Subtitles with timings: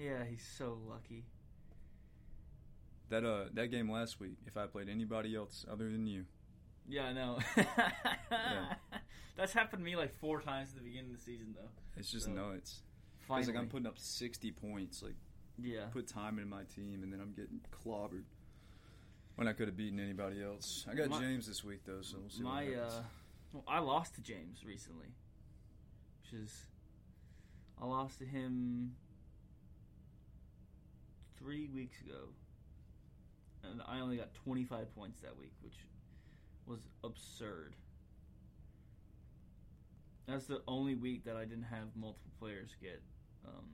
[0.00, 1.24] Yeah, he's so lucky.
[3.10, 6.24] That uh that game last week, if I played anybody else other than you,
[6.88, 7.38] Yeah, I know.
[9.36, 11.68] That's happened to me like four times at the beginning of the season, though.
[11.96, 12.82] it's just So, nuts.
[13.32, 15.14] It's like I'm putting up 60 points, like
[15.58, 15.84] yeah.
[15.92, 18.24] put time in my team, and then I'm getting clobbered
[19.36, 20.84] when I could have beaten anybody else.
[20.90, 22.42] I got My- James this week though, so we'll see.
[22.42, 23.02] My, uh,
[23.52, 25.06] well, I lost to James recently,
[26.22, 26.66] which is,
[27.80, 28.94] I lost to him
[31.40, 32.28] three weeks ago,
[33.64, 35.76] and I only got 25 points that week, which
[36.66, 37.74] was absurd.
[40.26, 43.02] That's the only week that I didn't have multiple players get
[43.46, 43.66] um,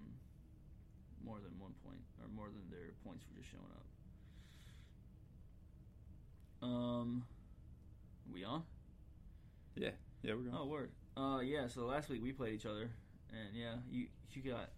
[1.25, 3.87] more than one point, or more than their points were just showing up.
[6.63, 7.27] Um,
[8.33, 8.65] we on?
[9.77, 9.91] yeah,
[10.23, 10.57] yeah, we're going.
[10.57, 10.91] Oh, word.
[11.17, 11.67] Uh, yeah.
[11.69, 12.91] So last week we played each other,
[13.31, 14.71] and yeah, you you got,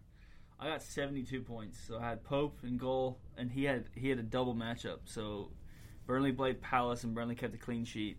[0.61, 1.79] I got seventy two points.
[1.87, 4.99] So I had Pope and goal, and he had he had a double matchup.
[5.05, 5.51] So
[6.07, 8.19] Burnley played Palace, and Burnley kept a clean sheet,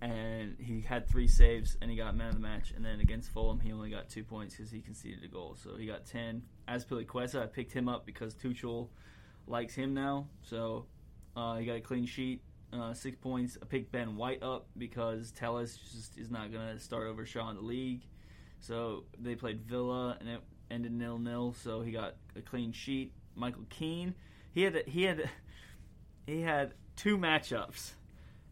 [0.00, 2.72] and he had three saves, and he got man of the match.
[2.74, 5.56] And then against Fulham, he only got two points because he conceded a goal.
[5.62, 6.42] So he got ten.
[6.68, 8.88] Azpilicueta, I picked him up because Tuchel
[9.46, 10.28] likes him now.
[10.42, 10.86] So
[11.36, 13.56] uh, he got a clean sheet uh, six points.
[13.60, 17.50] I picked Ben White up because Telles just is not going to start over Shaw
[17.50, 18.02] in the league.
[18.60, 21.54] So they played Villa and it ended nil nil.
[21.62, 23.12] So he got a clean sheet.
[23.34, 24.14] Michael Keane,
[24.52, 25.30] he had he had
[26.26, 27.92] he had two matchups,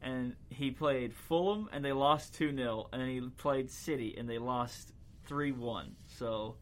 [0.00, 4.28] and he played Fulham and they lost two 0 and then he played City and
[4.28, 4.93] they lost
[5.26, 5.97] three one.
[6.06, 6.56] So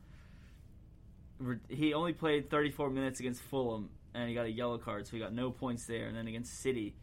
[1.68, 5.18] he only played 34 minutes against Fulham and he got a yellow card, so he
[5.18, 6.06] got no points there.
[6.06, 6.94] And then against City,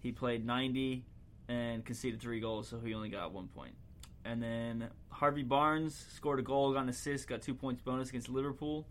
[0.00, 1.04] he played 90
[1.48, 3.74] and conceded three goals, so he only got one point.
[4.24, 8.28] And then Harvey Barnes scored a goal, got an assist, got two points bonus against
[8.28, 8.84] Liverpool.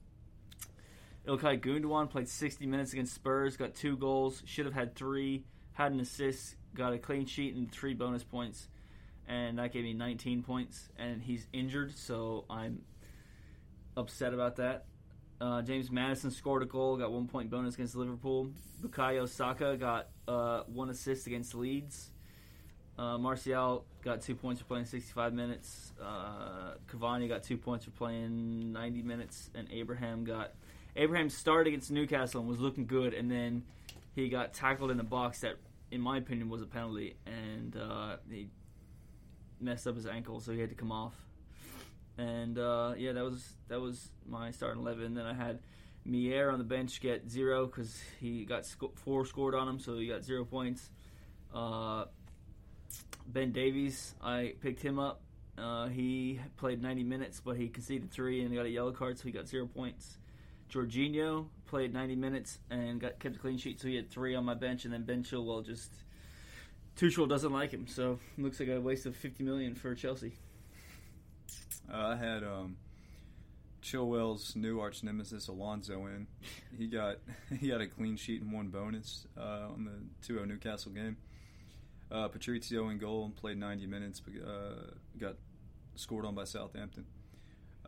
[1.28, 5.92] Ilkay Gundogan played 60 minutes against Spurs, got two goals, should have had three, had
[5.92, 8.70] an assist, got a clean sheet and three bonus points,
[9.28, 10.90] and that gave me 19 points.
[10.98, 12.82] And he's injured, so I'm
[13.98, 14.86] upset about that.
[15.42, 18.50] Uh, James Madison scored a goal, got one point bonus against Liverpool.
[18.82, 22.12] Bukayo Saka got uh, one assist against Leeds.
[22.98, 25.94] Uh, Martial got two points for playing 65 minutes.
[26.02, 30.54] Uh, Cavani got two points for playing 90 minutes, and Abraham got
[30.96, 33.64] Abraham started against Newcastle and was looking good, and then
[34.16, 35.56] he got tackled in the box that,
[35.90, 38.50] in my opinion, was a penalty, and uh, he
[39.60, 41.16] messed up his ankle, so he had to come off.
[42.18, 45.16] And uh, yeah, that was that was my starting eleven.
[45.16, 45.60] Then I had
[46.06, 48.66] Meslier on the bench get zero because he got
[48.96, 50.92] four scored on him, so he got zero points.
[51.52, 52.06] Uh,
[53.28, 55.22] ben Davies, I picked him up.
[55.58, 59.26] Uh, he played 90 minutes, but he conceded three and got a yellow card, so
[59.26, 60.18] he got zero points.
[60.72, 64.44] Jorginho played 90 minutes and got kept a clean sheet, so he had three on
[64.44, 64.86] my bench.
[64.86, 65.92] And then Ben Chilwell just
[66.98, 70.34] Tuchel doesn't like him, so looks like a waste of 50 million for Chelsea.
[71.92, 72.78] Uh, I had um,
[73.84, 76.28] Chilwell's new arch nemesis Alonso in.
[76.78, 77.18] He got
[77.60, 81.18] he got a clean sheet and one bonus uh, on the 2-0 Newcastle game.
[82.14, 85.36] Uh, Patricio in goal and played 90 minutes, but uh, got
[85.96, 87.06] scored on by Southampton.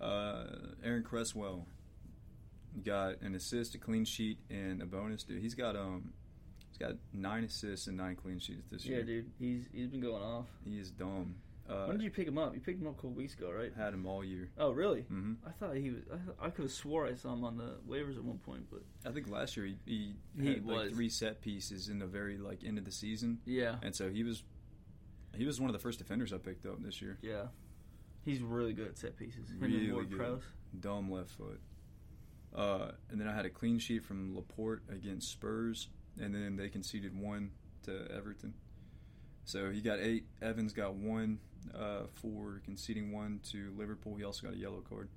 [0.02, 0.46] Uh,
[0.84, 1.68] Aaron Cresswell
[2.84, 5.24] got an assist, a clean sheet, and a bonus.
[5.24, 6.12] Dude, he's got um
[6.69, 9.00] he's got nine assists and nine clean sheets this Yeah, year.
[9.02, 10.47] Yeah, dude, he's he's been going off.
[10.68, 11.35] He is dumb.
[11.68, 12.53] Uh, when did you pick him up?
[12.53, 13.72] You picked him up a couple weeks ago, right?
[13.76, 14.50] had him all year.
[14.58, 15.02] Oh, really?
[15.02, 16.02] hmm I thought he was.
[16.40, 18.82] I, I could have swore I saw him on the waivers at one point, but
[19.03, 22.38] I think last year he, he, He had like three set pieces in the very
[22.38, 24.44] like end of the season, yeah, and so he was
[25.35, 27.17] he was one of the first defenders I picked up this year.
[27.22, 27.47] yeah,
[28.23, 29.50] he's really good at set pieces.
[29.50, 30.18] Him Really good.
[30.18, 30.44] Prowse.
[30.79, 31.59] Dumb left foot.
[32.56, 35.90] Uh, and then I had a clean sheet from Laporte against Spurs,
[36.22, 37.52] and then they conceded one
[37.84, 38.53] to Everton.
[39.46, 40.26] So he got eight.
[40.42, 41.40] Evans got one
[41.74, 44.16] uh, for conceding one to Liverpool.
[44.16, 45.09] He also got a yellow card.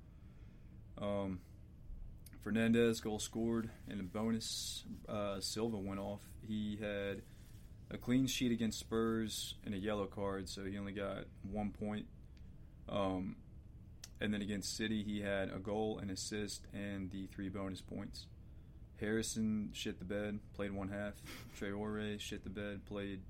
[0.97, 1.39] Um,
[2.43, 4.83] Fernandez goal scored and a bonus.
[5.07, 6.21] Uh, Silva went off.
[6.47, 7.23] He had
[7.91, 12.05] a clean sheet against Spurs and a yellow card, so he only got one point.
[12.87, 13.35] Um,
[14.21, 18.27] and then against City, he had a goal, an assist, and the three bonus points.
[18.99, 21.13] Harrison shit the bed, played one half.
[21.59, 23.21] Traore shit the bed, played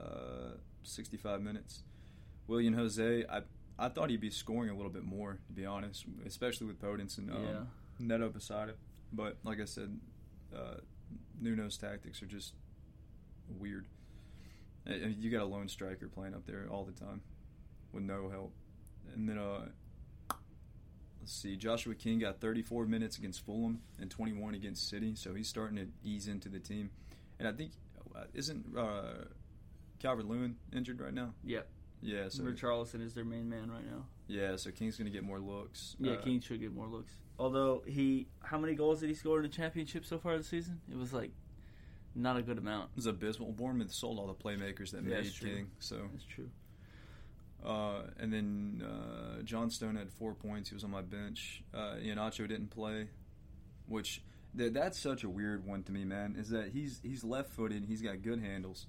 [0.00, 1.82] uh, 65 minutes.
[2.46, 3.42] Willian Jose, I
[3.78, 7.16] I thought he'd be scoring a little bit more, to be honest, especially with Podence
[7.18, 7.60] and um, Yeah.
[7.98, 8.74] Neto beside him.
[9.12, 9.98] But like I said,
[10.54, 10.74] uh,
[11.40, 12.52] Nuno's tactics are just
[13.58, 13.86] weird.
[14.86, 17.22] I- I mean, you got a lone striker playing up there all the time
[17.92, 18.52] with no help.
[19.14, 19.68] And then, uh,
[21.20, 25.48] let's see, Joshua King got 34 minutes against Fulham and 21 against City, so he's
[25.48, 26.90] starting to ease into the team.
[27.38, 27.72] And I think,
[28.14, 29.24] uh, isn't uh,
[30.00, 31.34] Calvert Lewin injured right now?
[31.44, 31.68] Yep.
[32.02, 34.06] Yeah, so Richarlison is their main man right now.
[34.26, 35.96] yeah, so King's gonna get more looks.
[36.00, 37.12] Yeah, Uh, King should get more looks.
[37.38, 40.80] Although he, how many goals did he score in the championship so far this season?
[40.90, 41.30] It was like
[42.14, 42.90] not a good amount.
[42.92, 43.52] It was abysmal.
[43.52, 45.32] Bournemouth sold all the playmakers that Yeah, made.
[45.38, 45.70] King.
[45.78, 46.48] So, That's true.
[47.64, 50.70] uh, and then uh, Johnstone had four points.
[50.70, 51.62] He was on my bench.
[51.74, 53.08] Uh, Iheanacho didn't play,
[53.86, 54.22] which
[54.56, 56.36] th- that's such a weird one to me, man.
[56.38, 57.84] Is that he's he's left-footed.
[57.84, 58.86] He's got good handles.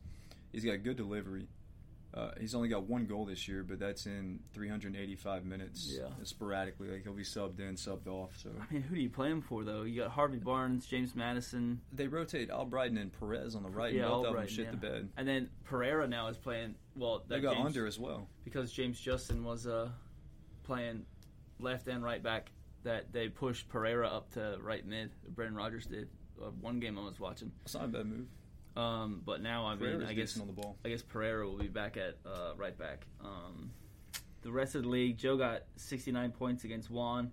[0.51, 1.47] He's got good delivery.
[2.13, 5.93] Uh, he's only got one goal this year, but that's in 385 minutes.
[5.97, 6.07] Yeah.
[6.23, 8.31] sporadically, like he'll be subbed in, subbed off.
[8.35, 9.83] So I mean, who do you play him for though?
[9.83, 13.93] You got Harvey Barnes, James Madison, they rotate Albrighton and Perez on the right.
[13.93, 14.71] Yeah, and both of them shit yeah.
[14.71, 15.09] the bed.
[15.15, 16.75] and then Pereira now is playing.
[16.97, 18.27] Well, They got James- under as well.
[18.43, 19.87] because James Justin was uh,
[20.63, 21.05] playing
[21.59, 22.51] left and right back.
[22.83, 25.11] That they pushed Pereira up to right mid.
[25.29, 26.09] Brendan Rodgers did
[26.41, 27.51] uh, one game I was watching.
[27.63, 28.25] It's not a bad move.
[28.75, 30.77] Um, but now I mean, I guess on the ball.
[30.85, 33.05] I guess Pereira will be back at uh, right back.
[33.23, 33.71] Um,
[34.41, 37.31] the rest of the league, Joe got 69 points against Juan.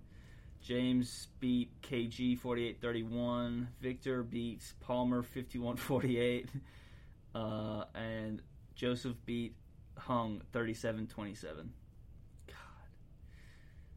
[0.61, 3.67] James beat KG 48-31.
[3.81, 6.47] Victor beats Palmer 51-48.
[7.35, 8.41] Uh, and
[8.73, 9.55] Joseph beat
[9.95, 11.43] Hung 37-27.
[12.47, 12.55] God.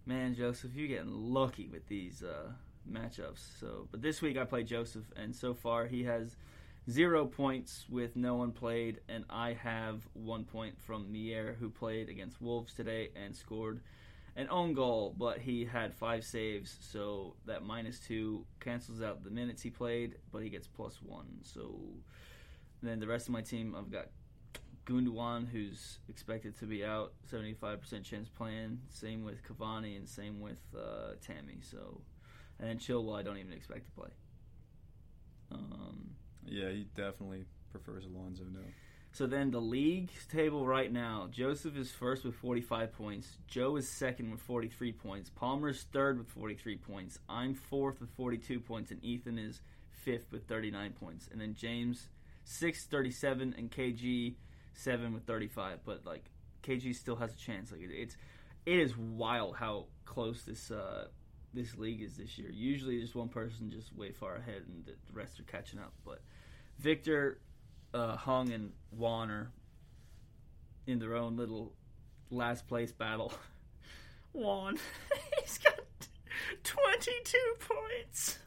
[0.04, 2.50] Man, Joseph, you're getting lucky with these uh,
[2.86, 3.58] matchups.
[3.58, 6.36] So, but this week I played Joseph, and so far he has
[6.90, 12.08] zero points with no one played, and I have one point from Meslier, who played
[12.08, 13.80] against Wolves today and scored
[14.34, 19.30] an own goal, but he had five saves, so that minus two cancels out the
[19.30, 21.28] minutes he played, but he gets plus one.
[21.42, 21.78] So
[22.82, 24.06] then the rest of my team, I've got
[24.86, 28.80] Gundogan, who's expected to be out, 75% chance playing.
[28.88, 31.58] Same with Cavani and same with uh, Tammy.
[31.60, 32.00] So,
[32.58, 34.10] and then Chilwell, I don't even expect to play.
[35.52, 38.60] Um, Yeah, he definitely prefers Alonso now.
[39.12, 43.36] so then the league table right now, Joseph is first with 45 points.
[43.46, 45.30] Joe is second with 43 points.
[45.30, 47.18] Palmer is third with 43 points.
[47.28, 49.60] I'm fourth with 42 points, and Ethan is
[50.04, 51.28] fifth with 39 points.
[51.30, 52.08] And then James
[52.44, 54.34] sixth, 37, and KG
[54.74, 55.80] seven with 35.
[55.84, 56.24] But like
[56.62, 57.72] KG still has a chance.
[57.72, 58.16] Like it's
[58.66, 61.06] it is wild how close this uh,
[61.54, 62.50] this league is this year.
[62.50, 65.92] Usually, just one person just way far ahead, and the rest are catching up.
[66.04, 66.20] But
[66.82, 67.38] Victor,
[67.94, 69.52] uh, Hung, and are
[70.86, 71.72] in their own little
[72.30, 73.32] last place battle.
[74.32, 74.78] Juan,
[75.40, 75.78] he's got
[76.64, 78.38] 22 points.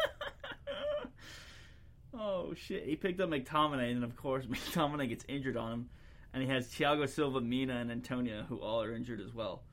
[2.14, 2.86] oh shit!
[2.86, 5.90] He picked up McTominay, and of course McTominay gets injured on him,
[6.34, 9.64] and he has Thiago Silva, Mina, and Antonio, who all are injured as well.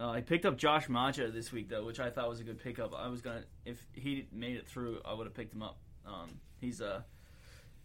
[0.00, 2.58] Uh, I picked up Josh Maja this week though, which I thought was a good
[2.58, 2.92] pickup.
[2.92, 5.78] I was gonna, if he made it through, I would have picked him up.
[6.04, 7.02] Um, he's uh,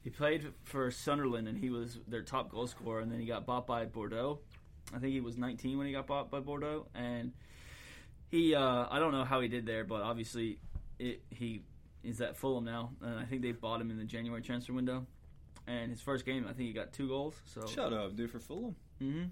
[0.07, 3.45] he played for Sunderland and he was their top goal scorer, and then he got
[3.45, 4.39] bought by Bordeaux.
[4.95, 7.33] I think he was 19 when he got bought by Bordeaux, and
[8.29, 10.59] he uh, I don't know how he did there, but obviously
[10.97, 11.63] it, he
[12.05, 15.05] is at Fulham now, and I think they bought him in the January transfer window.
[15.67, 17.35] And his first game, I think he got two goals.
[17.45, 18.31] So Shut up, dude.
[18.31, 19.25] For Fulham, Mm-hmm.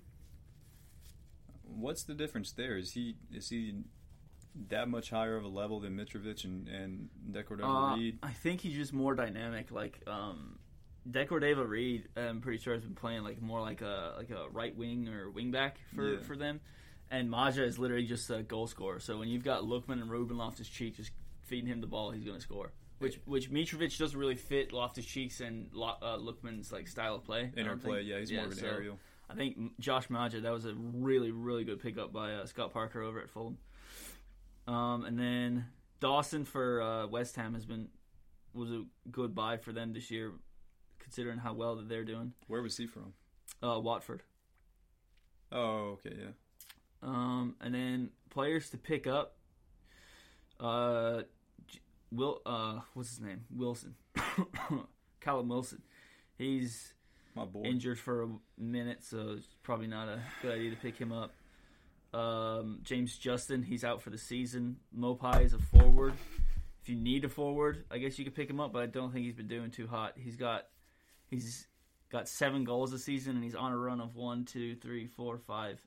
[1.64, 2.78] what's the difference there?
[2.78, 3.76] Is he is he
[4.70, 8.18] that much higher of a level than Mitrovic and and De Cordova Uh, Reid?
[8.22, 9.72] I think he's just more dynamic.
[9.72, 10.55] Like um,
[11.10, 14.50] De Cordova Reid, I'm pretty sure has been playing like more like a like a
[14.52, 16.20] right wing or wing back for, Yeah.
[16.22, 16.60] for them.
[17.12, 19.00] And Maja is literally just a goal scorer.
[19.00, 21.12] So when you've got Lookman and Ruben Loftus Cheek just
[21.44, 22.72] feeding him the ball, he's going to score.
[22.98, 27.24] Which which Mitrovic doesn't really fit Loftus Cheeks and Lo- uh, Lookman's like style of
[27.24, 27.42] play.
[27.42, 28.10] I don't Interplay, think.
[28.10, 29.00] yeah, he's more of an so aerial.
[29.30, 33.02] I think Josh Maja that was a really really good pickup by uh, Scott Parker
[33.04, 33.58] over at Fulham.
[34.68, 35.66] Um, and then
[36.00, 37.90] Dawson for uh, West Ham has been
[38.54, 40.32] was a good buy for them this year,
[41.06, 42.34] considering how well that they're doing.
[42.48, 43.14] Where was he from?
[43.64, 44.24] Uh, Watford.
[45.52, 46.32] Oh, okay, yeah.
[47.04, 49.36] Um, and then players to pick up.
[50.60, 51.22] Uh,
[52.12, 53.46] Will uh, what's his name?
[53.56, 53.94] Wilson.
[55.22, 55.82] Callum Wilson.
[56.38, 56.94] He's
[57.36, 57.64] My boy.
[57.64, 61.34] injured for a minute, so it's probably not a good idea to pick him up.
[62.14, 64.78] Um, James Justin, he's out for the season.
[64.98, 66.14] Maupay is a forward.
[66.82, 69.12] If you need a forward, I guess you could pick him up, but I don't
[69.12, 70.14] think he's been doing too hot.
[70.16, 70.66] He's got
[71.30, 71.68] he's
[72.12, 75.38] got seven goals this season, and he's on a run of one, two, three, four,
[75.38, 75.80] five,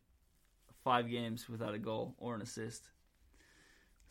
[0.84, 2.88] five games without a goal or an assist.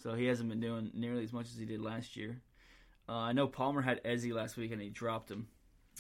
[0.02, 2.42] So he hasn't been doing nearly as much as he did last year.
[3.10, 5.48] Uh, I know Palmer had Eze last week, and he dropped him.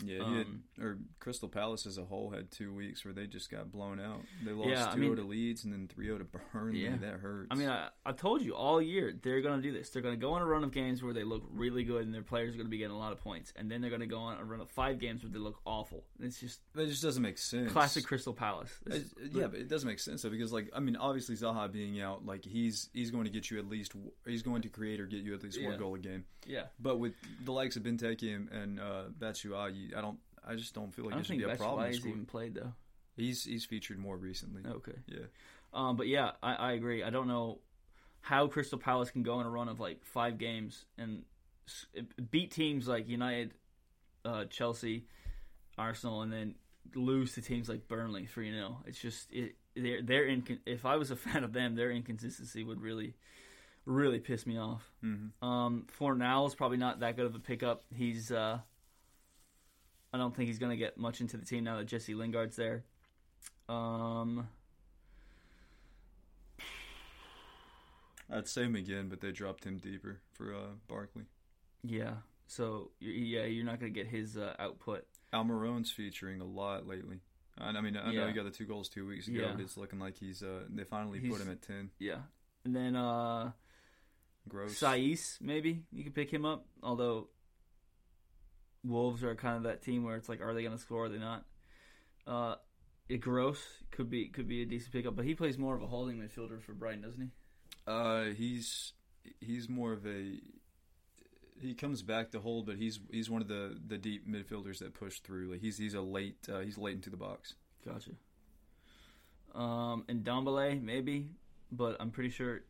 [0.04, 3.28] Yeah, he had, Um, or Crystal Palace as a whole had two weeks where they
[3.28, 4.22] just got blown out.
[4.46, 6.24] They lost Yeah, I 2 mean- 0 to Leeds and then 3 0 to
[6.54, 6.84] Burnley.
[6.84, 6.98] Yeah.
[6.98, 7.48] That hurts.
[7.52, 9.90] I mean, I, I told you all year they're going to do this.
[9.90, 12.14] They're going to go on a run of games where they look really good and
[12.14, 14.02] their players are going to be getting a lot of points, and then they're going
[14.02, 16.04] to go on a run of five games where they look awful.
[16.20, 17.72] It's just it just doesn't make sense.
[17.72, 18.72] classic Crystal Palace.
[18.88, 22.00] It's- yeah, but it doesn't make sense though because like I mean obviously Zaha being
[22.02, 23.94] out like he's he's going to get you at least
[24.26, 25.70] he's going to create or get you at least Yeah.
[25.70, 26.26] one goal a game.
[26.46, 26.66] yeah.
[26.80, 27.14] But with
[27.44, 31.14] the likes of Benteke and, and uh, Batshuayi, I don't I just don't feel like
[31.14, 31.86] I don't it should think be a problem.
[31.86, 32.10] in Batshuayi's score.
[32.12, 32.74] even played though.
[33.16, 34.64] He's he's featured more recently.
[34.66, 34.98] Okay.
[35.08, 35.26] Yeah.
[35.74, 37.04] Um, but yeah, I, I agree.
[37.04, 37.60] I don't know
[38.22, 41.24] how Crystal Palace can go on a run of like five games and
[42.32, 43.54] beat teams like United,
[44.26, 45.06] uh, Chelsea,
[45.78, 46.56] Arsenal, and then
[46.96, 48.78] lose to teams like Burnley you know.
[48.86, 49.56] It's just it.
[49.76, 53.16] They're they're incon- If I was a fan of them, their inconsistency would really,
[53.86, 54.90] really piss me off.
[55.02, 57.84] hmm Um, Fornal is probably not that good of a pickup.
[57.94, 58.60] He's uh,
[60.14, 62.56] I don't think he's going to get much into the team now that Jesse Lingard's
[62.56, 62.84] there.
[63.70, 64.48] Um,
[68.32, 71.24] I'd say him again, but they dropped him deeper for uh, Barkley.
[71.84, 72.16] yeah.
[72.50, 75.06] So yeah, you're not going to get his uh, output.
[75.34, 77.20] Almiron's featuring a lot lately.
[77.58, 78.28] And I mean, I know Yeah.
[78.28, 79.52] he got the two goals two weeks ago, Yeah.
[79.52, 80.42] but it's looking like he's.
[80.42, 81.90] Uh, they finally He's- put him at ten.
[82.00, 82.20] Yeah,
[82.64, 83.52] and then uh,
[84.48, 84.80] Gross.
[84.80, 86.66] Saiss maybe you could pick him up.
[86.82, 87.28] Although
[88.88, 91.06] Wolves are kind of that team where it's like, are they going to score?
[91.06, 91.46] Are they not?
[92.26, 92.56] Uh,
[93.10, 93.60] it gross
[93.92, 96.62] could be could be a decent pickup, but he plays more of a holding midfielder
[96.62, 97.30] for Brighton, doesn't he?
[97.86, 98.94] Uh, he's
[99.40, 100.40] he's more of a.
[101.60, 104.94] He comes back to hold, but he's he's one of the, the deep midfielders that
[104.94, 105.52] push through.
[105.52, 107.56] Like he's he's a late uh, he's late into the box.
[107.86, 108.12] Gotcha.
[109.56, 111.30] Um, and Ndombele maybe,
[111.72, 112.62] but I'm pretty sure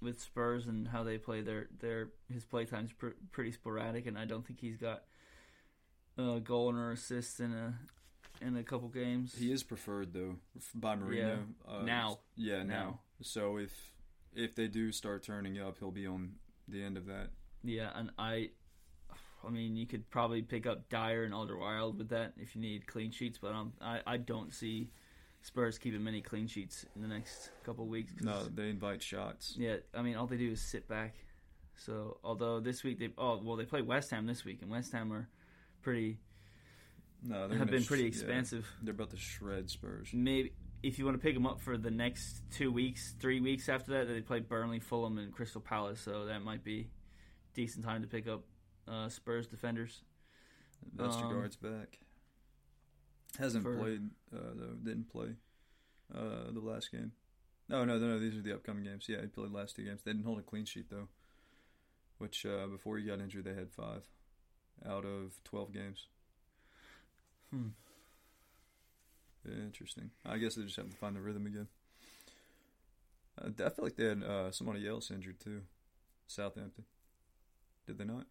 [0.00, 4.16] with Spurs and how they play, their their his play time's pr- pretty sporadic, and
[4.16, 5.02] I don't think he's got
[6.18, 7.74] a goal or assist in a
[8.40, 9.34] in a couple games.
[9.34, 10.36] He is preferred though
[10.74, 11.16] by Mourinho
[11.66, 11.72] Yeah.
[11.72, 12.18] uh, Now.
[12.36, 12.64] Yeah, now.
[12.74, 13.00] Now.
[13.22, 13.72] So if
[14.34, 16.32] if they do start turning up, he'll be on
[16.68, 17.28] the end of that.
[17.64, 18.50] Yeah, and I,
[19.44, 22.86] I mean, you could probably pick up Dier and Alderweireld with that if you need
[22.86, 24.90] clean sheets, but um, I I don't see
[25.42, 28.12] Spurs keeping many clean sheets in the next couple of weeks.
[28.12, 29.54] 'cause- No, they invite shots.
[29.56, 31.14] Yeah, I mean, all they do is sit back.
[31.78, 34.92] So, although this week they oh well they play West Ham this week, and West
[34.92, 35.28] Ham are
[35.86, 36.18] pretty
[37.22, 38.66] No, have been pretty sh- yeah, expansive.
[38.82, 40.10] they're about to shred Spurs.
[40.12, 40.52] Maybe
[40.82, 43.92] if you want to pick them up for the next two weeks, three weeks after
[43.92, 46.00] that, they play Burnley, Fulham, and Crystal Palace.
[46.00, 46.90] So that might be
[47.54, 48.42] decent time to pick up
[48.88, 50.02] uh, Spurs defenders.
[50.96, 51.98] Vestergaard's back.
[53.38, 54.02] Hasn't for- played
[54.34, 54.74] uh, though.
[54.82, 55.28] Didn't play
[56.14, 57.12] uh, the last game.
[57.68, 58.18] No, no, no, no.
[58.18, 59.06] These are the upcoming games.
[59.08, 60.02] Yeah, he played the last two games.
[60.04, 61.08] They didn't hold a clean sheet though.
[62.18, 64.02] Which uh, before he got injured, they had five
[64.88, 66.06] out of twelve games.
[67.50, 67.68] Hmm.
[69.46, 70.10] Interesting.
[70.24, 71.68] I guess they just have to find the rhythm again.
[73.40, 75.62] Uh, I feel like they had uh, somebody else injured too.
[76.26, 76.84] Southampton.
[77.86, 78.26] Did they not?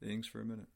[0.00, 0.68] The Ings for a minute.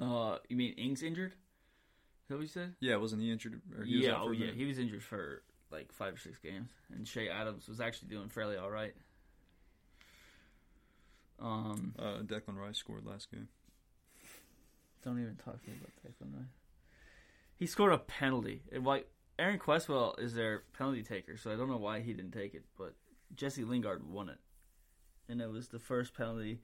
[0.00, 1.32] Uh, you mean Ings injured?
[1.32, 2.74] Is that what you said?
[2.80, 3.60] Yeah, wasn't he injured?
[3.76, 4.56] Or he yeah, oh yeah, minute?
[4.56, 8.28] he was injured for like five or six games, and Che Adams was actually doing
[8.28, 8.94] fairly all right.
[11.40, 13.48] Um, Uh, Declan Rice scored last game.
[15.02, 16.48] don't even talk to me about Declan Rice.
[17.56, 18.62] He scored a penalty.
[18.70, 22.32] It, like Aaron Cresswell is their penalty taker, so I don't know why he didn't
[22.32, 22.94] take it, but
[23.34, 24.38] Jesse Lingard won it,
[25.28, 26.60] and it was the first penalty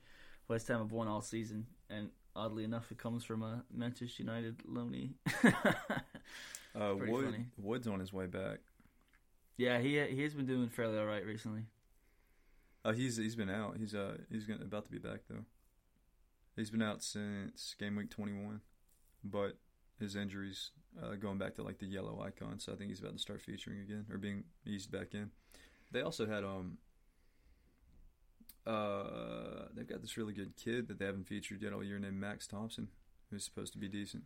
[0.49, 1.66] West Ham have won all season.
[1.88, 5.12] And oddly enough, it comes from a Manchester United loanee.
[6.78, 7.47] Uh, Wood.
[7.56, 8.59] Wood's on his way back.
[9.56, 11.62] yeah, he he has been doing fairly all right recently.
[12.87, 13.76] Uh, he's he's been out.
[13.78, 15.45] He's uh he's gonna, about to be back though.
[16.55, 18.61] He's been out since game week twenty one,
[19.25, 19.59] but
[19.99, 20.71] his injuries
[21.02, 22.61] uh, going back to like the yellow icon.
[22.61, 25.31] So I think he's about to start featuring again or being eased back in.
[25.90, 26.78] They also had um
[28.64, 32.21] uh they've got this really good kid that they haven't featured yet all year named
[32.21, 32.87] Max Thompson,
[33.33, 34.23] who's supposed to be decent.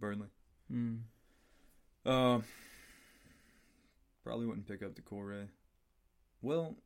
[0.00, 0.28] Burnley.
[0.68, 0.96] Hmm.
[2.04, 2.42] Um,
[4.24, 5.46] probably wouldn't pick up the Corre.
[6.42, 6.76] Well,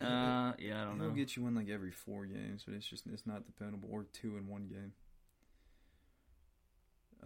[0.00, 1.04] Uh, yeah, I don't know.
[1.04, 3.88] It'll get you in like every four games, but it's just it's not dependable.
[3.90, 4.92] Or two in one game.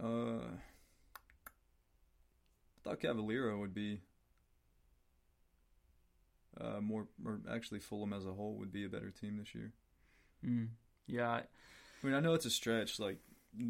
[0.01, 0.47] Uh,
[2.77, 4.01] I thought Cavaleiro would be
[6.59, 9.71] uh, more, or actually Fulham as a whole would be a better team this year.
[10.45, 10.67] Mm.
[11.07, 11.37] Yeah, I-
[12.03, 13.17] I mean, I know it's a stretch, like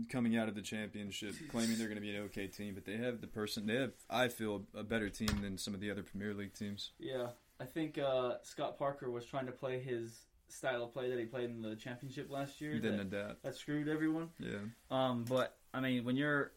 [0.09, 2.97] coming out of the championship, claiming they're going to be an okay team, but they
[2.97, 3.65] have the person.
[3.67, 6.91] They have, I feel, a better team than some of the other Premier League teams.
[6.99, 7.27] yeah.
[7.59, 11.25] I think uh, Scott Parker was trying to play his style of play that he
[11.25, 12.73] played in the championship last year.
[12.79, 13.43] Didn't that, adapt.
[13.43, 14.29] that screwed everyone.
[14.39, 14.57] Yeah,
[14.91, 16.51] Um, but I mean, when you're,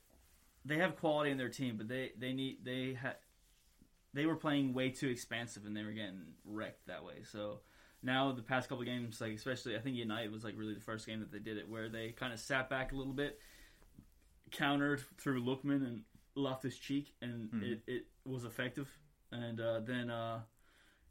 [0.64, 3.16] they have quality in their team, but they they need they had,
[4.12, 7.22] they were playing way too expansive and they were getting wrecked that way.
[7.30, 7.60] So
[8.02, 11.06] now the past couple games, like especially I think United was like really the first
[11.06, 13.40] game that they did it where they kind of sat back a little bit,
[14.50, 16.02] countered through Lookman and
[16.34, 17.62] Loftus Cheek, and Mhm.
[17.72, 18.88] it, it was effective.
[19.32, 20.40] And uh, then uh,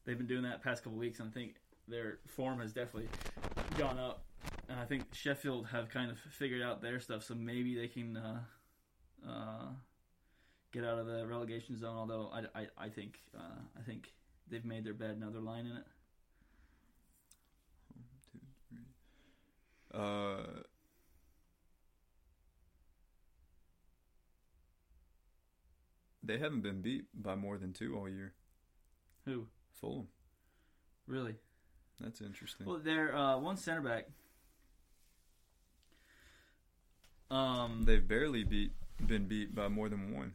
[0.07, 1.55] they've been doing that past couple weeks, and I think
[1.87, 3.09] their form has definitely
[3.77, 4.23] gone up.
[4.69, 8.17] And I think Sheffield have kind of figured out their stuff, so maybe they can
[8.17, 8.39] uh,
[9.27, 9.65] uh,
[10.71, 11.97] get out of the relegation zone.
[11.97, 14.13] Although I, I, I think uh, I think
[14.49, 15.85] they've made their bed, now they're lying in it.
[19.93, 20.61] Uh,
[26.23, 28.33] they haven't been beat by more than two all year.
[29.25, 29.47] Who
[29.79, 30.07] Fulham.
[31.07, 31.35] really?
[31.99, 32.65] That's interesting.
[32.67, 34.07] Well, they're uh, one center back.
[37.31, 38.71] Um, They've barely beat
[39.05, 40.33] been beat by more than one.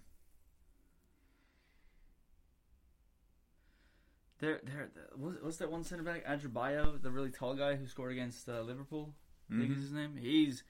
[4.40, 6.26] they're they're what's, that one center back?
[6.26, 9.14] Adarabioyo, the really tall guy who scored against uh, Liverpool.
[9.50, 9.76] I think Mhm.
[9.76, 10.16] is his name.
[10.16, 10.64] He's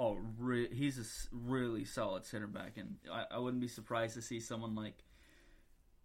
[0.00, 1.04] oh, re- he's a
[1.36, 5.02] really solid center back, and I, I wouldn't be surprised to see someone like,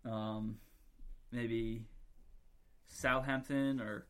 [0.03, 0.57] um,
[1.31, 1.85] maybe
[2.87, 4.07] Southampton or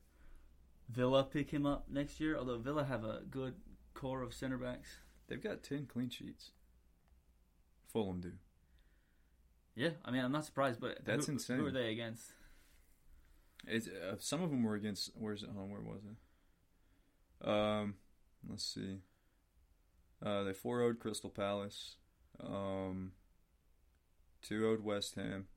[0.90, 2.38] Villa pick him up next year.
[2.38, 3.56] Although Villa have a good
[3.94, 4.98] core of center backs.
[5.28, 6.52] They've got ten clean sheets.
[7.92, 8.32] Fulham do.
[9.76, 11.58] Yeah, I mean I'm not surprised, but That's who, insane.
[11.58, 12.32] Who are they against?
[13.66, 15.12] It's uh, some of them were against.
[15.16, 15.50] Where's it?
[15.58, 17.48] Oh, where was it?
[17.48, 17.96] Um,
[18.48, 19.00] let's see.
[20.24, 21.96] Uh, they four 0 Crystal Palace.
[22.40, 23.14] Um,
[24.42, 25.48] two 0 West Ham.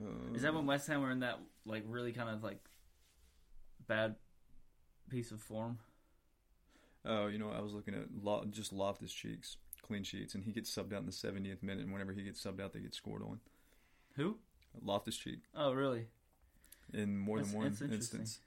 [0.00, 2.58] Uh, Is that when West Ham were in that like really kind of like
[3.86, 4.16] bad
[5.08, 5.78] piece of form?
[7.04, 10.50] Oh, you know, I was looking at Lo- just Loftus Cheeks clean sheets, and he
[10.52, 11.84] gets subbed out in the 70th minute.
[11.84, 13.38] And whenever he gets subbed out, they get scored on.
[14.16, 14.38] Who?
[14.82, 16.08] Loftus Cheek Oh, really?
[16.92, 18.40] in more That's- than one instance.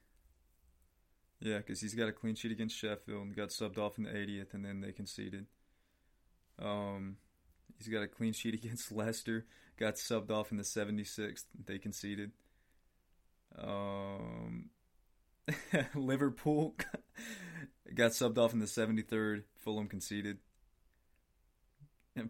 [1.39, 4.09] Yeah, because he's got a clean sheet against Sheffield and got subbed off in the
[4.13, 5.45] 80th, and then they conceded.
[6.61, 7.15] Um,
[7.79, 9.45] he's got a clean sheet against Leicester,
[9.77, 12.31] got subbed off in the 76th, they conceded.
[13.57, 14.69] Um,
[15.95, 16.75] Liverpool
[17.95, 20.37] got subbed off in the 73rd, Fulham conceded.
[22.15, 22.29] And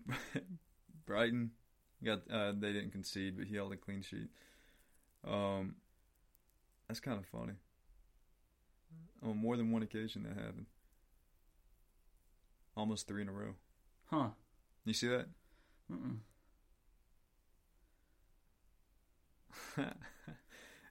[1.05, 1.51] Brighton
[2.03, 4.29] got uh, they didn't concede, but he held a clean sheet.
[5.27, 5.75] Um,
[6.87, 7.53] that's kind of funny.
[9.23, 10.67] On more than one occasion that happened.
[12.77, 13.55] Almost three in a row.
[14.09, 14.29] Huh?
[14.85, 15.27] You see that?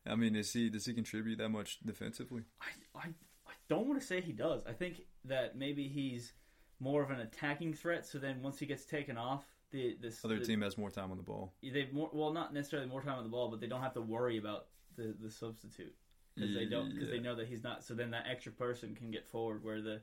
[0.07, 2.43] I mean, is he does he contribute that much defensively?
[2.61, 3.09] I, I
[3.47, 4.63] I don't want to say he does.
[4.67, 6.33] I think that maybe he's
[6.81, 8.07] more of an attacking threat.
[8.07, 11.11] So then once he gets taken off, the this Other the, team has more time
[11.11, 11.53] on the ball.
[11.63, 14.01] they've more well not necessarily more time on the ball, but they don't have to
[14.01, 15.95] worry about the the substitute
[16.35, 17.85] because they don't because they know that he's not.
[17.85, 20.01] So then that extra person can get forward where the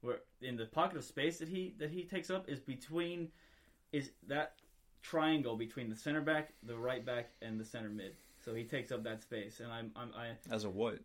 [0.00, 3.28] where in the pocket of space that he that he takes up is between
[3.92, 4.54] is that
[5.02, 8.14] triangle between the center back, the right back, and the center mid.
[8.44, 10.98] So he takes up that space, and I'm, I'm I As a what?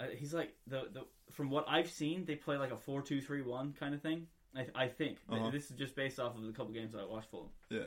[0.00, 3.20] uh, he's like the the from what I've seen, they play like a four two
[3.20, 4.26] three one kind of thing.
[4.56, 5.50] I, I think Uh-huh.
[5.50, 7.48] this is just based off of the couple games that I watched Fulham.
[7.70, 7.86] Yeah.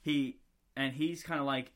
[0.00, 0.38] He
[0.76, 1.72] and he's kind of like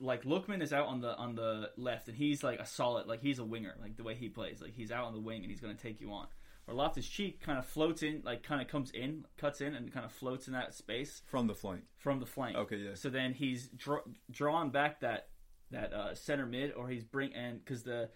[0.00, 3.20] like Lookman is out on the on the left, and he's like a solid like
[3.20, 5.50] he's a winger like the way he plays like he's out on the wing and
[5.50, 6.26] he's going to take you on.
[6.66, 9.92] Or Loftus Cheek kind of floats in, like kind of comes in, cuts in, and
[9.92, 11.82] kind of floats in that space From the flank.
[11.98, 12.56] from the flank.
[12.56, 12.94] Okay, yeah.
[12.94, 13.98] So then he's draw,
[14.30, 15.28] drawing back that
[15.70, 18.08] that uh, center mid, or he's bring and because the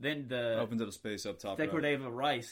[0.00, 1.58] then the Opens up a space up top.
[1.58, 1.66] right.
[1.66, 2.44] De Cordova Reid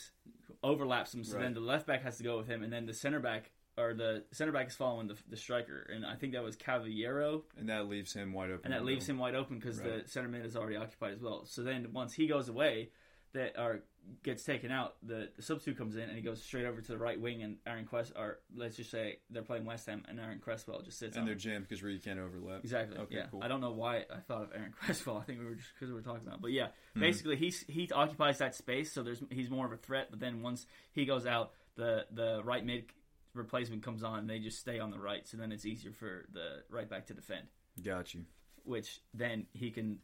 [0.62, 1.42] overlaps him, so Right.
[1.44, 3.92] then the left back has to go with him, and then the center back or
[3.92, 7.68] the center back is following the, the striker, and I think that was Cavaleiro, And
[7.70, 8.60] that leaves him wide open.
[8.64, 10.02] and that leaves him wide open because Right.
[10.04, 11.44] the center mid is already occupied as well.
[11.44, 12.90] So then once he goes away,
[13.34, 13.80] that our
[14.22, 16.98] gets taken out, the, the substitute comes in and he goes straight over to the
[16.98, 20.38] right wing, and Aaron Quest, or let's just say they're playing West Ham, and Aaron
[20.40, 21.38] Cresswell just sits and on they're him.
[21.38, 22.60] jammed because Reid can't overlap.
[22.62, 22.98] Exactly.
[22.98, 23.26] Okay, yeah.
[23.30, 23.42] cool.
[23.42, 25.18] I don't know why I thought of Aaron Cresswell.
[25.18, 26.40] I think we were just because we were talking about.
[26.42, 27.00] But yeah, Hmm.
[27.00, 30.08] basically he's he occupies that space, so there's he's more of a threat.
[30.10, 32.84] But then once he goes out, the the right mid
[33.32, 35.26] replacement comes on, and they just stay on the right.
[35.26, 37.46] So then it's easier for the right back to defend.
[37.82, 38.26] Got you.
[38.64, 39.98] Which then he can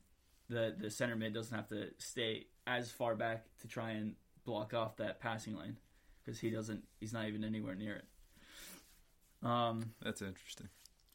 [0.50, 4.74] the the center mid doesn't have to stay as far back to try and block
[4.74, 5.76] off that passing lane
[6.24, 6.84] because he doesn't.
[7.00, 8.04] He's not even anywhere near it.
[9.46, 9.92] Um.
[10.02, 10.68] That's interesting.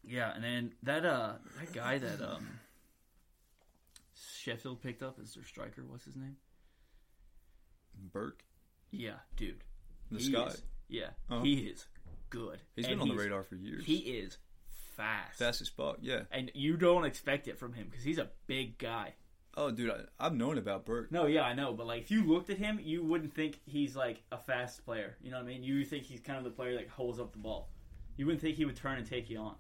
[0.03, 2.47] Yeah, and then that uh that guy that um
[4.41, 6.37] Sheffield picked up as their striker, what's his name?
[8.11, 8.43] Burke,
[8.91, 9.63] Yeah, dude.
[10.11, 11.41] the He is- yeah, Uh-huh.
[11.43, 11.87] he is
[12.29, 12.59] good.
[12.75, 13.85] He's And been on the radar for years.
[13.85, 14.37] He is
[14.95, 15.39] fast.
[15.39, 15.97] Fast as fuck.
[16.01, 16.23] Yeah.
[16.31, 19.13] And you don't expect it from him because he's a big guy.
[19.57, 21.11] Oh, dude, I, I've known about Burke.
[21.11, 23.95] No, yeah, I know, but like if you looked at him, you wouldn't think he's
[23.95, 25.15] like a fast player.
[25.21, 25.63] You know what I mean?
[25.63, 27.69] You think he's kind of the player that holds up the ball.
[28.17, 29.55] You wouldn't think he would turn and take you on.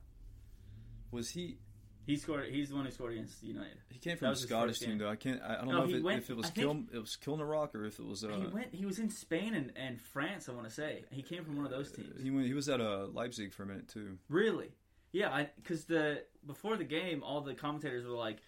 [1.11, 1.57] Was he?
[2.05, 2.49] He scored.
[2.51, 3.77] He's the one who scored against United.
[3.89, 5.09] He came from a Scottish team, though.
[5.09, 5.41] I can't.
[5.41, 7.73] I, I don't No, know if it, went- if it was Kil, it was Kilmarnock
[7.73, 8.23] or if it was.
[8.23, 8.75] Uh, he went.
[8.75, 10.47] He was in Spain and, and France.
[10.47, 12.21] I want to say he came from one of those teams.
[12.21, 12.45] He went.
[12.45, 14.17] He was at uh, Leipzig for a minute too.
[14.29, 14.69] Really?
[15.13, 18.41] Yeah, because the before the game, all the commentators were like, "S-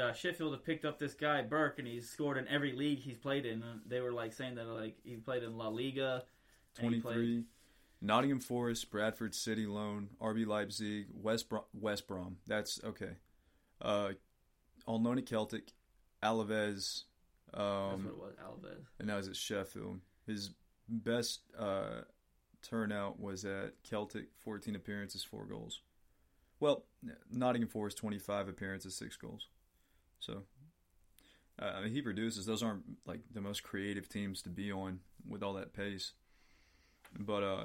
[0.00, 3.18] uh, Sheffield have picked up this guy Burke, and he's scored in every league he's
[3.18, 3.62] played in.
[3.62, 6.24] And they were like saying that like he played in La Liga,
[6.78, 7.44] Twenty played-
[8.02, 12.36] Nottingham Forest, Bradford City loan, RB Leipzig, West Brom, West Brom.
[12.46, 13.12] That's okay.
[13.80, 14.10] Uh,
[14.86, 15.72] on loan at Celtic,
[16.22, 17.04] Alaves,
[17.52, 18.76] That's um, what it was, Alves.
[18.98, 20.00] and now he's at Sheffield.
[20.26, 20.50] His
[20.88, 22.02] best uh,
[22.62, 25.80] turnout was at Celtic, 14 appearances, 4 goals.
[26.60, 26.84] Well,
[27.30, 29.48] Nottingham Forest, 25 appearances, 6 goals.
[30.20, 30.42] So,
[31.60, 32.46] uh, I mean, he produces.
[32.46, 36.12] Those aren't like the most creative teams to be on with all that pace.
[37.18, 37.64] But uh,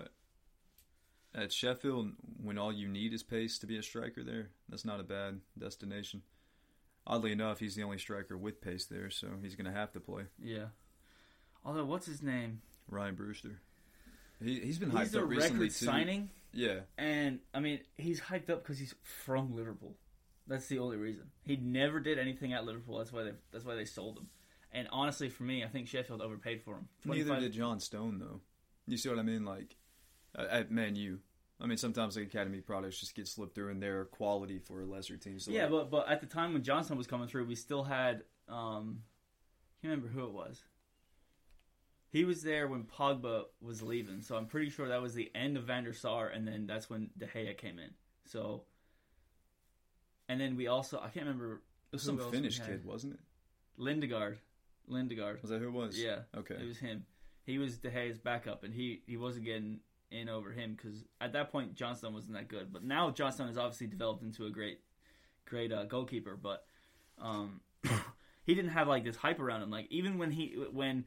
[1.33, 2.11] at Sheffield,
[2.41, 5.39] when all you need is pace to be a striker there, that's not a bad
[5.57, 6.21] destination.
[7.07, 9.99] Oddly enough, he's the only striker with pace there, so he's going to have to
[9.99, 10.23] play.
[10.41, 10.65] Yeah.
[11.65, 12.61] Although, what's his name?
[12.89, 13.59] Ryan Brewster.
[14.43, 15.85] He he's been He's hyped up recently too.
[15.85, 19.95] signing, Yeah, and I mean, he's hyped up because he's from Liverpool.
[20.47, 21.25] That's the only reason.
[21.43, 22.97] He never did anything at Liverpool.
[22.97, 23.31] That's why they.
[23.51, 24.27] That's why they sold him.
[24.73, 26.87] And honestly, for me, I think Sheffield overpaid for him.
[27.05, 28.41] neither did Johnstone though.
[28.87, 29.45] You see what I mean?
[29.45, 29.75] Like
[30.37, 31.19] uh, at Man U.
[31.59, 34.85] I mean, sometimes the academy products just get slipped through, and they're quality for a
[34.85, 35.45] lesser teams.
[35.45, 37.83] So Yeah, like, but but at the time when Johnson was coming through, we still
[37.83, 39.03] had um,
[39.81, 40.63] I can't remember who it was.
[42.11, 45.55] He was there when Pogba was leaving, so I'm pretty sure that was the end
[45.55, 47.91] of Van der Sar, and then that's when De Gea came in.
[48.25, 48.63] So,
[50.31, 53.19] and then we also I can't remember it was some Finnish kid, wasn't it?
[53.77, 54.37] Lindegaard.
[54.87, 55.41] Lindegaard.
[55.41, 55.99] Was that who it was?
[55.99, 56.19] Yeah.
[56.35, 56.55] Okay.
[56.55, 57.05] It was him.
[57.43, 61.33] He was De Gea's backup, and he, he wasn't getting in over him because at
[61.33, 62.71] that point Johnstone wasn't that good.
[62.71, 64.79] But now Johnstone has obviously developed into a great,
[65.45, 66.37] great uh, goalkeeper.
[66.41, 66.63] But
[67.19, 67.59] um,
[68.45, 69.69] he didn't have like this hype around him.
[69.69, 71.05] Like even when he when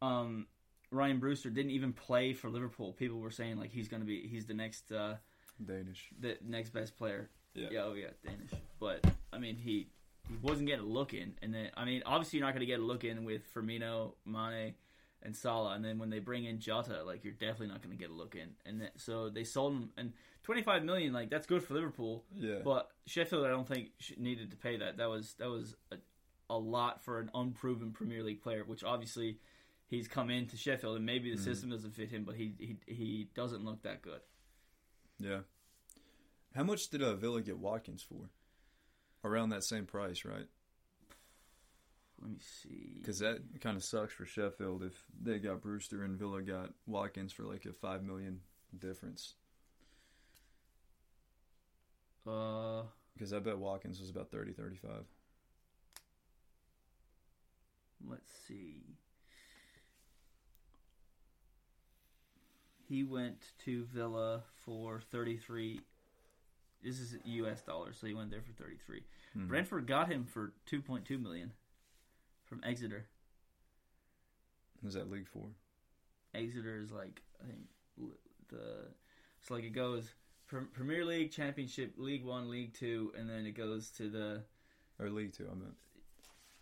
[0.00, 0.46] um,
[0.92, 4.46] Ryan Brewster didn't even play for Liverpool, people were saying like he's gonna be he's
[4.46, 5.16] the next uh,
[5.64, 6.10] Danish.
[6.20, 7.30] the next best player.
[7.54, 7.68] Yeah.
[7.70, 8.50] Yeah, oh yeah, Danish.
[8.78, 9.88] But I mean, he
[10.28, 12.66] he wasn't getting a look in, and then I mean, obviously you're not going to
[12.66, 14.74] get a look in with Firmino, Mane,
[15.22, 18.00] and Salah, and then when they bring in Jota, like you're definitely not going to
[18.00, 20.12] get a look in, and then, so they sold him and
[20.44, 22.60] 25 million, like that's good for Liverpool, Yeah.
[22.64, 24.96] but Sheffield, I don't think needed to pay that.
[24.98, 25.96] That was that was a,
[26.48, 29.38] a lot for an unproven Premier League player, which obviously
[29.88, 31.44] he's come into Sheffield, and maybe the Mhm.
[31.44, 34.20] system doesn't fit him, but he he he doesn't look that good.
[35.18, 35.40] yeah.
[36.54, 38.30] How much did uh, Villa get Watkins for?
[39.24, 40.46] Around that same price, right?
[42.20, 42.96] Let me see.
[42.98, 47.32] Because that kind of sucks for Sheffield if they got Brewster and Villa got Watkins
[47.32, 48.40] for like a five million
[48.78, 49.34] difference.
[52.26, 52.82] Uh,
[53.14, 55.04] Because I bet Watkins was about 30, 35.
[58.08, 58.96] let's see.
[62.88, 65.80] He went to Villa for 33.
[66.82, 67.62] This is U.S.
[67.62, 69.02] dollars, so he went there for 33.
[69.36, 69.48] Mhm.
[69.48, 71.52] Brentford got him for 2.2 million
[72.44, 73.06] from Exeter.
[74.82, 75.48] Was that League Four?
[76.34, 77.60] Exeter is like I think
[78.48, 78.88] the
[79.40, 80.14] so like it goes
[80.46, 84.42] Premier League, Championship, League One, League Two, and then it goes to the
[84.98, 85.74] Or League Two, I meant.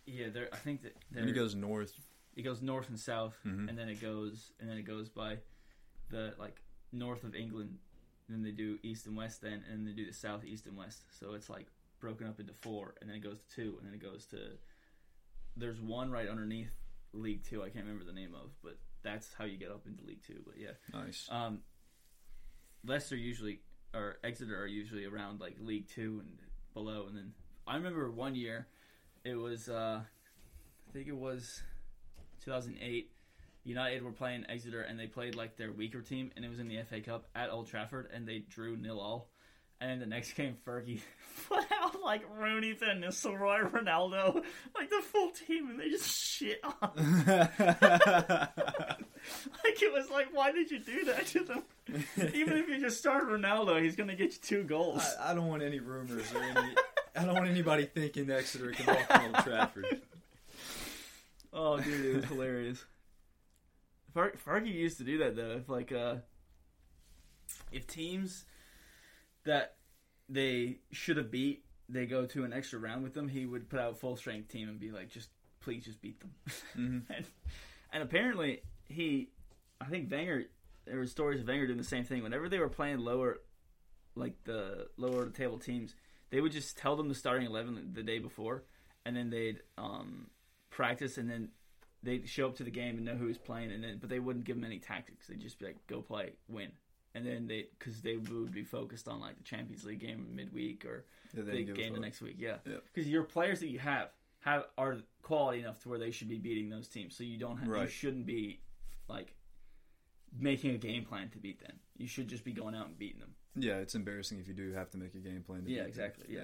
[0.05, 0.29] yeah.
[0.29, 1.93] There, I think that there- goes north.
[2.35, 3.69] it goes north and south, Mhm.
[3.69, 5.39] and then it goes and then it goes by
[6.09, 7.79] the like north of England.
[8.29, 10.77] Then they do east and west, then and then they do the south, east, and
[10.77, 11.01] west.
[11.19, 11.65] So it's like
[11.99, 14.37] broken up into four, and then it goes to two, and then it goes to.
[15.57, 16.71] There's one right underneath
[17.13, 17.61] League Two.
[17.63, 20.41] I can't remember the name of, but that's how you get up into League Two.
[20.45, 21.27] But yeah, Nice.
[21.31, 21.59] um,
[22.85, 23.59] Leicester usually
[23.93, 26.37] or Exeter are usually around like League Two and
[26.73, 27.05] below.
[27.07, 27.33] And then
[27.65, 28.67] I remember one year,
[29.25, 30.01] it was uh,
[30.87, 31.61] I think it was
[32.45, 33.11] 2008.
[33.63, 36.67] United were playing Exeter and they played like their weaker team, and it was in
[36.67, 39.29] the FA Cup at Old Trafford, and they drew nil all.
[39.81, 40.99] And the next game, Fergie
[41.47, 44.43] put out like Rooney, Van Nistelrooy, Ronaldo,
[44.75, 48.49] like the full team, and they just shit on.
[49.63, 51.63] Like it was like, why did you do that to them?
[52.33, 55.03] Even if you just start Ronaldo, he's gonna get you two goals.
[55.19, 56.73] I, I don't want any rumors or any.
[57.15, 60.01] I don't want anybody thinking Exeter can walk on Old Trafford.
[61.51, 62.85] Oh, dude, it was hilarious.
[64.13, 65.57] Fer- Fergie used to do that though.
[65.57, 66.15] If like, uh,
[67.71, 68.45] if teams
[69.45, 69.75] that
[70.27, 73.79] they should have beat, they go to an extra round with them, he would put
[73.79, 76.31] out full strength team and be like, just please, just beat them.
[76.77, 77.03] Mhm.
[77.15, 77.25] and,
[77.91, 79.29] and apparently, he,
[79.81, 80.45] I think Wenger.
[80.85, 82.23] There were stories of Wenger doing the same thing.
[82.23, 83.41] Whenever they were playing lower,
[84.15, 85.93] like the lower the table teams,
[86.31, 88.63] they would just tell them the starting eleven the day before,
[89.05, 90.27] and then they'd um,
[90.71, 91.49] practice, and then
[92.03, 94.19] they'd show up to the game and know who was playing, and then but they
[94.19, 95.27] wouldn't give them any tactics.
[95.27, 96.71] They'd just be like, "Go play, win,"
[97.15, 100.85] and then they because they would be focused on like the Champions League game midweek
[100.85, 102.35] or Yeah, the game the next week.
[102.39, 102.77] Yeah, Yeah.
[102.93, 104.09] because your players that you have
[104.41, 107.15] have are quality enough to where they should be beating those teams.
[107.15, 108.61] So you don't have, you shouldn't be
[109.09, 109.35] like
[110.37, 111.79] making a game plan to beat them.
[111.97, 113.35] You should just be going out and beating them.
[113.55, 115.63] Yeah, it's embarrassing if you do have to make a game plan.
[115.65, 115.87] To Yeah, beat them.
[116.05, 116.41] exactly, yeah.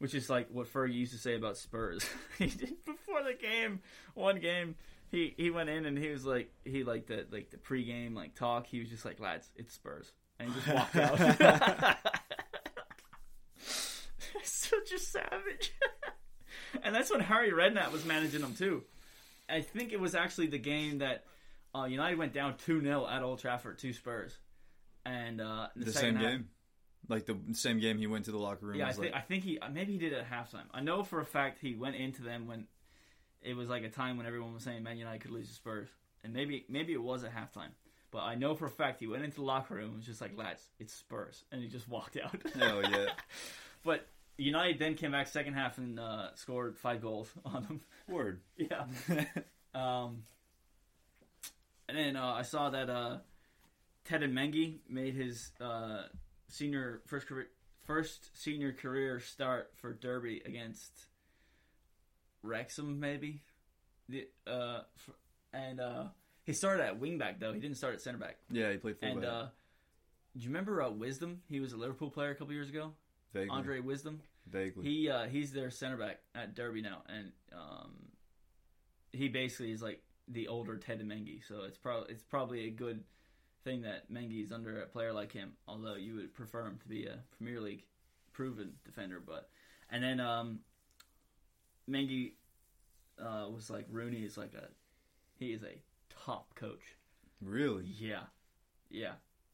[0.00, 2.04] Which is like what Fergie used to say about Spurs.
[2.38, 3.80] he did before the game,
[4.14, 4.74] one game,
[5.10, 8.34] he he went in and he was like he like the like the pregame like
[8.34, 8.66] talk.
[8.66, 11.96] He was just like, lads, it's Spurs, and he just walked out.
[14.42, 15.72] Such a savage.
[16.82, 18.84] and that's when Harry Redknapp was managing them too.
[19.48, 21.24] I think it was actually the game that
[21.74, 24.38] uh, United went down two 0 at Old Trafford to Spurs,
[25.04, 26.48] and uh, the, The, second same half- game,
[27.08, 28.78] like the same game he went to the locker room.
[28.78, 30.66] yeah, I, think like, I think he maybe he did it at halftime.
[30.72, 32.66] I know for a fact he went into them when
[33.42, 35.88] it was like a time when everyone was saying Man United could lose to Spurs,
[36.22, 37.70] and maybe maybe it was at halftime.
[38.10, 40.20] But I know for a fact he went into the locker room and was just
[40.20, 42.40] like, "Lads, it's Spurs," and he just walked out.
[42.54, 43.06] Hell yeah.
[43.84, 47.80] but United then came back second half and uh, scored five goals on them.
[48.08, 48.40] Word.
[48.56, 48.84] yeah.
[49.74, 50.24] Um,
[51.88, 53.18] and then uh, I saw that uh,
[54.04, 56.02] Teden Mengi made his uh,
[56.50, 57.48] senior first career,
[57.86, 61.06] first senior career start for Derby against
[62.42, 63.42] Wrexham, maybe.
[64.08, 65.14] The uh, f-
[65.52, 66.04] and uh,
[66.44, 67.52] he started at wingback though.
[67.52, 68.36] He didn't start at center back.
[68.50, 69.16] yeah, he played fullback.
[69.16, 69.46] And uh,
[70.36, 71.42] do you remember uh, Wisdom?
[71.48, 72.92] He was a Liverpool player a couple years ago.
[73.32, 73.50] vaguely.
[73.50, 74.20] Andre Wisdom.
[74.50, 74.84] Vaguely.
[74.84, 77.94] He uh, he's their center back at Derby now, and um,
[79.12, 81.40] he basically is like the older Teden Mengi.
[81.46, 83.04] So it's probably it's probably a good
[83.64, 85.52] thing that Mengi is under a player like him.
[85.68, 87.84] Although you would prefer him to be a Premier League
[88.32, 89.48] proven defender, but
[89.90, 90.60] and then um,
[91.88, 92.32] Mengi
[93.20, 94.68] uh, was like Rooney is like a
[95.38, 95.80] he is a
[96.24, 96.94] top coach.
[97.42, 97.84] really?
[97.84, 98.24] Yeah,
[98.90, 99.12] yeah.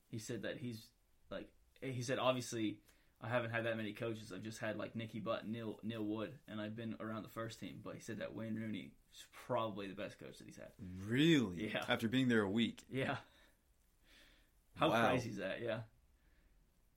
[0.08, 0.86] He said that he's
[1.30, 1.48] like
[1.80, 2.78] he said obviously
[3.22, 4.32] I haven't had that many coaches.
[4.34, 7.60] I've just had like Nicky Butt, Neil Neil Wood, and I've been around the first
[7.60, 7.80] team.
[7.82, 10.68] But he said that Wayne Rooney is probably the best coach that he's had.
[11.08, 11.70] Really?
[11.72, 11.84] Yeah.
[11.88, 12.84] After being there a week.
[12.90, 13.16] Yeah.
[14.76, 15.08] How Wow.
[15.10, 15.60] crazy is that?
[15.62, 15.80] Yeah.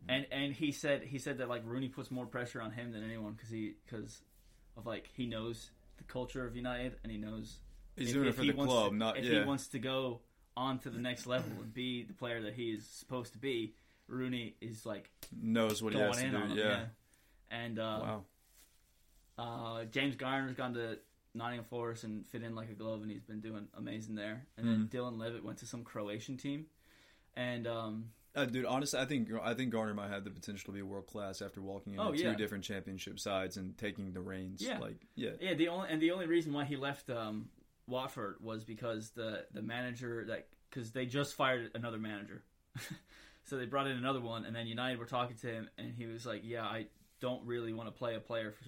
[0.08, 3.04] And and he said he said that like Rooney puts more pressure on him than
[3.04, 4.22] anyone because he because
[4.78, 7.60] of like he knows the culture of United and he knows
[7.98, 9.40] He's if- doing it for he the club, to- not if yeah.
[9.42, 10.22] he wants to go
[10.56, 13.74] on to the next level and be the player that he is supposed to be.
[14.08, 16.38] Rooney is like knows what he has to do.
[16.56, 16.56] yeah.
[16.56, 16.86] yeah.
[17.52, 18.26] And uh, Wow.
[19.38, 20.98] uh, James Garner's gone to
[21.34, 24.48] Nottingham Forest and fit in like a glove, and he's been doing amazing there.
[24.58, 24.98] And then Mm-hmm.
[24.98, 26.66] Dylan Levitt went to some Croatian team,
[27.40, 30.72] and um, Uh, dude, honestly, I think I think Garner might have the potential to
[30.72, 32.36] be world class after walking into Oh, two yeah.
[32.36, 34.62] different championship sides and taking the reins.
[34.62, 34.78] Yeah.
[34.80, 35.32] Like, yeah.
[35.40, 37.50] yeah, the only and the only reason why he left um,
[37.88, 42.44] Watford was because the the manager that because they just fired another manager,
[43.46, 46.06] so they brought in another one, and then United were talking to him, and he
[46.06, 46.88] was like, "Yeah, I
[47.20, 48.66] don't really want to play a player for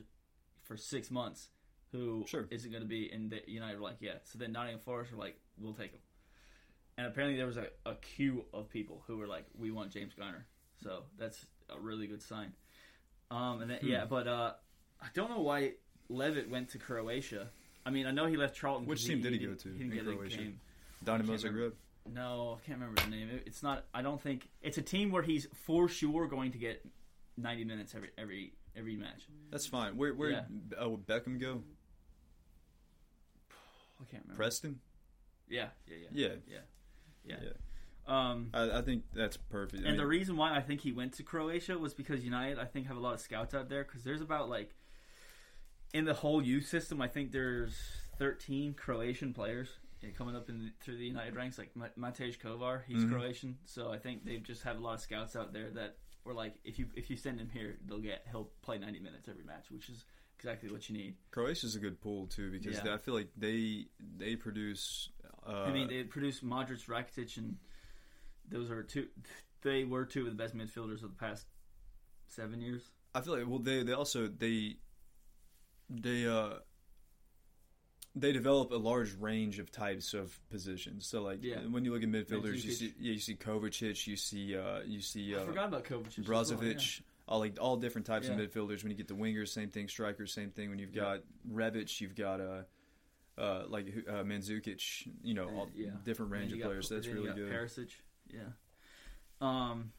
[0.63, 1.49] for six months
[1.91, 2.47] who Sure.
[2.49, 5.19] not going to be." And the, United were like, "Yeah." So then Nottingham Forest were
[5.19, 5.99] like, "We'll take him,"
[6.97, 10.13] and apparently there was a, a queue of people who were like, "We want James
[10.13, 10.45] Garner,"
[10.83, 12.53] so that's a really good sign.
[13.29, 14.53] Um, and then, yeah, but uh,
[15.01, 15.73] I don't know why
[16.09, 17.49] Levitt went to Croatia.
[17.85, 18.85] I mean, I know he left Charlton.
[18.87, 20.37] Which team did he didn't- go to He didn't in get Croatia?
[20.37, 20.59] game.
[21.03, 21.33] Dynamo.
[21.35, 21.73] Zagreb.
[22.13, 23.29] No, I can't remember the name.
[23.29, 23.85] It- It's not.
[23.93, 26.85] I don't think it's a team where he's for sure going to get
[27.37, 29.27] ninety minutes every every every match.
[29.49, 29.95] That's fine.
[29.97, 30.43] Where where Yeah.
[30.83, 31.63] uh, would Beckham go?
[33.99, 34.35] I can't remember.
[34.43, 34.79] Preston.
[35.47, 36.57] Yeah, yeah, yeah, Yeah, yeah.
[37.25, 37.35] Yeah.
[38.07, 39.85] Um, I, I think that's perfect.
[39.85, 42.65] I and the reason why I think he went to Croatia was because United, I
[42.65, 43.83] think, have a lot of scouts out there.
[43.83, 44.73] Because there's about like
[45.93, 47.75] in the whole youth system, I think there's
[48.17, 49.69] 13 Croatian players
[50.17, 51.57] coming up in the, through the United ranks.
[51.57, 53.11] Like Ma- Matej Kovar, he's Mhm.
[53.11, 56.33] Croatian, so I think they just have a lot of scouts out there that were
[56.33, 59.43] like, if you if you send him here, they'll get he'll play 90 minutes every
[59.43, 60.05] match, which is
[60.37, 61.15] exactly what you need.
[61.29, 62.95] Croatia's a good pool too because Yeah.
[62.95, 63.85] I feel like they
[64.17, 65.09] they produce.
[65.45, 67.57] Uh, I mean, they produced Modric, Rakitic, and
[68.49, 69.07] those are two.
[69.63, 71.45] They were two of the best midfielders of the past
[72.27, 72.83] seven years.
[73.13, 74.77] I feel like well they they also they
[75.89, 76.59] they uh
[78.15, 81.07] they develop a large range of types of positions.
[81.07, 81.59] So like Yeah.
[81.69, 85.01] when you look at midfielders, you see yeah, you see Kovacic, you see uh you
[85.01, 86.23] see I uh, forgot about Kovacic.
[86.25, 88.83] Brozovic, all like all different types of midfielders.
[88.83, 89.87] When you get the wingers, same thing.
[89.87, 90.69] Strikers, same thing.
[90.69, 91.01] When you've Yeah.
[91.03, 91.19] got
[91.51, 92.63] Rebic, you've got uh,
[93.37, 95.07] uh like uh, Mandzukic.
[95.23, 95.91] You know, Uh, all yeah.
[96.03, 96.89] different range of got- players.
[96.89, 97.51] That's really got good.
[97.51, 97.91] Perisic,
[98.29, 98.49] yeah.
[99.39, 99.91] Um,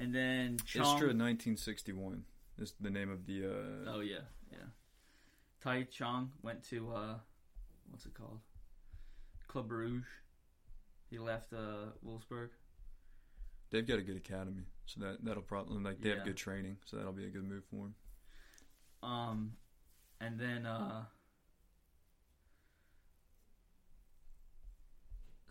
[0.00, 0.82] and then Chong.
[0.82, 2.24] Istra 1961
[2.58, 3.46] is the name of the.
[3.46, 4.18] Uh, Oh yeah,
[4.50, 4.58] yeah.
[5.60, 7.14] Tai Chong went to uh,
[7.90, 8.40] what's it called?
[9.48, 10.04] Club Brugge.
[11.10, 12.48] He left uh, Wolfsburg.
[13.70, 16.16] They've got a good academy, so that that'll probably like they Yeah.
[16.16, 17.94] have good training, so that'll be a good move for him.
[19.02, 19.52] Um,
[20.20, 21.04] and then uh,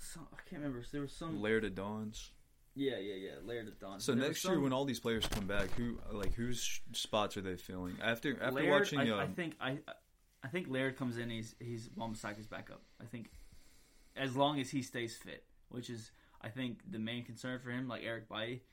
[0.02, 0.84] some, I can't remember.
[0.92, 1.42] There was some.
[1.42, 2.32] Laird of Dons.
[2.74, 3.32] Yeah, yeah, yeah.
[3.44, 4.00] Laird of Dawn.
[4.00, 7.42] So There next year, when all these players come back, who like whose spots are
[7.42, 7.98] they filling?
[8.02, 9.80] After after Laird, watching, I, um, I think I,
[10.44, 11.30] I think Laird comes in.
[11.30, 12.82] He's he's Wan-Bissaka's backup.
[13.02, 13.30] I think
[14.16, 16.12] as long as he stays fit, which is
[16.42, 18.64] I think the main concern for him, like Eric Bailly,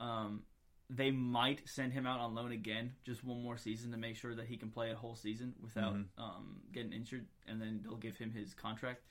[0.00, 0.42] um,
[0.90, 4.34] they might send him out on loan again, just one more season to make sure
[4.34, 6.06] that he can play a whole season without Mhm.
[6.18, 9.04] um, getting injured, and then they'll give him his contract.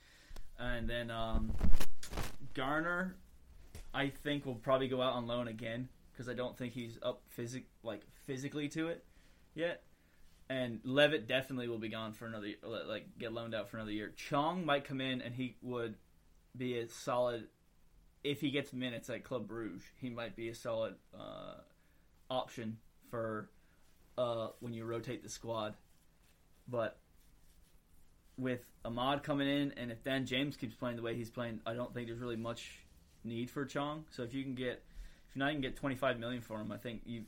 [0.59, 1.51] And then um,
[2.53, 3.15] Garner,
[3.93, 7.21] I think will probably go out on loan again because I don't think he's up
[7.27, 9.03] physic like physically to it
[9.55, 9.83] yet.
[10.49, 12.49] And Levitt definitely will be gone for another
[12.87, 14.13] like get loaned out for another year.
[14.15, 15.95] Chong might come in and he would
[16.55, 17.47] be a solid
[18.23, 19.81] if he gets minutes at Club Bruges.
[19.99, 21.55] He might be a solid uh,
[22.29, 22.77] option
[23.09, 23.49] for
[24.17, 25.75] uh, when you rotate the squad.
[26.67, 26.97] But
[28.37, 31.73] with Amad coming in, and if Dan James keeps playing the way he's playing, I
[31.73, 32.79] don't think there's really much
[33.23, 34.05] need for Chong.
[34.09, 34.83] So if you can get,
[35.29, 37.23] if not, you can get 25 million for him, I think you,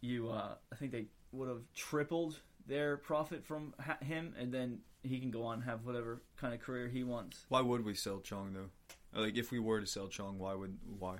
[0.00, 4.80] you, uh, I think they would have tripled their profit from ha- him, and then
[5.02, 7.44] he can go on and have whatever kind of career he wants.
[7.48, 9.20] why would we sell Chong though?
[9.20, 11.16] Like if we were to sell Chong, why would why?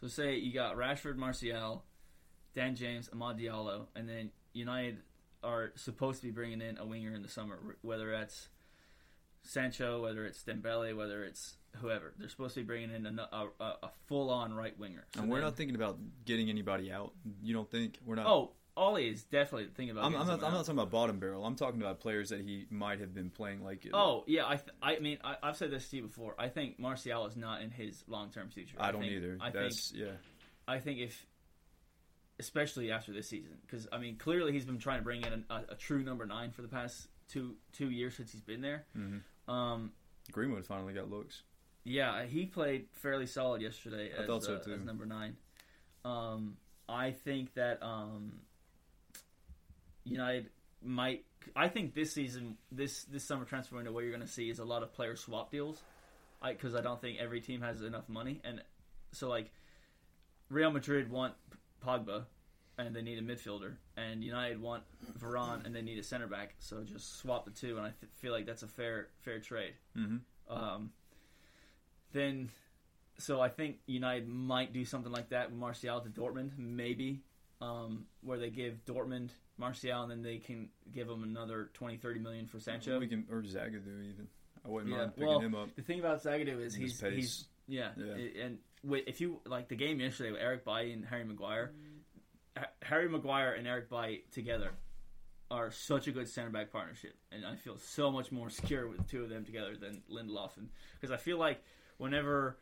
[0.00, 1.84] So say you got Rashford, Martial,
[2.54, 4.98] Dan James, Amad Diallo, and then United
[5.46, 8.48] are supposed to be bringing in a winger in the summer, whether that's
[9.42, 12.12] Sancho, whether it's Dembele, whether it's whoever.
[12.18, 15.04] They're supposed to be bringing in a, a, a full-on right winger.
[15.14, 17.12] So and we're then- not thinking about getting anybody out.
[17.42, 18.26] You don't think we're not?
[18.26, 20.04] Oh, Ollie is definitely thinking about.
[20.04, 20.44] I'm, I'm not.
[20.44, 21.46] I'm not talking about bottom barrel.
[21.46, 23.88] I'm talking about players that he might have been playing like.
[23.94, 26.34] Oh yeah, I th- I mean I, I've said this to you before.
[26.38, 28.76] I think Martial is not in his long-term future.
[28.78, 29.38] I don't think, either.
[29.40, 30.06] I think yeah.
[30.68, 31.26] I think if,
[32.38, 35.54] especially after this season, because I mean, clearly he's been trying to bring in a,
[35.54, 38.84] a, a true number nine for the past two two years since he's been there.
[38.94, 39.18] hmm
[39.50, 39.92] Um,
[40.32, 41.42] Greenwood finally got looks.
[41.84, 45.36] yeah, he played fairly solid yesterday I as, so, uh, as number nine.
[46.04, 46.56] Um,
[46.88, 48.40] I think that um,
[50.04, 50.50] United
[50.82, 51.24] might.
[51.54, 54.58] I think this season, this this summer transfer window, what you're going to see is
[54.58, 55.80] a lot of player swap deals.
[56.42, 58.62] I because I don't think every team has enough money, and
[59.12, 59.50] so like
[60.48, 61.34] Real Madrid want
[61.84, 62.24] Pogba,
[62.78, 64.82] and they need a midfielder, and United want
[65.18, 66.54] Varane, and they need a center back.
[66.58, 69.74] So just swap the two, and I th- feel like that's a fair fair trade.
[69.94, 70.16] hmm
[70.48, 70.92] Um,
[72.12, 72.50] then,
[73.18, 77.22] so I think United might do something like that with Martial to Dortmund, maybe,
[77.60, 82.20] um, where they give Dortmund Martial and then they can give him another 20, 30
[82.20, 82.98] million for Sancho.
[82.98, 84.28] We can or Zagadou even.
[84.64, 85.74] I wouldn't Yeah, mind picking well, him up.
[85.76, 88.44] The thing about Zagadou is he's he's yeah, Yeah.
[88.44, 91.72] and wi- if you like the game yesterday with Eric Bailly and Harry Maguire,
[92.56, 94.70] Ha- Harry Maguire and Eric Bailly together
[95.50, 98.98] are such a good center back partnership, and I feel so much more secure with
[98.98, 100.68] the two of them together than Lindelof, and
[101.00, 101.62] because I feel like
[101.98, 102.58] whenever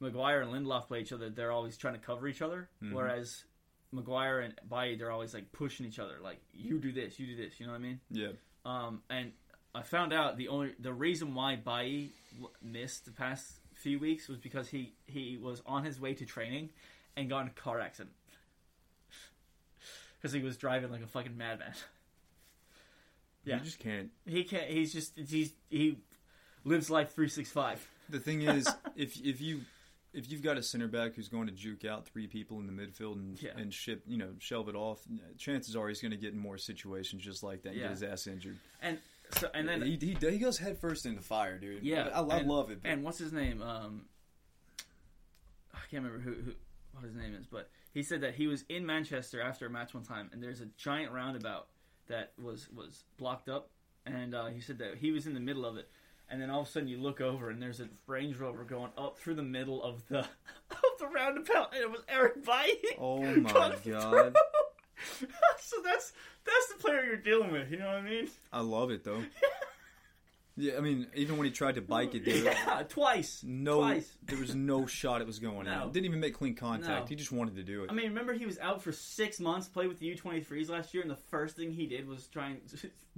[0.00, 2.92] Maguire and Lindelof play each other, they're always trying to cover each other, Mhm.
[2.92, 3.44] whereas
[3.92, 7.36] Maguire and Bailly they're always like pushing each other, like you do this, you do
[7.36, 8.00] this, you know what I mean?
[8.10, 8.32] Yeah.
[8.64, 9.32] Um, and
[9.74, 12.12] I found out the only the reason why Bailly
[12.62, 16.70] missed the past few weeks was because he he was on his way to training
[17.16, 18.14] and got in a car accident
[20.16, 21.72] because he was driving like a fucking madman.
[23.44, 23.56] Yeah.
[23.58, 24.10] You just can't.
[24.24, 24.64] He can't.
[24.68, 25.98] He's just he's he
[26.64, 27.84] lives life three six five.
[28.08, 29.62] The thing is, if if you
[30.12, 32.72] if you've got a center back who's going to juke out three people in the
[32.72, 33.50] midfield and Yeah.
[33.56, 35.00] and ship you know shelve it off,
[35.38, 37.84] chances are he's going to get in more situations just like that and Yeah.
[37.84, 38.58] get his ass injured.
[38.80, 38.98] And
[39.38, 41.82] so and then he, he he goes headfirst into fire, dude.
[41.82, 42.80] yeah, I, I and- love it.
[42.82, 43.62] but- And what's his name?
[43.62, 44.06] Um,
[45.74, 46.52] I can't remember who, who
[46.92, 49.94] what his name is, but he said that he was in Manchester after a match
[49.94, 51.68] one time, and there's a giant roundabout
[52.08, 53.70] that was was blocked up,
[54.06, 55.88] and uh, he said that he was in the middle of it.
[56.30, 58.90] And then all of a sudden, you look over, and there's a Range Rover going
[58.96, 60.20] up through the middle of the
[60.70, 62.78] of the roundabout, and it was Eric Bailly.
[62.98, 63.50] Oh my
[63.84, 64.34] God.
[65.60, 66.12] so that's
[66.44, 67.70] that's the player you're dealing with.
[67.70, 68.28] You know what I mean?
[68.52, 69.22] I love it though.
[70.54, 73.42] Yeah, I mean, even when he tried to bike it, dude, Yeah, twice.
[73.42, 74.12] no, Twice.
[74.24, 75.84] there was no shot it was going No.
[75.84, 75.92] in.
[75.92, 77.04] Didn't even make clean contact.
[77.04, 77.06] No.
[77.08, 77.90] He just wanted to do it.
[77.90, 81.02] I mean, remember he was out for six months, played with the U23s last year,
[81.02, 82.60] and the first thing he did was try and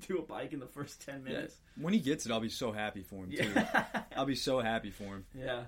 [0.06, 1.32] do a bike in the first 10 yeah.
[1.32, 1.56] minutes.
[1.76, 3.52] When he gets it, I'll be so happy for him too.
[4.16, 5.24] I'll be so happy for him.
[5.36, 5.62] yeah.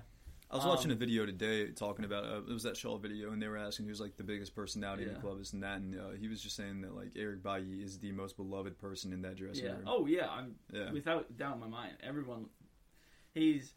[0.49, 3.31] I was Um, watching a video today talking about uh, it was that Shaw video,
[3.33, 5.77] and they were asking who's like the biggest personality in the club, is and that,
[5.79, 9.11] and uh, he was just saying that like Eric Bailly is the most beloved person
[9.11, 9.71] in that dressing Yeah.
[9.71, 9.83] room.
[9.87, 10.29] Oh, yeah.
[10.29, 11.93] I'm yeah, without doubt in my mind.
[12.01, 12.45] Everyone,
[13.33, 13.73] he's,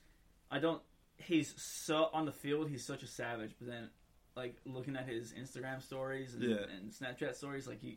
[0.50, 0.80] I don't,
[1.16, 3.88] he's so, on the field, he's such a savage, but then,
[4.36, 6.56] like, looking at his Instagram stories and, Yeah.
[6.76, 7.96] and Snapchat stories, like, you,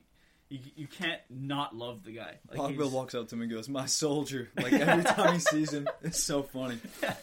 [0.50, 2.40] you, you can't not love the guy.
[2.50, 5.72] Like, Pogba walks up to him and goes, "My soldier!" Like every time he sees
[5.72, 6.80] him, it's so funny.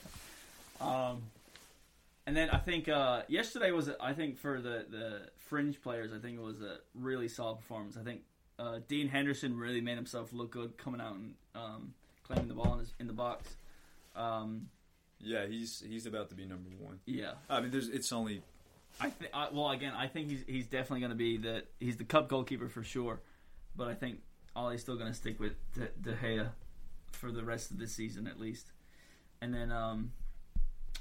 [0.80, 1.20] Um,
[2.27, 6.18] and then I think uh, yesterday was I think for the the fringe players I
[6.18, 7.97] think it was a really solid performance.
[7.97, 8.23] I think
[8.59, 11.95] uh, Dean Henderson really made himself look good coming out and um,
[12.25, 13.57] claiming the ball in, his, in the box.
[14.14, 14.68] Um,
[15.21, 17.01] Yeah, he's he's about to be number one.
[17.07, 18.43] yeah, I mean, there's it's only
[19.01, 22.05] I think well again I think he's he's definitely going to be the he's the
[22.05, 23.21] cup goalkeeper for sure,
[23.77, 24.21] but I think
[24.57, 26.49] Ollie's still going to stick with De, De Gea
[27.12, 28.73] for the rest of the season at least,
[29.41, 30.12] and then um,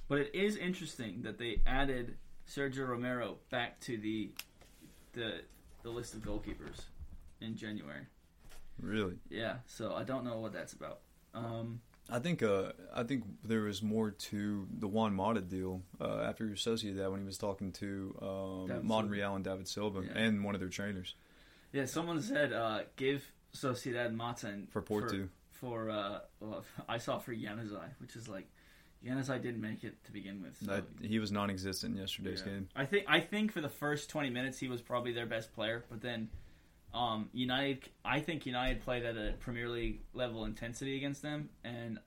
[0.10, 4.32] but it is interesting that they added Sergio Romero back to the
[5.14, 5.42] the
[5.84, 6.82] the list of goalkeepers
[7.40, 8.06] in January.
[8.82, 9.16] really.
[9.30, 11.00] Yeah, so I don't know what that's about.
[11.34, 11.80] Um,
[12.10, 16.48] I think uh, I think there was more to the Juan Mata deal uh, after
[16.48, 20.18] he associated that when he was talking to um, Monreal and David Silva Yeah.
[20.20, 21.16] and one of their trainers
[21.72, 25.30] yeah, someone said uh, give Sociedad Mata and for Porto.
[25.52, 28.48] for uh, well, I saw for Januzaj, which is like
[29.06, 30.58] Januzaj didn't make it to begin with.
[30.58, 32.54] So, That he was non-existent in yesterday's yeah.
[32.54, 32.70] game.
[32.76, 35.86] I think I think for the first twenty minutes he was probably their best player,
[35.90, 36.30] but then
[36.94, 42.00] um, United, I think United played at a Premier League level intensity against them, and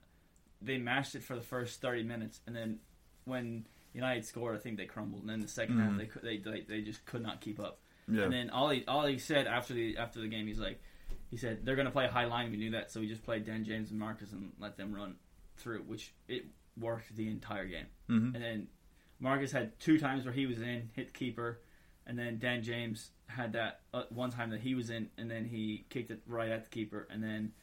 [0.61, 2.79] they matched it for the first thirty minutes, and then
[3.25, 5.97] when United scored, I think they crumbled, and then the 2nd half Mhm.
[5.97, 7.79] they, cou- they they they just could not keep up.
[8.07, 10.81] Yeah, And then all he all he said after the after the game, he's like,
[11.31, 12.51] he said they're going to play a high line.
[12.51, 15.15] We knew that, so we just played Dan James and Marcus and let them run
[15.57, 16.45] through, which it
[16.79, 17.85] worked the entire game.
[18.07, 18.67] hmm And then
[19.19, 21.61] Marcus had two times where he was in, hit the keeper,
[22.05, 25.45] and then Dan James had that uh, one time that he was in, and then
[25.45, 27.53] he kicked it right at the keeper, and then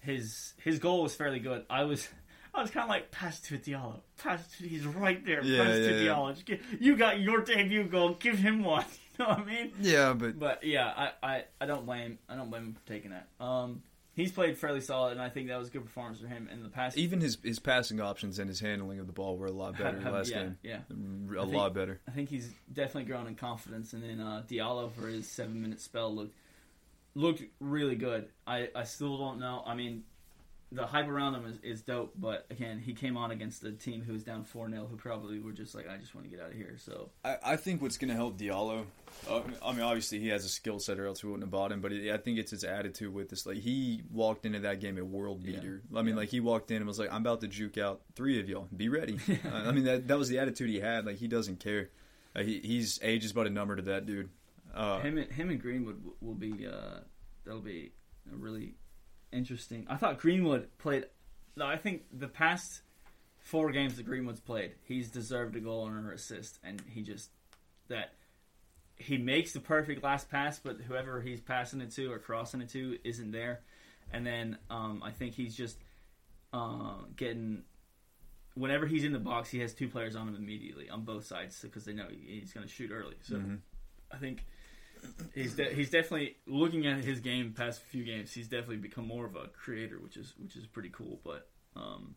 [0.00, 1.64] his his goal was fairly good.
[1.70, 2.08] I was.
[2.54, 4.00] I was kind of like pass to Diallo.
[4.22, 5.42] Pass to he's right there.
[5.42, 6.12] Yeah, pass to yeah, yeah.
[6.12, 6.60] Diallo.
[6.80, 8.10] You got your debut goal.
[8.20, 8.84] Give him one.
[9.18, 9.72] You know what I mean?
[9.80, 13.10] yeah, but But yeah, I, I, I don't blame I don't blame him for taking
[13.10, 13.28] that.
[13.44, 13.82] Um,
[14.14, 16.62] he's played fairly solid, and I think that was a good performance for him in
[16.62, 16.96] the past.
[16.98, 19.98] even his his passing options and his handling of the ball were a lot better
[20.10, 20.58] last yeah, game.
[20.62, 20.78] yeah.
[20.90, 22.00] A I think- lot better.
[22.08, 25.80] I think he's definitely grown in confidence, and then uh, Diallo for his seven minute
[25.80, 26.34] spell looked
[27.14, 28.28] looked really good.
[28.46, 29.62] I, I still don't know.
[29.66, 30.04] I mean,
[30.74, 34.02] the hype around him is, is dope, but again, he came on against a team
[34.02, 36.42] who was down four 0 who probably were just like, I just want to get
[36.42, 36.76] out of here.
[36.78, 38.84] So I, I think what's going to help Diallo.
[39.28, 41.70] Uh, I mean, obviously he has a skill set, or else we wouldn't have bought
[41.72, 41.80] him.
[41.82, 43.44] But I think it's his attitude with this.
[43.44, 45.56] Like he walked into that game a world Yeah.
[45.60, 45.82] beater.
[45.94, 46.20] I mean, Yeah.
[46.20, 48.68] like he walked in and was like, "I'm about to juke out three of y'all.
[48.74, 51.04] Be ready." uh, I mean, that that was the attitude he had.
[51.06, 51.90] Like he doesn't care.
[52.34, 54.30] Uh, he, he's age is but a number to that dude.
[54.74, 57.00] Uh, him and him and Greenwood will be uh,
[57.44, 57.92] that'll be
[58.32, 58.74] a really
[59.32, 59.86] interesting.
[59.88, 61.06] I thought Greenwood played.
[61.56, 62.82] No, I think the past
[63.38, 67.30] four games that Greenwood's played, he's deserved a goal and an assist, and he just
[67.88, 68.12] that
[68.96, 72.68] he makes the perfect last pass, but whoever he's passing it to or crossing it
[72.70, 73.60] to isn't there,
[74.12, 75.78] and then um, I think he's just
[76.52, 77.62] uh, getting.
[78.54, 81.58] Whenever he's in the box, he has two players on him immediately on both sides
[81.62, 83.16] because they know he's going to shoot early.
[83.22, 83.60] So mhm.
[84.12, 84.44] I think
[85.34, 88.32] he's de- he's definitely looking at his game past few games.
[88.32, 91.20] He's definitely become more of a creator, which is which is pretty cool.
[91.24, 92.14] But um,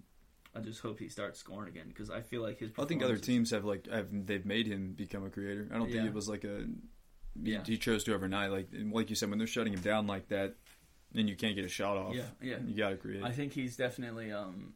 [0.55, 2.71] I just hope he starts scoring again because I feel like his.
[2.77, 5.67] I think other teams have like have they've made him become a creator.
[5.71, 6.07] I don't think Yeah.
[6.07, 6.65] it was like a
[7.43, 7.63] he, Yeah.
[7.65, 8.51] he chose to overnight.
[8.51, 10.55] Like like you said, when they're shutting him down like that,
[11.11, 12.13] then you can't get a shot off.
[12.15, 12.57] Yeah, yeah.
[12.65, 13.23] You got to create.
[13.23, 14.73] I think he's definitely um,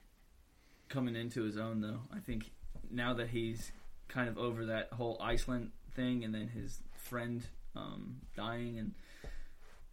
[0.90, 2.02] coming into his own, though.
[2.14, 2.52] I think
[2.92, 3.72] now that he's
[4.08, 7.44] kind of over that whole Iceland thing, and then his friend
[7.76, 8.94] um, dying, and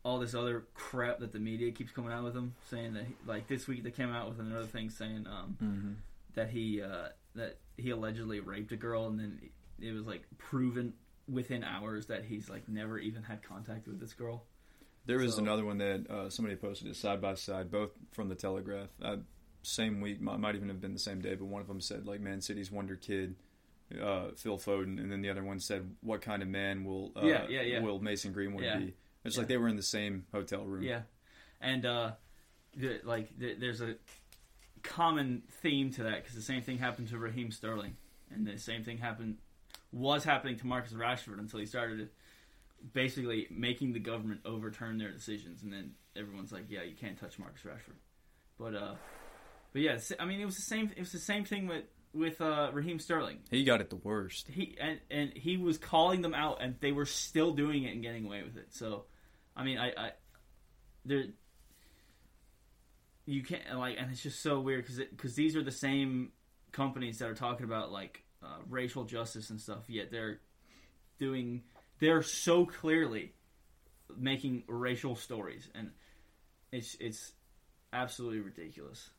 [0.04, 3.14] all this other crap that the media keeps coming out with him, saying that he,
[3.26, 5.92] like this week they came out with another thing saying um, hmm
[6.34, 9.40] that he uh, that he allegedly raped a girl, and then
[9.80, 10.92] it was like proven
[11.28, 14.44] within hours that he's like never even had contact with this girl.
[15.06, 18.28] There was So- another one that uh, somebody posted it side by side, both from
[18.28, 18.88] the Telegraph.
[19.02, 19.16] Uh,
[19.62, 22.06] same week, might, might even have been the same day, but one of them said
[22.06, 23.34] like Man City's wonder kid,
[23.94, 27.26] uh, Phil Foden, and then the other one said, "What kind of man will uh,
[27.26, 27.80] Yeah, yeah, yeah.
[27.80, 30.82] will Mason Greenwood be?" It's like they were in the same hotel room.
[30.82, 31.02] Yeah,
[31.60, 32.12] and uh,
[32.76, 33.96] the, like the, there's a
[34.82, 37.96] common theme to that because the same thing happened to Raheem Sterling,
[38.30, 39.38] and the same thing happened
[39.92, 42.08] was happening to Marcus Rashford until he started
[42.92, 47.38] basically making the government overturn their decisions, and then everyone's like, "Yeah, you can't touch
[47.38, 47.96] Marcus Rashford."
[48.58, 48.94] But uh,
[49.72, 50.90] but yeah, I mean, it was the same.
[50.96, 51.84] It was the same thing with
[52.16, 53.38] with uh, Raheem Sterling.
[53.50, 54.48] He got it the worst.
[54.48, 58.02] He and and he was calling them out, and they were still doing it and
[58.02, 58.68] getting away with it.
[58.74, 59.04] So,
[59.56, 60.10] I mean, I, I
[61.04, 61.24] there
[63.26, 66.32] you can't like, and it's just so weird because because these are the same
[66.72, 69.88] companies that are talking about like uh, racial justice and stuff.
[69.88, 70.40] Yet they're
[71.18, 71.62] doing
[71.98, 73.34] they're so clearly
[74.16, 75.90] making racial stories, and
[76.72, 77.32] it's it's
[77.92, 79.10] absolutely ridiculous.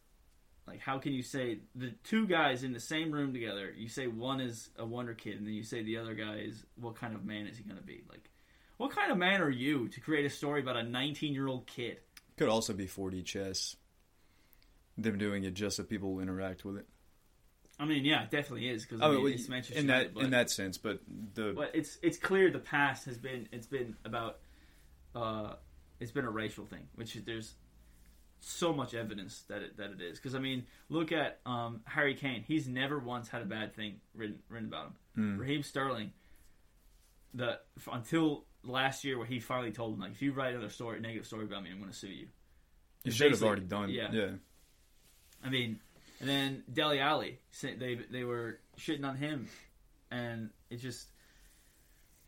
[0.67, 3.73] Like, how can you say the two guys in the same room together?
[3.75, 6.65] You say one is a wonder kid, and then you say the other guy is
[6.75, 8.03] what kind of man is he going to be?
[8.09, 8.29] Like,
[8.75, 11.65] what kind of man are you to create a story about a 19 year old
[11.67, 11.99] kid?
[12.35, 13.77] Could also be 4D chess.
[14.97, 16.87] Them doing it just so people will interact with it.
[17.79, 20.23] I mean, yeah, it definitely is because I I mean, it's Manchester in that but,
[20.23, 20.99] in that sense, but
[21.35, 24.39] the but it's it's clear the past has been it's been about
[25.15, 25.53] uh,
[25.99, 27.53] it's been a racial thing, which there's
[28.39, 30.17] so much evidence that it that it is.
[30.17, 33.99] Because I mean, look at um, Harry Kane; he's never once had a bad thing
[34.13, 34.93] written written about him.
[35.15, 35.37] Hmm.
[35.39, 36.11] Raheem Sterling,
[37.33, 40.69] the f- until last year where he finally told him like, if you write another
[40.69, 42.27] story, negative story about me, I'm going to sue you.
[43.03, 43.89] you should have already done.
[43.89, 44.09] yeah.
[44.11, 44.31] yeah.
[45.43, 45.79] I mean,
[46.19, 49.47] and then Dele Alli, they they were shitting on him,
[50.09, 51.07] and it just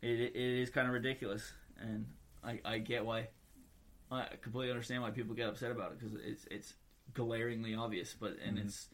[0.00, 2.06] it it is kind of ridiculous, and
[2.44, 3.28] I I get why,
[4.10, 6.74] I completely understand why people get upset about it because it's it's
[7.14, 8.64] glaringly obvious, but and Mhm.
[8.64, 8.88] it's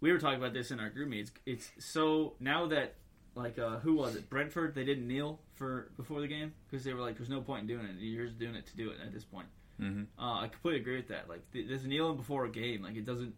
[0.00, 1.30] we were talking about this in our group meet.
[1.46, 2.94] It's it's so now that
[3.34, 6.94] like uh, who was it Brentford they didn't kneel for before the game because they
[6.94, 8.98] were like there's no point in doing it you're just doing it to do it
[9.04, 9.48] at this point.
[9.78, 11.28] hmm Uh, I completely agree with that.
[11.28, 12.82] Like, th- there's kneeling before a game.
[12.82, 13.34] Like, it doesn't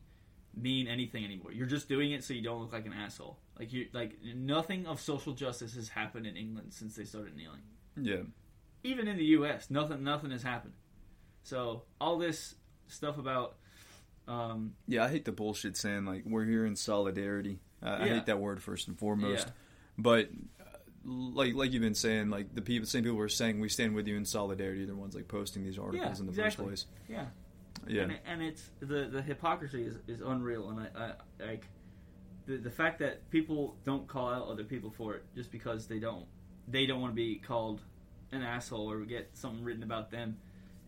[0.55, 1.53] mean anything anymore.
[1.53, 3.39] You're just doing it so you don't look like an asshole.
[3.59, 7.63] Like, you like nothing of social justice has happened in England since they started kneeling.
[7.97, 8.23] Yeah.
[8.85, 10.75] Even in the U.S., nothing nothing has happened.
[11.49, 12.55] So all this
[12.89, 13.57] stuff about
[14.27, 17.59] um, Yeah, I hate the bullshit saying like we're here in solidarity.
[17.83, 19.47] I, I hate that word first and foremost.
[19.47, 19.53] yeah,
[19.97, 20.29] But
[20.61, 20.65] uh,
[21.07, 23.95] like like you've been saying, like the people, same people who are saying we stand
[23.95, 24.85] with you in solidarity.
[24.85, 26.67] They're the ones like posting these articles Yeah, in the exactly.
[26.67, 26.87] first place.
[27.09, 27.25] yeah.
[27.87, 31.65] Yeah, and, it, and it's the the hypocrisy is, is unreal, and I, I like
[32.45, 35.99] the the fact that people don't call out other people for it just because they
[36.01, 36.27] don't
[36.67, 37.81] they don't want to be called
[38.33, 40.37] an asshole or get something written about them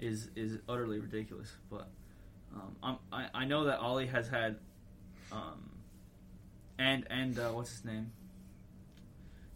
[0.01, 1.53] is is utterly ridiculous.
[1.71, 1.89] But
[2.83, 4.57] um, I I know that Ollie has had
[5.31, 5.71] um,
[6.79, 8.11] and and uh, what's his name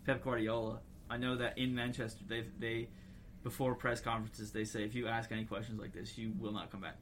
[0.07, 0.81] Pep Guardiola.
[1.11, 2.89] I know that in Manchester they they
[3.43, 6.71] before press conferences they say if you ask any questions like this you will not
[6.71, 6.97] come back.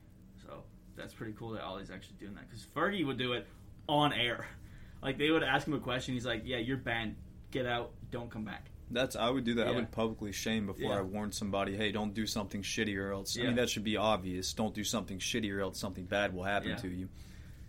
[0.47, 0.63] So
[0.97, 3.47] that's pretty cool that Ollie's actually doing that because Fergie would do it
[3.89, 4.47] on air.
[5.03, 7.17] Like they would ask him a question, he's like, "Yeah, you're banned.
[7.51, 7.91] Get out.
[8.13, 9.67] Don't come back." That's I would do that.
[9.67, 10.99] I would publicly shame before Yeah.
[10.99, 13.39] I warned somebody, hey, don't do something shitty or else.
[13.39, 14.53] I mean, that should be obvious.
[14.53, 16.77] Don't do something shitty or else something bad will happen Yeah.
[16.77, 17.09] to you.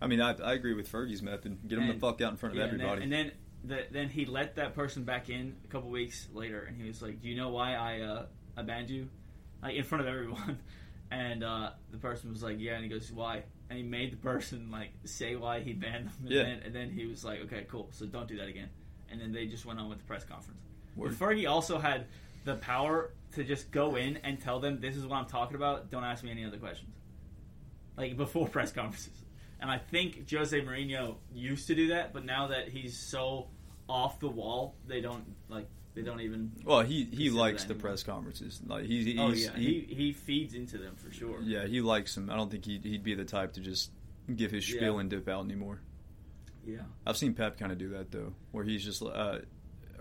[0.01, 1.57] I mean, I, I agree with Fergie's method.
[1.67, 3.03] Get him the fuck out in front of Yeah, and then- everybody.
[3.03, 3.31] And then,
[3.65, 7.01] the, then he let that person back in a couple weeks later, and he was
[7.01, 8.25] like, "Do you know why I uh,
[8.57, 9.07] I banned you?"
[9.61, 10.59] Like in front of everyone.
[11.11, 14.17] And uh, the person was like, "Yeah," and he goes, "Why?" And he made the
[14.17, 16.13] person like say why he banned them.
[16.23, 16.43] And Yeah.
[16.43, 17.89] Then, and then he was like, "Okay, cool.
[17.91, 18.69] So don't do that again."
[19.11, 20.59] And then they just went on with the press conference.
[20.95, 21.13] Word.
[21.13, 22.05] Fergie also had
[22.45, 25.89] the power to just go in and tell them, "This is what I'm talking about.
[25.91, 26.91] Don't ask me any other questions."
[27.97, 29.13] Like before press conferences.
[29.59, 33.47] And I think Jose Mourinho used to do that, but now that he's so
[33.87, 36.51] off the wall, they don't like they don't even.
[36.65, 38.59] well, he he likes the press conferences.
[38.65, 41.39] Like he, he's, oh yeah, he, he, he feeds into them for sure.
[41.41, 42.29] yeah he likes them.
[42.29, 43.91] I don't think he'd, he'd be the type to just
[44.35, 44.99] give his spiel Yeah.
[44.99, 45.79] and dip out anymore.
[46.65, 49.39] Yeah, I've seen Pep kind of do that though, where he's just, uh,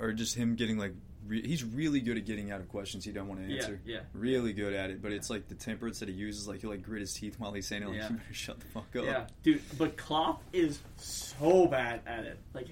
[0.03, 0.93] or just him getting like
[1.27, 3.81] re- he's really good at getting out of questions he don't want to answer.
[3.87, 4.01] yeah.
[4.13, 5.01] really good at it.
[5.01, 6.47] But it's like the temperance that he uses.
[6.49, 7.89] Like he'll like grit his teeth while he's saying it.
[7.89, 8.09] Like Yeah.
[8.11, 9.05] you better shut the fuck up.
[9.05, 9.63] Yeah, dude.
[9.79, 12.39] But Klopp is so bad at it.
[12.53, 12.67] Like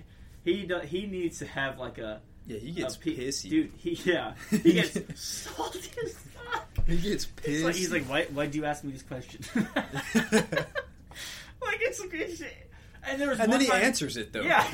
[0.45, 3.51] he do, he needs to have like a Yeah, he gets pe- pissy.
[3.51, 3.72] dude.
[3.76, 6.66] He yeah, he gets salty as fuck.
[6.87, 7.47] He gets pissed.
[7.49, 9.45] He's like, he's like, why why do you ask me this question?
[9.55, 9.76] like
[11.81, 12.70] it's it's shit.
[13.05, 14.43] And there was and then he time- answers it though.
[14.43, 14.66] Yeah.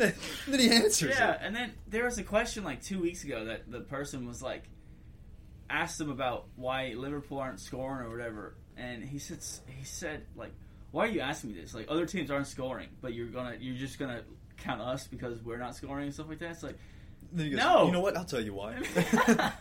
[0.48, 1.40] then he answers Yeah, it.
[1.42, 4.64] and then there was a question like two weeks ago that the person was like
[5.68, 10.52] asked him about why Liverpool aren't scoring or whatever, and he said he said like,
[10.90, 11.74] why are you asking me this?
[11.74, 14.22] Like other teams aren't scoring, but you're gonna you're just gonna
[14.58, 16.50] count us because we're not scoring and stuff like that.
[16.50, 16.76] It's like
[17.36, 17.86] goes, No.
[17.86, 18.16] You know what?
[18.16, 18.76] I'll tell you why.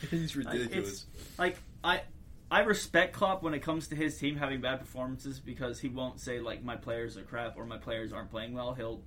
[0.10, 0.70] he's ridiculous.
[0.88, 1.06] it's
[1.38, 2.02] like I
[2.50, 6.20] I respect Klopp when it comes to his team having bad performances because he won't
[6.20, 8.74] say like my players are crap or my players aren't playing well.
[8.74, 9.00] He'll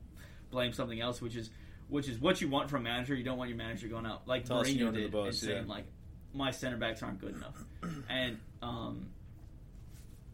[0.55, 1.49] blame something else, which is
[1.89, 3.13] which is what you want from a manager.
[3.13, 5.73] You don't want your manager going out like Tossing Mourinho did bus, and saying yeah.
[5.73, 5.85] like
[6.33, 7.63] my center backs aren't good enough.
[8.09, 9.07] and um,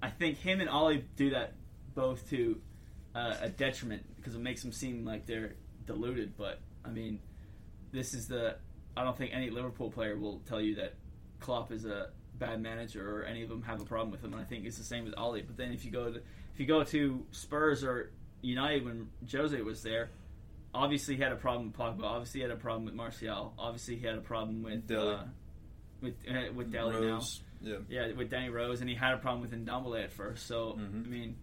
[0.01, 1.53] I think him and Ollie do that
[1.93, 2.61] both to
[3.15, 5.55] uh, a detriment because it makes them seem like they're
[5.85, 6.37] deluded.
[6.37, 7.19] But I mean,
[7.91, 8.55] this is the
[8.95, 10.93] I don't think any Liverpool player will tell you that
[11.39, 14.33] Klopp is a bad manager or any of them have a problem with him.
[14.33, 15.41] And I think it's the same with Ollie.
[15.41, 16.17] But then if you go to
[16.53, 18.11] if you go to Spurs or
[18.41, 20.09] United when Jose was there,
[20.73, 22.03] obviously he had a problem with Pogba.
[22.03, 23.53] Obviously he had a problem with Martial.
[23.57, 25.13] Obviously he had a problem with Dele.
[25.15, 25.23] uh,
[26.01, 27.21] with uh, with Dele now.
[27.61, 27.75] Yeah.
[27.89, 30.47] Yeah, with Danny Rose, and he had a problem with Ndombele at first.
[30.47, 31.05] So Mhm.
[31.05, 31.35] I mean,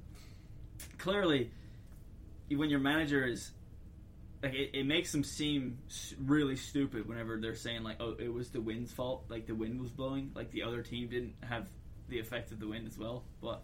[0.98, 1.50] clearly,
[2.50, 3.52] when your manager is
[4.42, 5.78] like, it, it makes them seem
[6.24, 9.80] really stupid whenever they're saying like, "Oh, it was the wind's fault." Like the wind
[9.80, 10.32] was blowing.
[10.34, 11.68] Like the other team didn't have
[12.08, 13.24] the effect of the wind as well.
[13.40, 13.62] But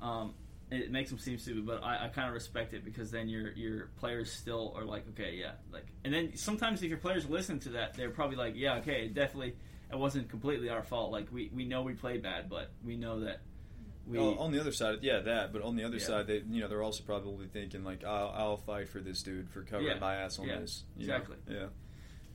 [0.00, 0.34] um,
[0.70, 1.66] it makes them seem stupid.
[1.66, 5.04] But I, I kind of respect it because then your your players still are like,
[5.10, 5.86] okay, yeah, like.
[6.04, 9.56] And then sometimes if your players listen to that, they're probably like, yeah, okay, definitely.
[9.90, 11.10] It wasn't completely our fault.
[11.12, 13.40] Like we, we know we played bad, but we know that
[14.06, 15.52] we Oh, on the other side, yeah, that.
[15.52, 16.04] But on the other Yeah.
[16.04, 19.48] side, they, you know, they're also probably thinking like, "I'll, I'll fight for this dude
[19.50, 19.98] for covering Yeah.
[19.98, 20.58] my ass on Yeah.
[20.60, 21.14] this." you know?
[21.16, 21.36] Exactly.
[21.50, 21.66] Yeah.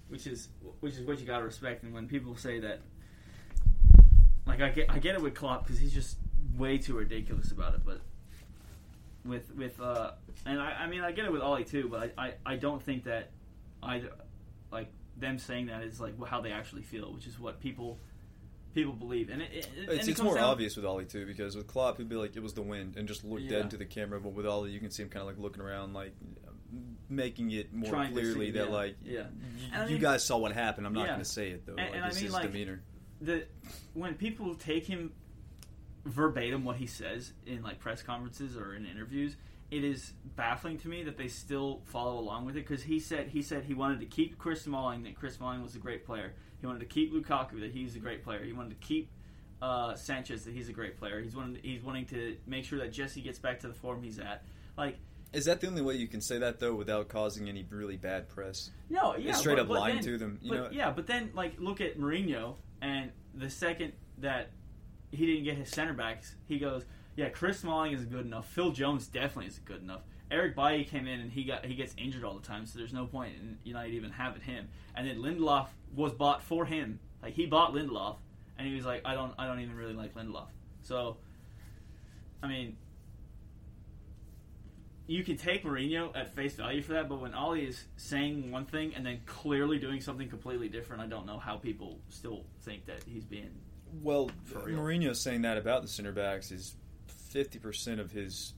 [0.09, 0.49] which is
[0.81, 1.83] which is what you gotta respect.
[1.83, 2.81] And when people say that,
[4.45, 6.17] like I get I get it with Klopp because he's just
[6.57, 7.81] way too ridiculous about it.
[7.85, 8.01] But
[9.25, 10.11] with with uh,
[10.45, 11.87] and I, I mean I get it with Ollie too.
[11.89, 13.31] But I, I, I don't think that
[13.81, 14.09] either
[14.71, 17.99] like them saying that is like how they actually feel, which is what people
[18.73, 19.29] people believe.
[19.29, 21.67] And it, it, and It's, it it's more down- obvious with Ollie too because with
[21.67, 23.49] Klopp he'd be like it was the wind and just look Yeah.
[23.51, 25.61] dead into the camera, but with Ollie you can see him kind of like looking
[25.61, 26.13] around, like
[27.09, 29.21] making it more Trying clearly see, that yeah, like yeah.
[29.21, 29.27] y-
[29.73, 30.87] And you mean- guys saw what happened.
[30.87, 31.07] I'm not Yeah.
[31.09, 31.73] going to say it though.
[31.73, 32.81] And- like, and I mean, his like- demeanor.
[33.21, 33.45] the
[33.93, 35.13] when people take him
[36.05, 39.35] verbatim what he says in like press conferences or in interviews,
[39.71, 43.27] it is baffling to me that they still follow along with it because he said
[43.27, 46.33] he said he wanted to keep Chris Smalling that Chris Smalling was a great player.
[46.59, 48.43] He wanted to keep Lukaku that he's a great player.
[48.43, 49.09] He wanted to keep
[49.61, 51.21] uh, Sanchez that he's a great player.
[51.21, 54.19] He's wanted, he's wanting to make sure that Jesse gets back to the form he's
[54.19, 54.43] at.
[54.77, 54.97] Like
[55.31, 58.27] Is that the only way you can say that though without causing any really bad
[58.29, 58.69] press?
[58.89, 60.69] No, yeah, It's straight but- up but lying then- to them, you but, know?
[60.71, 64.51] yeah, but then like look at Mourinho, and the second that
[65.13, 66.85] he didn't get his center backs, he goes,
[67.15, 68.47] "Yeah, Chris Smalling is good enough.
[68.47, 70.01] Phil Jones definitely is good enough.
[70.31, 72.93] Eric Bailly came in and he got he gets injured all the time, so there's
[72.93, 74.67] no point in United even having him.
[74.95, 76.99] And then Lindelof was bought for him.
[77.21, 78.17] Like he bought Lindelof,
[78.57, 80.47] and he was like, I don't I don't even really like Lindelof.
[80.81, 81.17] So,
[82.41, 82.77] I mean,
[85.05, 88.65] you can take Mourinho at face value for that, but when Ollie is saying one
[88.65, 92.85] thing and then clearly doing something completely different, I don't know how people still think
[92.87, 93.51] that he's being.
[94.01, 94.31] Well.
[94.53, 96.75] Mourinho saying that about the center backs is
[97.29, 98.53] fifty percent of his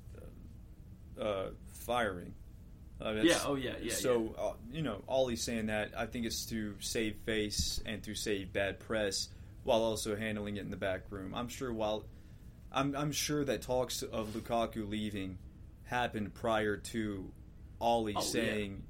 [1.20, 2.34] uh, uh, firing.
[3.02, 6.46] Uh, Yeah, oh, yeah, yeah, So Uh, you know, Ollie's saying that I think it's
[6.48, 9.28] to save face and to save bad press
[9.64, 11.34] while also handling it in the back room.
[11.36, 12.06] I'm sure while
[12.72, 15.38] I'm I'm sure that talks of Lukaku leaving
[15.84, 17.32] happened prior to
[17.82, 18.26] Ollie Oh, yeah.
[18.26, 18.84] saying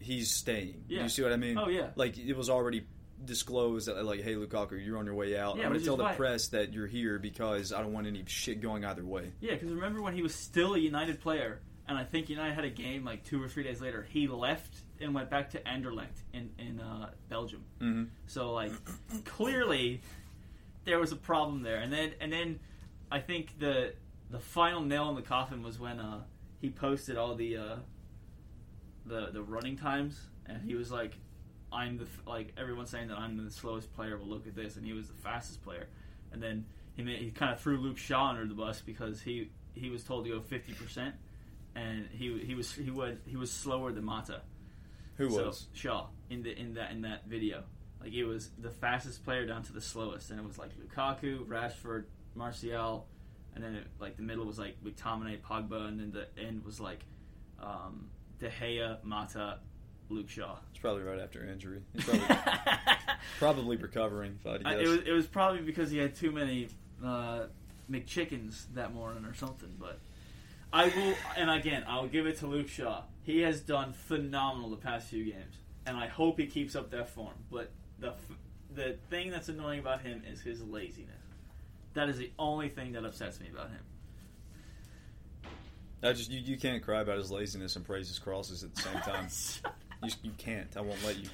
[0.00, 0.84] he's staying.
[0.88, 1.04] Yeah.
[1.04, 1.56] You see what I mean?
[1.58, 1.90] Oh, yeah.
[1.96, 2.86] Like it was already
[3.24, 5.56] disclosed that like, hey Lukaku, you're on your way out.
[5.56, 8.60] Yeah, I'm gonna tell the press that you're here because I don't want any shit
[8.60, 9.32] going either way.
[9.40, 12.64] Yeah, because remember when he was still a United player, and I think United had
[12.64, 16.22] a game like two or three days later, he left and went back to Anderlecht
[16.32, 17.64] in in uh, Belgium.
[17.80, 18.04] Mm-hmm.
[18.26, 18.72] So like
[19.24, 20.00] clearly
[20.84, 21.76] there was a problem there.
[21.76, 22.60] And then and then
[23.10, 23.94] I think the
[24.30, 26.22] the final nail in the coffin was when uh,
[26.60, 27.76] he posted all the uh,
[29.04, 31.16] the the running times and he was like
[31.72, 34.16] I'm the f- like everyone's saying that I'm the slowest player.
[34.16, 35.88] Well, look at this, and he was the fastest player.
[36.32, 39.50] And then he made, he kind of threw Luke Shaw under the bus because he
[39.74, 41.14] he was told to go fifty percent,
[41.74, 44.42] and he he was he would he was slower than Mata.
[45.16, 45.66] Who So, was?
[45.72, 47.64] Shaw in the in that in that video?
[48.00, 51.46] Like it was the fastest player down to the slowest, and it was like Lukaku,
[51.46, 52.04] Rashford,
[52.34, 53.06] Martial,
[53.54, 56.78] and then it, like the middle was like McTominay, Pogba, and then the end was
[56.78, 57.00] like
[57.62, 59.60] um, De Gea, Mata,
[60.08, 60.56] Luke Shaw.
[60.70, 61.82] It's probably right after injury.
[61.92, 62.26] He's probably,
[63.38, 64.38] probably recovering.
[64.44, 66.68] If I I- it was it was probably because he had too many
[67.04, 67.44] uh,
[67.90, 69.74] McChickens that morning or something.
[69.78, 69.98] But
[70.72, 73.02] I will, and again, I'll give it to Luke Shaw.
[73.22, 77.08] He has done phenomenal the past few games, and I hope he keeps up that
[77.08, 77.34] form.
[77.50, 78.14] But the
[78.74, 81.10] the thing that's annoying about him is his laziness.
[81.94, 83.80] That is the only thing that upsets me about him.
[86.02, 88.82] I just you, you can't cry about his laziness and praise his crosses at the
[88.82, 89.28] same time.
[90.02, 90.68] You, you can't.
[90.76, 91.28] I won't let you.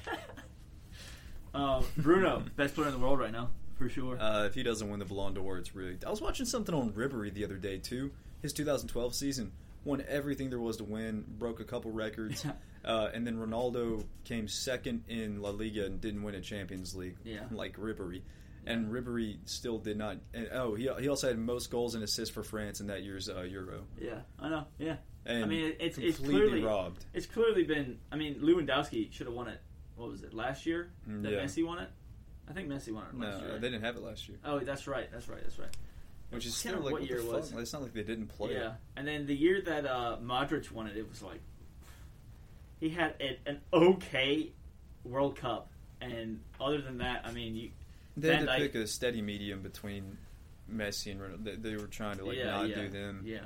[1.53, 4.17] um, Bruno, best player in the world right now, for sure.
[4.19, 6.03] Uh, if he doesn't win the Ballon d'Or, it's rigged.
[6.05, 8.11] I was watching something on Ribery the other day too.
[8.41, 9.51] His 2012 season
[9.85, 12.45] won everything there was to win, broke a couple records,
[12.85, 17.17] uh, and then Ronaldo came second in La Liga and didn't win a Champions League,
[17.23, 17.41] Yeah.
[17.51, 18.21] like Ribery.
[18.65, 20.17] And Ribery still did not.
[20.33, 23.27] And, oh, he, he also had most goals and assists for France in that year's
[23.29, 23.83] uh, Euro.
[24.01, 24.65] yeah, I know.
[24.79, 24.95] Yeah,
[25.25, 27.05] I mean, it's- it's clearly- robbed.
[27.13, 27.99] It's clearly been.
[28.11, 29.59] I mean, Lewandowski should have won it.
[29.95, 31.43] What was it last year Mm, that yeah.
[31.43, 31.89] Messi won it?
[32.49, 33.51] I think Messi won it No, last year.
[33.59, 34.37] they didn't have it last year.
[34.43, 35.09] Oh, that's right.
[35.11, 35.41] That's right.
[35.41, 35.75] That's right.
[36.31, 37.33] Which is still can't like what, what year it fuck?
[37.33, 37.51] was.
[37.53, 38.73] It's not like they didn't play yeah, it.
[38.97, 41.39] and then the year that uh, Modric won it, it was like
[42.79, 44.51] he had a, an okay
[45.05, 45.69] World Cup,
[46.01, 47.69] and other than that, I mean, you
[48.17, 50.17] They had to Dijk- pick a steady medium between
[50.71, 51.43] Messi and Ronaldo.
[51.43, 53.45] They, they were trying to like yeah, not yeah, do them, yeah,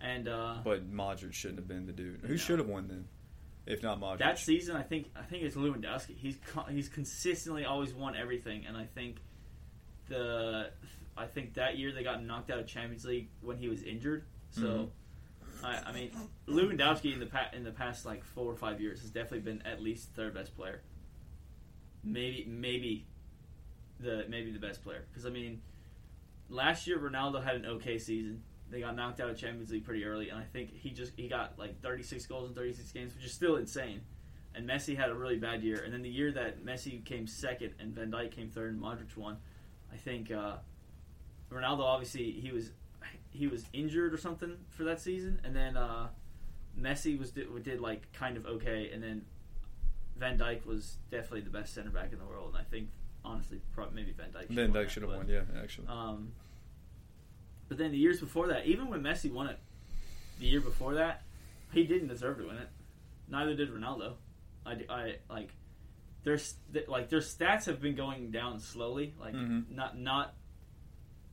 [0.00, 2.20] and uh, but Modric shouldn't have been the dude.
[2.22, 2.36] Who No.
[2.36, 3.06] should have won then,
[3.66, 4.18] if not Modric?
[4.20, 6.16] that season, I think I think it's Lewandowski.
[6.16, 9.16] He's co- he's consistently always won everything, and I think
[10.08, 10.70] the
[11.16, 14.24] I think that year they got knocked out of Champions League when he was injured.
[14.50, 14.90] So, Mhm.
[15.64, 16.10] I, I mean,
[16.48, 19.62] Lewandowski in the pa- in the past like four or five years has definitely been
[19.62, 20.80] at least third best player.
[22.02, 23.06] Maybe maybe
[23.98, 25.60] the maybe the best player because I mean,
[26.48, 28.42] last year Ronaldo had an okay season.
[28.70, 31.28] They got knocked out of Champions League pretty early, and I think he just he
[31.28, 34.02] got like 36 goals in 36 games, which is still insane.
[34.54, 35.82] And Messi had a really bad year.
[35.84, 39.16] And then the year that Messi came second and Van Dijk came third and Modric
[39.16, 39.36] won,
[39.92, 40.56] I think uh,
[41.52, 42.70] Ronaldo obviously he was
[43.30, 46.08] he was injured or something for that season, and then uh,
[46.78, 49.24] Messi was did, did like kind of okay, and then
[50.16, 52.88] Van Dijk was definitely the best center back in the world, and I think
[53.24, 54.48] honestly probably maybe Van Dijk.
[54.48, 55.28] Van Dijk should have won.
[55.28, 55.88] Yeah, actually.
[55.88, 56.32] um,
[57.70, 59.58] but then the years before that, even when Messi won it,
[60.40, 61.22] the year before that,
[61.72, 62.68] he didn't deserve to win it.
[63.28, 64.14] Neither did Ronaldo.
[64.66, 65.50] I, I like
[66.24, 66.36] their
[66.88, 69.14] like their stats have been going down slowly.
[69.18, 69.70] Like Mhm.
[69.70, 70.34] not not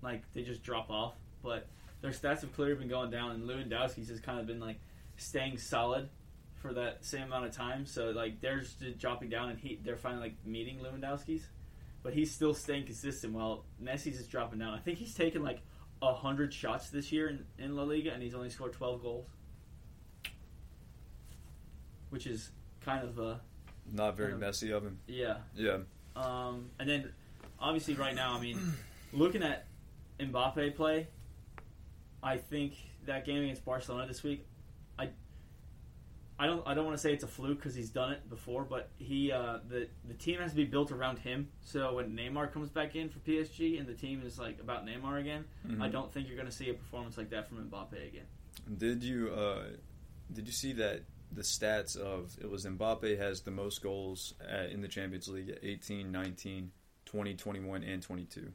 [0.01, 1.67] like they just drop off, but
[2.01, 3.31] their stats have clearly been going down.
[3.31, 4.79] And Lewandowski's has kind of been like
[5.17, 6.07] staying solid
[6.61, 7.85] for that same amount of time.
[7.88, 11.47] So like they're just dropping down, and he they're finally like meeting Lewandowski's
[12.03, 14.73] but he's still staying consistent while Messi's just dropping down.
[14.73, 15.59] I think he's taken like
[16.01, 19.27] hundred shots this year in, in La Liga, and he's only scored twelve goals,
[22.09, 23.35] which is kind of uh
[23.91, 24.99] Not very um, messy of him.
[25.07, 25.37] yeah.
[25.55, 25.79] Yeah.
[26.15, 27.11] Um, and then
[27.59, 28.59] obviously right now, I mean,
[29.13, 29.65] looking at
[30.19, 31.07] Mbappe play,
[32.23, 32.73] I think
[33.05, 34.45] that game against Barcelona this week.
[36.39, 36.61] I don't.
[36.67, 39.31] I don't want to say it's a fluke because he's done it before, but he
[39.31, 41.49] uh, the the team has to be built around him.
[41.61, 45.19] So when Neymar comes back in for PSG and the team is like about Neymar
[45.19, 45.81] again, Mhm.
[45.81, 48.25] I don't think you're going to see a performance like that from Mbappe again.
[48.77, 49.63] Did you uh,
[50.31, 54.69] did you see that the stats of it was Mbappe has the most goals at,
[54.71, 56.71] in the Champions League at 18, 19,
[57.05, 58.53] 20, 21 and 22.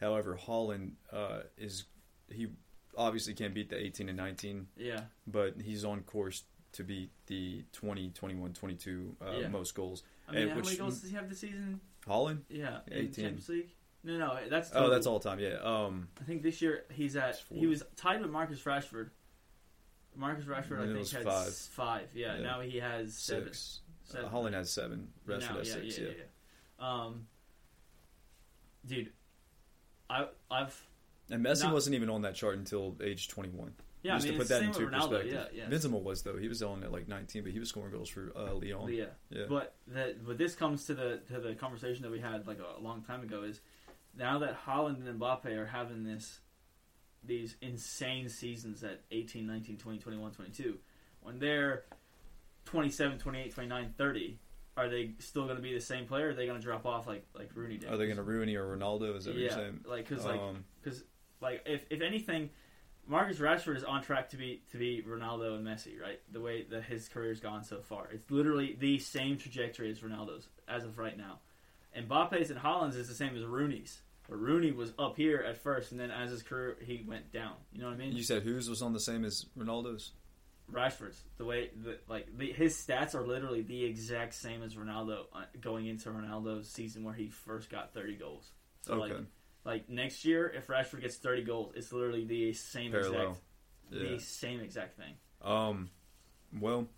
[0.00, 1.84] However, Haaland uh, is
[2.30, 2.48] he
[2.96, 7.64] obviously can't beat the 18 and 19, Yeah, but he's on course to beat the
[7.72, 9.48] 20, 21, 22 uh, Yeah.
[9.48, 10.02] most goals.
[10.28, 11.80] I mean, And how which- many goals does he have this season?
[12.06, 12.42] Haaland?
[12.48, 13.12] Yeah, in 18.
[13.24, 13.74] Champions League.
[14.04, 15.40] No, no, that's Oh, that's all time.
[15.40, 15.56] Yeah.
[15.62, 17.42] Um, I think this year he's at.
[17.50, 19.10] He was tied with Marcus Rashford.
[20.14, 21.54] Marcus Rashford, I think, had five.
[21.54, 22.08] five.
[22.14, 22.42] Yeah, Yeah.
[22.42, 23.48] now he has seven.
[23.48, 23.80] six.
[24.04, 24.26] Seven.
[24.26, 25.12] Uh, Haaland has seven.
[25.26, 25.98] Rashford Now, has six.
[25.98, 26.08] Yeah.
[26.08, 26.22] yeah.
[26.78, 27.26] Um,
[28.86, 29.12] dude,
[30.08, 30.80] I I've
[31.30, 33.74] And Messi Not- wasn't even on that chart until age 21.
[34.02, 34.14] Yeah.
[34.14, 35.10] Just I mean, to put that into Ronaldo.
[35.10, 35.48] perspective.
[35.52, 35.76] Yeah, yeah.
[35.76, 36.36] Benzema was though.
[36.36, 38.88] He was on at like 19, but he was scoring goals for uh, Lyon.
[38.92, 39.04] yeah.
[39.30, 39.44] Yeah.
[39.48, 42.80] But that, but this comes to the to the conversation that we had like a
[42.80, 43.60] long time ago is
[44.16, 46.40] now that Haaland and Mbappe are having this
[47.24, 50.78] these insane seasons at 18, 19, 20, 21, 22
[51.20, 51.82] when they're
[52.66, 54.38] 27, 28, 29, 30
[54.76, 56.86] are they still going to be the same player or are they going to drop
[56.86, 57.90] off like like Rooney did?
[57.90, 59.16] Are they going to Rooney or Ronaldo?
[59.16, 59.80] Is that what yeah, you're saying?
[59.86, 61.02] like cuz like um, cuz
[61.40, 62.50] like if if anything
[63.08, 66.20] Marcus Rashford is on track to be to be Ronaldo and Messi, right?
[66.30, 70.46] The way that his career's gone so far, it's literally the same trajectory as Ronaldo's
[70.68, 71.38] as of right now.
[71.94, 74.02] And Mbappe's and Haaland's is the same as Rooney's.
[74.28, 77.54] But Rooney was up here at first, and then as his career he went down.
[77.72, 78.12] You know what I mean?
[78.12, 80.12] You said whose was on the same as Ronaldo's?
[80.70, 85.24] Rashford's the way the like the, his stats are literally the exact same as Ronaldo
[85.34, 88.50] uh, going into Ronaldo's season where he first got 30 goals.
[88.82, 89.14] So okay.
[89.14, 89.22] like
[89.68, 93.20] like next year if Rashford gets 30 goals, it's literally the same Parallel.
[93.20, 93.40] exact
[93.90, 94.08] Yeah.
[94.16, 95.14] the same exact thing.
[95.42, 95.90] Um.
[96.58, 96.88] Well,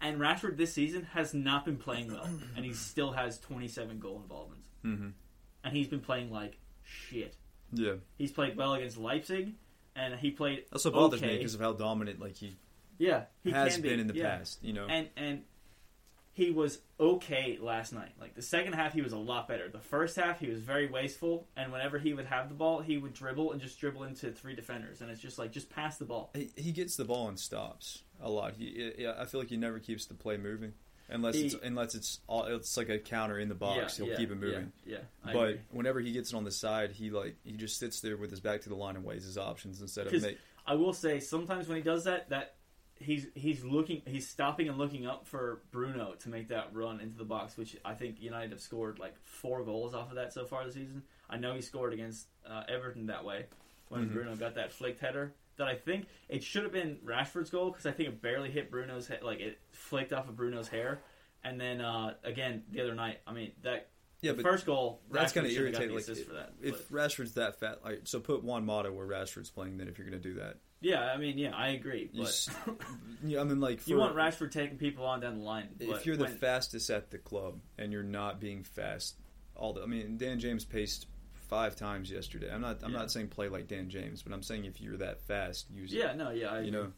[0.00, 4.20] And Rashford this season has not been playing well, and he still has 27 goal
[4.22, 5.08] involvements, hmm
[5.64, 7.34] and he's been playing like shit.
[7.72, 7.94] yeah.
[8.16, 9.54] He's played well against Leipzig,
[9.96, 11.32] and he played That's what bothers okay.
[11.32, 12.56] me because of how dominant like he,
[12.98, 14.38] yeah he has can be, been in the yeah.
[14.38, 14.62] past.
[14.62, 14.86] You know.
[14.86, 15.42] and and
[16.38, 18.12] he was okay last night.
[18.20, 19.68] Like the second half, he was a lot better.
[19.68, 22.96] The first half, he was very wasteful, and whenever he would have the ball, he
[22.96, 26.04] would dribble and just dribble into three defenders, and it's just like just pass the
[26.04, 26.30] ball.
[26.34, 28.54] he, he gets the ball and stops a lot.
[28.56, 30.74] He, I feel like he never keeps the play moving
[31.08, 33.98] unless He- it's unless it's all, it's like a counter in the box.
[33.98, 34.72] yeah, He'll yeah, keep it moving.
[34.86, 35.60] Yeah, yeah but agree.
[35.72, 38.38] whenever he gets it on the side, he like he just sits there with his
[38.40, 40.38] back to the line and weighs his options instead of make.
[40.64, 42.54] I will say sometimes when he does that, that
[43.00, 47.16] he's he's looking, he's stopping and looking up for Bruno to make that run into
[47.16, 50.44] the box, which I think United have scored like four goals off of that so
[50.44, 51.02] far this season.
[51.30, 53.46] I know he scored against uh, Everton that way
[53.88, 54.12] when Mhm.
[54.12, 55.32] Bruno got that flicked header.
[55.56, 58.70] That I think it should have been Rashford's goal because I think it barely hit
[58.70, 61.00] Bruno's head, like it flicked off of Bruno's hair.
[61.42, 63.88] And then uh, again the other night, I mean that
[64.20, 66.34] Yeah, but first goal, that's Rashford gonna should have got irritate, the like, assist for
[66.34, 66.52] that.
[66.62, 69.78] if Rashford's that fat, like so put Juan Mata where Rashford's playing.
[69.78, 72.08] Then if you're going to do that, yeah, I mean yeah, I agree.
[72.12, 72.50] You But s-
[73.24, 75.68] yeah, I mean like for, you want Rashford taking people on down the line.
[75.80, 79.16] if but you're the when- fastest at the club and you're not being fast
[79.54, 81.06] all the I mean Dan James paced
[81.48, 82.52] five times yesterday.
[82.52, 82.98] I'm not I'm Yeah.
[82.98, 86.14] not saying play like Dan James, but I'm saying if you're that fast, use Yeah,
[86.14, 86.66] no, yeah, I it.
[86.66, 86.92] You know,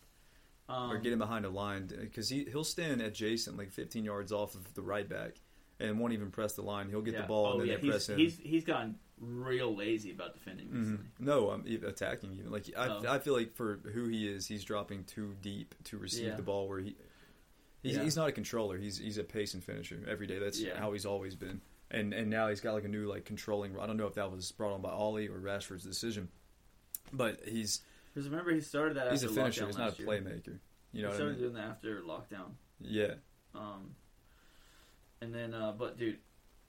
[0.68, 4.30] um, or get him behind a line because he he'll stand adjacent like 15 yards
[4.32, 5.36] off of the right back
[5.80, 6.88] and won't even press the line.
[6.88, 7.22] He'll get yeah.
[7.22, 8.18] the ball Oh, and then yeah, they he's, press him.
[8.18, 10.98] He's he's gotten real lazy about defending Mhm.
[11.18, 12.50] No, I'm even attacking even.
[12.50, 13.02] Like I, Oh.
[13.08, 16.36] I feel like for who he is, he's dropping too deep to receive Yeah.
[16.36, 16.68] the ball.
[16.68, 16.96] Where he,
[17.82, 18.78] he's, he's not a controller.
[18.78, 20.38] He's he's a pace and finisher every day.
[20.38, 20.78] That's Yeah.
[20.78, 21.60] how he's always been.
[21.90, 23.78] And and now he's got like a new like controlling.
[23.78, 26.28] I don't know if that was brought on by Ollie or Rashford's decision,
[27.12, 27.80] but he's
[28.14, 29.10] Because remember, he started that.
[29.10, 29.66] he's a finisher.
[29.66, 30.08] He's not a last year.
[30.08, 30.58] playmaker.
[30.92, 31.40] You know he what I started mean?
[31.42, 32.52] doing that after lockdown.
[32.80, 33.14] Yeah.
[33.54, 33.94] Um,
[35.20, 36.18] and then, uh, but dude,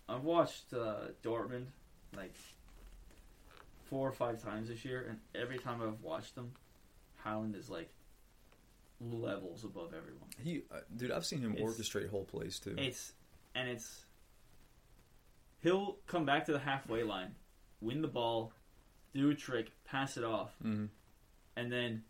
[0.10, 1.68] I've watched uh, Dortmund
[2.16, 2.34] like
[3.86, 6.52] four or five times this year, and every time I've watched them,
[7.26, 7.90] Haaland is like
[9.00, 10.30] levels above everyone.
[10.44, 12.76] He, uh, dude, I've seen him It's- orchestrate whole plays too.
[12.78, 13.14] It's
[13.56, 14.06] and it's
[15.62, 17.36] he'll come back to the halfway line,
[17.82, 18.54] win the ball,
[19.14, 20.86] do a trick, pass it off, hmm
[21.58, 22.04] and then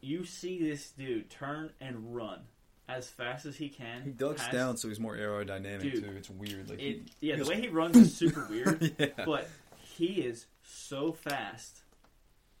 [0.00, 2.40] you see this dude turn and run
[2.88, 4.02] as fast as he can.
[4.02, 6.10] He ducks pass- down, so he's more aerodynamic Dude, too.
[6.16, 6.70] It's weird.
[6.70, 9.24] Like It, he, yeah, he the way he runs is super weird, yeah.
[9.24, 9.48] but
[9.96, 11.82] he is so fast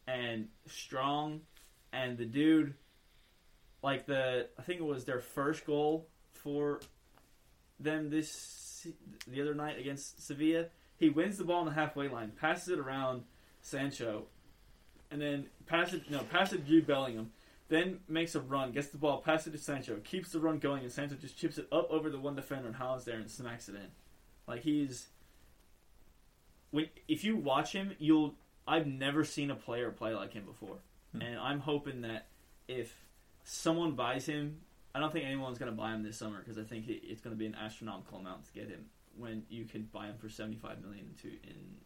[0.06, 1.40] and strong,
[1.92, 2.74] and the dude,
[3.82, 6.80] like the I think it was their first goal for
[7.78, 8.86] them this
[9.26, 10.66] the other night against Sevilla.
[10.98, 13.24] He wins the ball on the halfway line, passes it around
[13.60, 14.26] Sancho,
[15.10, 17.32] and then passes it no passes it to Jude Bellingham.
[17.68, 20.82] Then makes a run, gets the ball, passes it to Sancho, keeps the run going,
[20.84, 23.68] and Sancho just chips it up over the one defender, and Haaland's there and smacks
[23.68, 23.88] it in.
[24.46, 25.06] Like he's
[26.70, 28.34] when if you watch him, you'll.
[28.68, 30.78] I've never seen a player play like him before,
[31.12, 31.22] Hmm.
[31.22, 32.26] and I'm hoping that
[32.66, 32.92] if
[33.44, 34.60] someone buys him,
[34.94, 37.20] I don't think anyone's going to buy him this summer because I think it, it's
[37.20, 38.86] going to be an astronomical amount to get him
[39.16, 41.76] when you can buy him for 75 million to in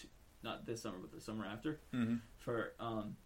[0.00, 0.06] to,
[0.42, 2.20] not this summer but the summer after Mhm.
[2.38, 3.16] for um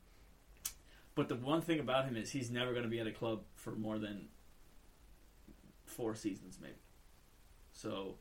[1.14, 3.42] but the one thing about him is he's never going to be at a club
[3.54, 4.28] for more than
[5.84, 6.74] four seasons maybe
[7.72, 8.16] so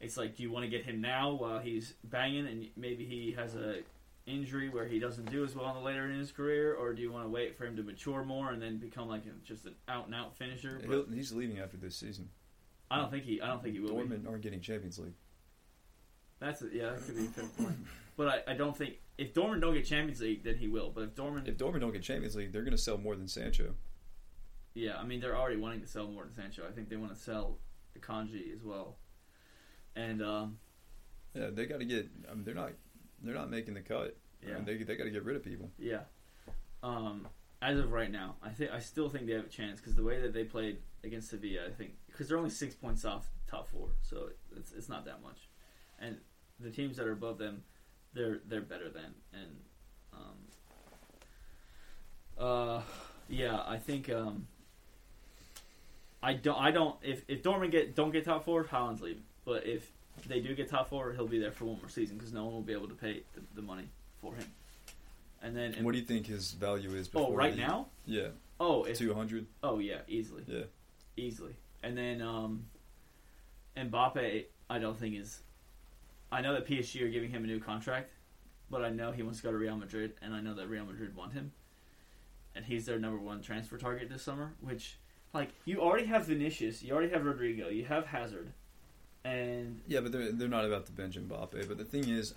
[0.00, 3.32] it's like do you want to get him now while he's banging and maybe he
[3.32, 3.80] has a
[4.26, 7.00] injury where he doesn't do as well in the later in his career or do
[7.00, 9.64] you want to wait for him to mature more and then become like a, just
[9.66, 12.28] an out and out finisher but he's leaving after this season.
[12.90, 14.14] I don't think he I don't think he will be.
[14.14, 15.14] Dortmund aren't getting Champions League.
[16.38, 17.76] That's a, yeah, that could be a fair point.
[18.16, 20.90] But I, I don't think if Dortmund don't get Champions League, then he will.
[20.90, 23.28] But if Dortmund, If Dortmund don't get Champions League, they're going to sell more than
[23.28, 23.74] Sancho.
[24.74, 26.62] yeah, I mean they're already wanting to sell more than Sancho.
[26.68, 27.58] I think they want to sell
[27.98, 28.96] Akanji as well.
[29.94, 30.58] And um,
[31.34, 32.08] Yeah, they got to get.
[32.30, 32.72] I mean, they're not.
[33.22, 34.16] They're not making the cut.
[34.44, 35.70] I yeah, mean, they they got to get rid of people.
[35.78, 36.00] yeah.
[36.82, 37.26] Um,
[37.62, 40.02] as of right now, I think I still think they have a chance because the
[40.04, 43.68] way that they played against Sevilla, I think because they're only six points off top
[43.70, 45.48] four, so it's it's not that much.
[45.98, 46.18] And
[46.60, 47.62] the teams that are above them,
[48.16, 49.14] they're they're better than.
[49.32, 49.56] And
[50.12, 50.36] um,
[52.38, 52.82] Uh,
[53.28, 54.46] yeah, I think um,
[56.22, 56.58] I don't.
[56.60, 56.96] I don't.
[57.02, 59.22] If if Dortmund get don't get top four, Haaland's leaving.
[59.44, 59.90] But if
[60.26, 62.54] they do get top four, he'll be there for one more season because no one
[62.54, 63.88] will be able to pay the, the money
[64.20, 64.46] for him.
[65.42, 67.08] And then, What do you think his value is?
[67.14, 69.46] oh, right he- now, Yeah, oh, two hundred.
[69.62, 70.64] oh yeah, easily, Yeah,
[71.16, 71.54] easily.
[71.82, 72.64] And then um,
[73.76, 75.40] Mbappe, I don't think is.
[76.30, 78.10] I know that PSG are giving him a new contract,
[78.70, 80.84] but I know he wants to go to Real Madrid, and I know that Real
[80.84, 81.52] Madrid want him,
[82.54, 84.52] and he's their number one transfer target this summer.
[84.60, 84.98] Which,
[85.32, 88.52] like, you already have Vinicius, you already have Rodrygo, you have Hazard,
[89.24, 91.68] and yeah, but they're they're not about to bench Mbappe.
[91.68, 92.34] But the thing is,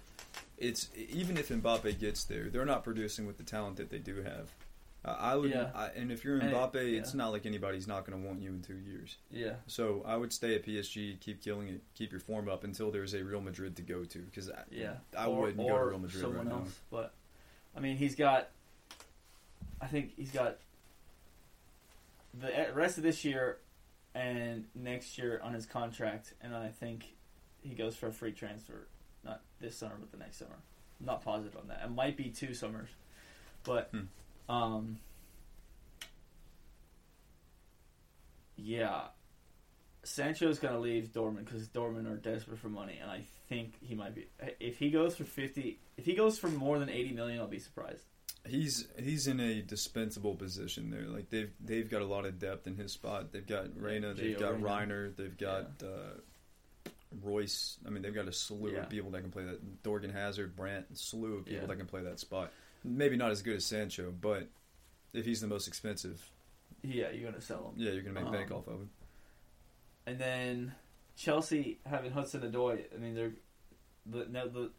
[0.57, 4.21] it's even if Mbappe gets there, they're not producing with the talent that they do
[4.23, 4.49] have.
[5.05, 5.71] Uh, I would, Yeah.
[5.73, 8.41] I, and if you're And it- Mbappe, it's not like anybody's not going to want
[8.41, 9.17] you in two years.
[9.31, 12.91] yeah, So I would stay at PSG, keep killing it, keep your form up until
[12.91, 14.19] there's a Real Madrid to go to.
[14.19, 16.67] Because I, yeah, I or, wouldn't go to Real Madrid someone right now.
[16.91, 17.13] But
[17.75, 18.49] I mean, he's got.
[19.81, 20.57] I think he's got
[22.33, 23.59] the rest of this year
[24.13, 27.15] and next year on his contract, and I think
[27.61, 28.87] he goes for a free transfer,
[29.23, 30.57] not this summer, but the next summer.
[30.99, 31.81] I'm not positive on that.
[31.85, 32.89] It might be two summers,
[33.63, 34.01] but Hmm.
[34.49, 34.97] Um,
[38.57, 39.01] yeah.
[40.03, 43.95] Sancho's going to leave Dortmund because Dortmund are desperate for money, and I think he
[43.95, 44.27] might be.
[44.59, 47.59] If he goes for fifty, if he goes for more than eighty million, I'll be
[47.59, 48.01] surprised.
[48.47, 51.01] He's he's in a dispensable position there.
[51.05, 53.31] Like they've they've got a lot of depth in his spot.
[53.31, 54.61] They've got Reyna, they've Gio got.
[54.61, 56.89] Reyna, they've got uh,
[57.21, 57.77] Reus.
[57.85, 58.79] I mean, they've got a slew Yeah.
[58.79, 59.83] of people that can play that.
[59.83, 61.67] Thorgan Hazard, Brandt, a slew of people Yeah.
[61.67, 62.51] that can play that spot.
[62.83, 64.47] Maybe not as good as Sancho, but
[65.13, 66.21] if he's the most expensive,
[66.81, 67.83] Yeah, you're going to sell him.
[67.83, 68.89] yeah, you're gonna make bank Um, off of him.
[70.05, 70.73] And then
[71.17, 72.83] Chelsea having Hudson Odoi.
[72.93, 73.31] I mean, they're
[74.05, 74.71] the no, the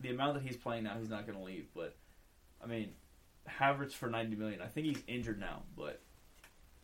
[0.00, 1.66] the amount that he's playing now, he's not going to leave.
[1.74, 1.94] But
[2.62, 2.92] I mean,
[3.48, 4.60] Havertz for ninety million.
[4.60, 6.00] I think he's injured now, but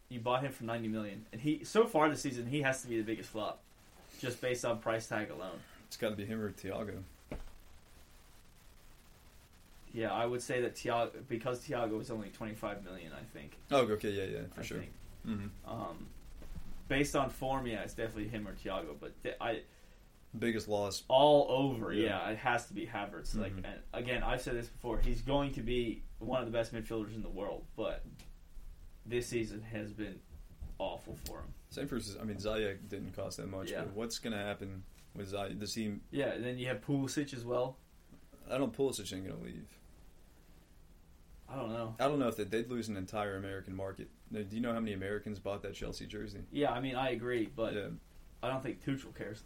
[0.09, 2.89] you bought him for ninety million, and he so far this season he has to
[2.89, 3.63] be the biggest flop,
[4.21, 5.59] just based on price tag alone.
[5.89, 7.03] It's got to be him or Thiago.
[9.97, 13.13] Yeah, I would say that Thiago because Thiago was only twenty five million.
[13.13, 13.57] I think.
[13.71, 14.79] Oh, okay, yeah, yeah, for I sure.
[14.79, 14.93] think.
[15.25, 16.07] hmm Um,
[16.89, 18.95] based on form, yeah, it's definitely him or Thiago.
[19.01, 19.63] But th- I
[20.39, 21.03] Biggest loss.
[21.09, 21.95] all over.
[21.95, 22.09] Yeah.
[22.27, 23.35] Yeah, it has to be Havertz.
[23.35, 23.65] Like, Mhm.
[23.65, 24.99] and again, I've said this before.
[24.99, 28.05] He's going to be one of the best midfielders in the world, but
[29.07, 30.21] this season has been
[30.79, 31.55] awful for him.
[31.71, 33.71] Same for I mean Ziyech didn't cost that much.
[33.71, 33.85] Yeah.
[33.85, 34.83] But what's gonna happen
[35.15, 35.59] with Ziyech?
[35.59, 35.95] Does he?
[36.11, 37.79] Yeah, and then you have Pulisic as well.
[38.51, 38.77] I don't.
[38.77, 39.67] Pulisic ain't gonna leave.
[41.49, 41.95] I don't know.
[42.01, 44.09] I don't know if they, they'd lose an entire American market.
[44.31, 46.41] Now, Do you know how many Americans bought that Chelsea jersey?
[46.51, 47.89] Yeah, I mean, I agree, but yeah,
[48.43, 49.43] I don't think Tuchel cares.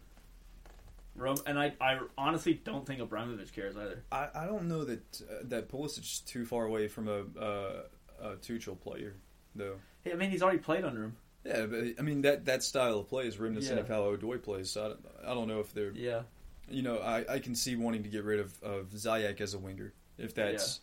[1.17, 4.03] Rome, and I, I honestly don't think Abramovich cares either.
[4.13, 7.83] I, I don't know that uh, that Pulisic's too far away from a, uh,
[8.23, 9.17] a Tuchel player,
[9.55, 9.75] though.
[10.03, 11.17] Hey, I mean, he's already played under him.
[11.45, 13.81] Yeah, but I mean that that style of play is reminiscent Yeah.
[13.83, 14.71] of how Odoi plays.
[14.71, 16.23] So I don't, I don't know if they're Yeah,
[16.69, 19.59] you know I, I can see wanting to get rid of, of Ziyech as a
[19.59, 20.81] winger if that's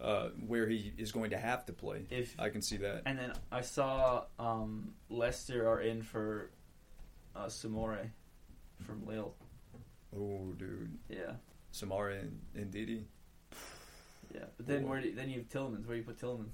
[0.00, 2.04] uh, where he is going to have to play.
[2.10, 3.02] if I can see that.
[3.06, 6.50] and then I saw um, Leicester are in for
[7.36, 8.10] uh, Soumare
[8.86, 9.34] from Lille.
[10.16, 11.32] Oh, dude, Yeah,
[11.72, 13.04] Soumare and, and Didi.
[14.34, 14.44] yeah.
[14.56, 14.88] But then Boy.
[14.88, 15.86] where do you, then you have Tielemans?
[15.86, 16.50] Where do you put Tielemans?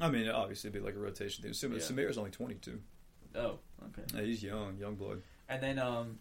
[0.00, 1.52] I mean, obviously, it'd be like a rotation thing.
[1.52, 2.06] Sam- Yeah.
[2.18, 2.80] Only twenty two.
[3.36, 4.02] Oh, okay.
[4.14, 5.22] Yeah, he's young, young blood.
[5.48, 6.18] And then um,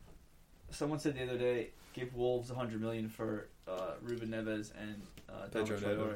[0.72, 5.02] someone said the other day, give Wolves a hundred million for uh, Ruben Neves and
[5.30, 5.78] uh, Pedro.
[5.78, 6.16] Traore.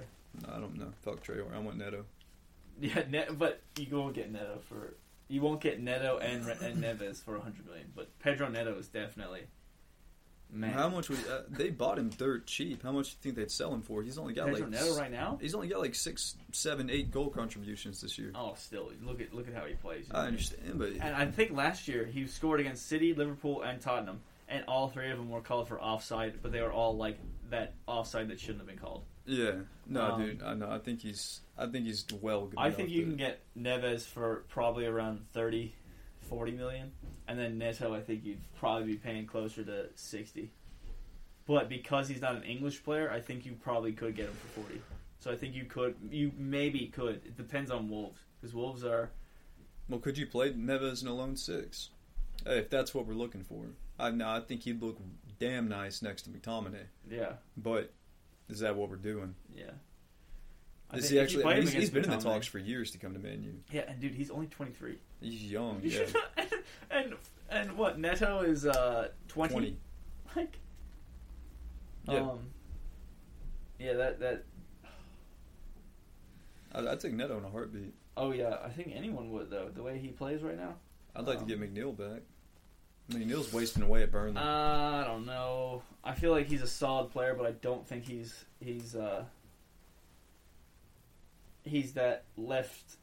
[0.51, 0.91] I don't know.
[1.03, 1.53] Fuck Traore.
[1.55, 2.05] I want Neto.
[2.79, 4.95] Yeah, ne- but you won't get Neto for
[5.27, 7.91] you won't get Neto and Re- and Neves for a hundred million.
[7.95, 9.41] But Pedro Neto is definitely
[10.51, 10.71] man.
[10.71, 12.83] How much would uh, they bought him dirt cheap?
[12.83, 14.03] How much do you think they'd sell him for?
[14.03, 15.37] He's only got Pedro like Neto right now?
[15.41, 18.31] He's only got like six, seven, eight goal contributions this year.
[18.35, 20.05] Oh, still look at look at how he plays.
[20.11, 24.21] I understand, but And I think last year he scored against City, Liverpool, and Tottenham,
[24.47, 27.17] and all three of them were called for offside, but they were all like
[27.49, 29.03] that offside that shouldn't have been called.
[29.25, 29.53] yeah,
[29.89, 30.69] no, Um, dude, I know.
[30.69, 32.47] I think he's, I think he's well.
[32.47, 35.73] Good I think you to- can get Neves for probably around 30,
[36.21, 36.91] 40 million,
[37.27, 40.51] and then Neto I think you'd probably be paying closer to sixty.
[41.45, 44.61] But because he's not an English player, I think you probably could get him for
[44.61, 44.81] forty.
[45.19, 47.15] So I think you could, you maybe could.
[47.25, 49.09] It depends on Wolves because Wolves are
[49.89, 51.89] Well, could you play Neves in a lone six?
[52.45, 53.63] Hey, if that's what we're looking for,
[53.97, 54.97] I no, I think he'd look
[55.39, 56.85] damn nice next to McTominay.
[57.09, 57.91] yeah But
[58.49, 59.35] is that what we're doing?
[59.55, 59.71] yeah.
[60.89, 61.43] I Is he actually?
[61.43, 63.53] I mean, he's, he's been in the talks for years to come to Man U.
[63.73, 64.99] Yeah, and dude, he's only twenty three.
[65.19, 65.81] He's young.
[65.83, 66.05] Yeah,
[66.37, 66.47] and,
[66.89, 67.13] and
[67.49, 69.51] and what Neto is uh twenty.
[69.53, 69.77] twenty.
[70.33, 70.59] Like,
[72.07, 72.19] Yeah.
[72.21, 72.39] um,
[73.79, 74.45] yeah, that that
[76.73, 77.93] I'd, I'd take Neto in a heartbeat.
[78.15, 79.69] Oh yeah, I think anyone would though.
[79.73, 80.75] The way he plays right now.
[81.15, 82.21] I'd like Um, to get McNeil back.
[83.09, 84.37] McNeil's wasting away at Burnley.
[84.37, 85.81] Uh, I don't know.
[86.03, 89.23] I feel like he's a solid player, but I don't think he's he's uh
[91.63, 92.97] he's that left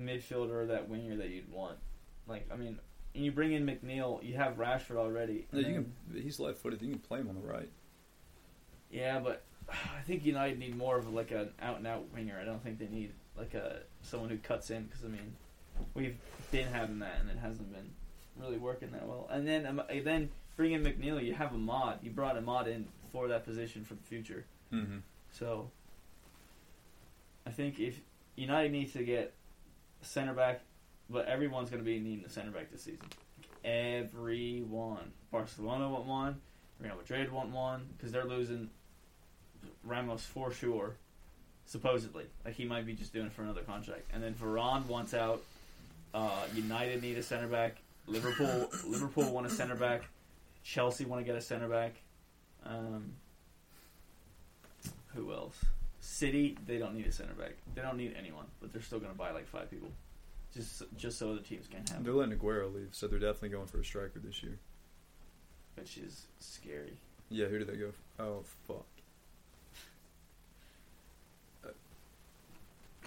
[0.00, 1.78] midfielder or that winger that you'd want.
[2.26, 2.78] Like, I mean,
[3.14, 5.46] when you bring in McNeil, you have Rashford already.
[5.52, 5.74] And you
[6.12, 6.22] can.
[6.22, 6.80] He's left-footed.
[6.80, 7.70] You can play him on the right.
[8.90, 12.38] Yeah, but I think United need more of like an out and out winger.
[12.40, 15.34] I don't think they need like a someone who cuts in because I mean
[15.94, 16.16] we've
[16.50, 17.90] been having that and it hasn't been
[18.40, 19.28] really working that well.
[19.30, 21.24] And then um, then bring in McNeil.
[21.24, 22.02] You have Amad.
[22.02, 24.44] You brought Amad in for that position for the future.
[24.72, 24.98] Mm-hmm.
[25.32, 25.70] So
[27.46, 28.00] I think if
[28.36, 29.34] United needs to get
[30.02, 30.60] a center back,
[31.08, 33.06] but everyone's going to be needing a center back this season.
[33.64, 35.12] Everyone.
[35.30, 36.40] Barcelona want one.
[36.80, 38.70] Real Madrid want one because they're losing
[39.84, 40.96] Ramos for sure.
[41.66, 44.02] Supposedly, like he might be just doing it for another contract.
[44.12, 45.42] And then Varane wants out.
[46.12, 47.76] Uh, United need a center back.
[48.06, 50.02] Liverpool, Liverpool want a center back.
[50.62, 51.94] Chelsea want to get a center back.
[52.64, 53.12] Um,
[55.14, 55.56] who else?
[56.00, 57.52] City, they don't need a center back.
[57.74, 59.90] They don't need anyone, but they're still going to buy like five people,
[60.54, 62.04] just just so other teams can have, them.
[62.04, 64.58] They're letting Aguero leave, so they're definitely going for a striker this year.
[65.76, 66.94] which is scary.
[67.28, 67.92] Yeah, who did they go?
[68.16, 68.22] For?
[68.22, 68.86] Oh fuck.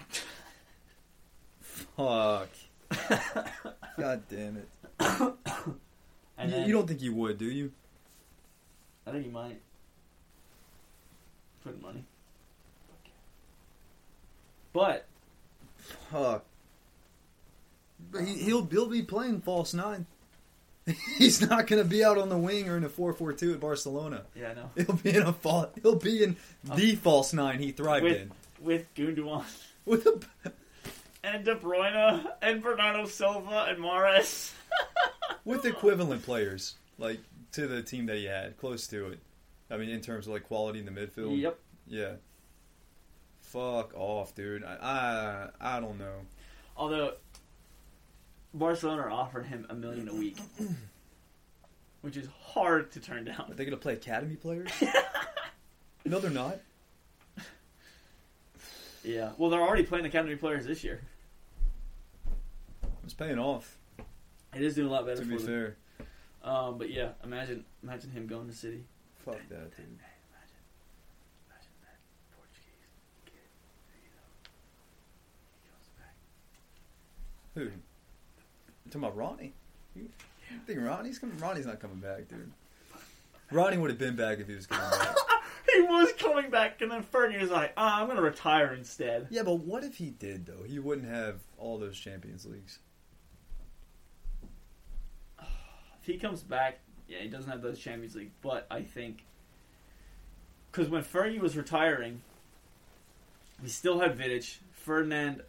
[1.96, 2.48] Fuck.
[3.98, 4.68] God damn it.
[6.36, 7.70] And you, then, you don't think you would, do you?
[9.06, 9.60] I think you might
[11.62, 12.04] put money,
[14.72, 15.06] but
[16.10, 16.44] Fuck.
[18.10, 20.06] But he, he'll he'll be playing false nine.
[21.18, 23.52] He's not going to be out on the wing or in a four four two
[23.54, 24.24] at Barcelona.
[24.34, 26.36] yeah, I know He'll be in a fa- He'll be in
[26.70, 26.74] oh.
[26.76, 28.32] the false nine he thrived with in.
[28.60, 29.44] with Gundogan
[29.84, 30.20] With a
[31.24, 34.52] and De Bruyne and Bernardo Silva and Mahrez.
[35.44, 37.20] with equivalent players like
[37.52, 39.18] to the team that he had, close to it.
[39.70, 41.40] I mean, in terms of like quality in the midfield.
[41.40, 41.58] Yep.
[41.86, 42.12] Yeah.
[43.40, 44.64] Fuck off, dude.
[44.64, 46.20] I I, I don't know.
[46.76, 47.14] Although
[48.52, 50.36] Barcelona offered him a million a week,
[52.02, 53.52] which is hard to turn Are down.
[53.56, 54.70] they going to play academy players?
[56.04, 56.58] no, they're not.
[59.04, 59.32] Yeah.
[59.36, 61.02] Well, they're already playing academy players this year.
[63.04, 63.78] It's paying off.
[64.54, 65.46] It is doing a lot better To for be them.
[65.46, 65.76] fair.
[66.42, 68.84] Um, but yeah, imagine imagine him going to City.
[69.24, 69.86] Fuck that, dude.
[69.86, 70.00] Imagine,
[71.48, 71.98] imagine that
[72.36, 72.84] Portuguese
[73.24, 73.32] kid.
[74.02, 74.28] You know,
[75.62, 76.14] he goes back.
[77.54, 77.62] Who?
[77.62, 77.70] You
[78.90, 79.54] talking about Ronnie?
[79.96, 80.08] You
[80.66, 81.38] think Ronnie's coming?
[81.38, 82.52] Ronnie's not coming back, dude.
[83.50, 85.16] Ronnie would have been back if he was coming back.
[85.74, 89.26] He was coming back, and then Fergie was like, ah, "I'm going to retire instead."
[89.30, 90.62] yeah, but what if he did though?
[90.64, 92.78] He wouldn't have all those Champions Leagues.
[96.04, 99.24] If he comes back, yeah, he doesn't have those Champions League, but I think
[100.70, 102.20] because when Fergie was retiring,
[103.62, 105.40] we still had Vidic, Ferdinand.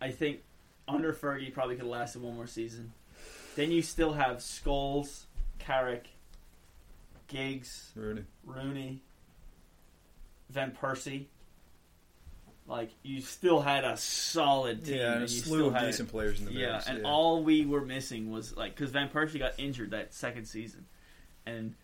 [0.00, 0.42] I think
[0.86, 2.92] under Fergie probably could have lasted one more season.
[3.56, 5.24] Then you still have Scholes,
[5.58, 6.06] Carrick,
[7.26, 8.26] Giggs, Rooney.
[8.44, 9.02] Rooney,
[10.50, 11.24] Van Persie.
[12.66, 14.96] Like you still had a solid team.
[14.96, 16.86] Yeah, and a you slew still of had- decent players in the yeah, mix.
[16.86, 20.86] and all we were missing was like because Van Persie got injured that second season,
[21.44, 21.74] and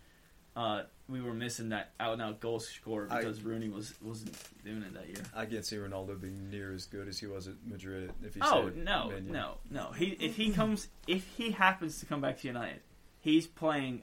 [0.56, 4.34] uh, we were missing that out and out goal scorer I- because Rooney was wasn't
[4.64, 5.22] doing it that year.
[5.36, 8.10] I can't see Ronaldo being near as good as he was at Madrid.
[8.24, 9.90] If he Oh no, no, no.
[9.92, 12.80] He if he comes if he happens to come back to United,
[13.20, 14.02] he's playing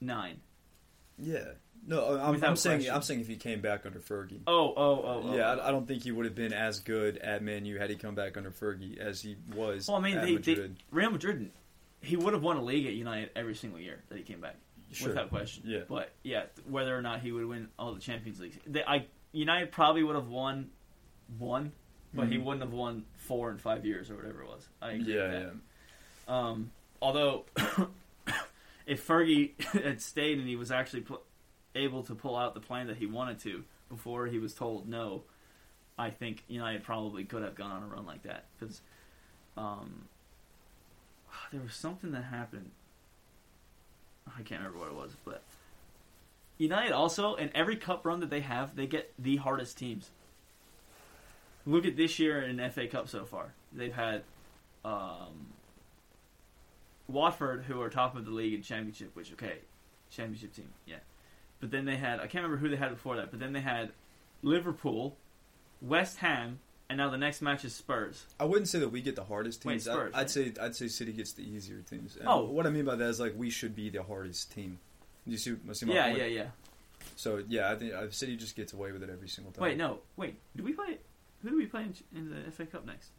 [0.00, 0.38] nine.
[1.18, 1.52] Yeah,
[1.86, 2.94] no, I'm, I'm saying question.
[2.94, 4.40] I'm saying if he came back under Fergie.
[4.46, 5.36] Oh, oh, oh, oh.
[5.36, 7.90] yeah, I, I don't think he would have been as good at Man U had
[7.90, 9.88] he come back under Fergie as he was.
[9.88, 10.76] Well, I mean, at they, they, Madrid.
[10.90, 11.50] Real Madrid,
[12.00, 14.56] he would have won a league at United every single year that he came back,
[14.92, 15.08] Sure.
[15.08, 15.64] without question.
[15.66, 15.80] Yeah.
[15.88, 19.70] But yeah, whether or not he would win all the Champions Leagues, they, I United
[19.72, 20.70] probably would have won
[21.38, 21.72] one,
[22.14, 22.44] but he Mhm.
[22.44, 24.68] wouldn't have won four in five years or whatever it was.
[24.80, 25.48] I agree yeah, with yeah.
[26.28, 26.70] Um,
[27.02, 27.44] although,
[28.86, 31.22] if Fergie had stayed and he was actually pl-
[31.76, 35.22] able to pull out the plan that he wanted to before he was told no,
[35.98, 38.80] I think United probably could have gone on a run like that because
[39.56, 40.06] um,
[41.52, 42.70] there was something that happened.
[44.26, 45.42] I can't remember what it was, but
[46.58, 50.10] United also in every cup run that they have, they get the hardest teams.
[51.64, 53.52] Look at this year in FA Cup so far.
[53.72, 54.22] They've had
[54.84, 55.48] um,
[57.08, 59.58] Watford, who are top of the league in Championship, which okay,
[60.10, 60.96] Championship team, yeah.
[61.60, 63.60] But then they had I can't remember who they had before that, but then they
[63.60, 63.90] had
[64.42, 65.16] Liverpool,
[65.80, 66.58] West Ham,
[66.88, 68.26] and now the next match is Spurs.
[68.38, 69.86] I wouldn't say that we get the hardest teams.
[69.86, 69.92] Wait.
[69.92, 72.16] Spurs, I, would say I'd say City gets the easier teams.
[72.16, 72.44] And Oh.
[72.44, 74.78] what I mean by that is like we should be the hardest team.
[75.24, 76.18] Do you see, see my Yeah, point?
[76.18, 76.46] yeah, yeah.
[77.16, 79.62] So yeah, I think uh, City just gets away with it every single time.
[79.62, 80.36] Wait, no, wait.
[80.54, 80.98] Do we play?
[81.42, 83.10] Who do we play in, in the FA Cup next?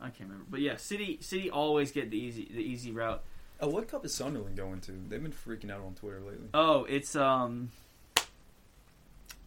[0.00, 3.22] I can't remember, but yeah, City City always get the easy the easy route.
[3.62, 4.92] Oh, what cup is Sunderland going to?
[5.08, 6.48] They've been freaking out on Twitter lately.
[6.54, 7.70] Oh, it's um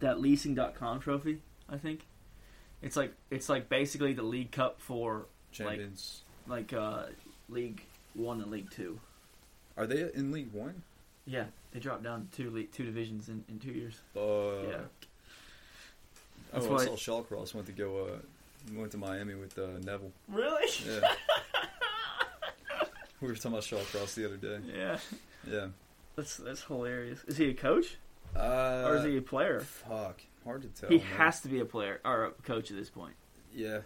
[0.00, 1.38] that leasing.com trophy,
[1.68, 2.00] I think.
[2.82, 6.22] It's like it's like basically the League Cup for Champions.
[6.46, 7.06] like uh
[7.48, 7.82] League
[8.14, 8.98] 1 and League 2.
[9.76, 10.82] Are they in League One?
[11.26, 13.94] Yeah, they dropped down two league, two divisions in, in 2 years.
[14.14, 14.80] Uh, yeah.
[16.52, 18.06] That's oh, why- I saw Shawcross went to go.
[18.06, 18.18] Uh,
[18.74, 20.12] went to Miami with uh, Neville.
[20.28, 20.70] Really?
[20.86, 21.00] Yeah.
[23.24, 24.58] we were talking about Shawcross the other day.
[24.76, 24.98] yeah.
[25.50, 25.66] Yeah.
[26.16, 27.22] That's that's hilarious.
[27.24, 27.96] Is he a coach
[28.36, 29.60] Uh, or is he a player?
[29.60, 30.88] Fuck, hard to tell.
[30.88, 31.06] He man.
[31.18, 33.14] has to be a player or a coach at this point.
[33.54, 33.80] Yeah,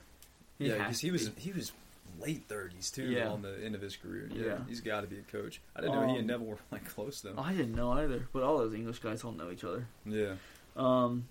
[0.59, 1.40] He yeah, because he was be.
[1.40, 1.73] he was
[2.20, 3.28] late thirties too Yeah.
[3.28, 4.28] on the end of his career.
[4.32, 4.59] Yeah, Yeah.
[4.69, 5.60] he's got to be a coach.
[5.77, 7.35] I didn't know he Um, and Neville were like close though.
[7.39, 9.86] I didn't know either, but all those English guys don't know each other.
[10.05, 10.35] Yeah,
[10.77, 11.27] Um,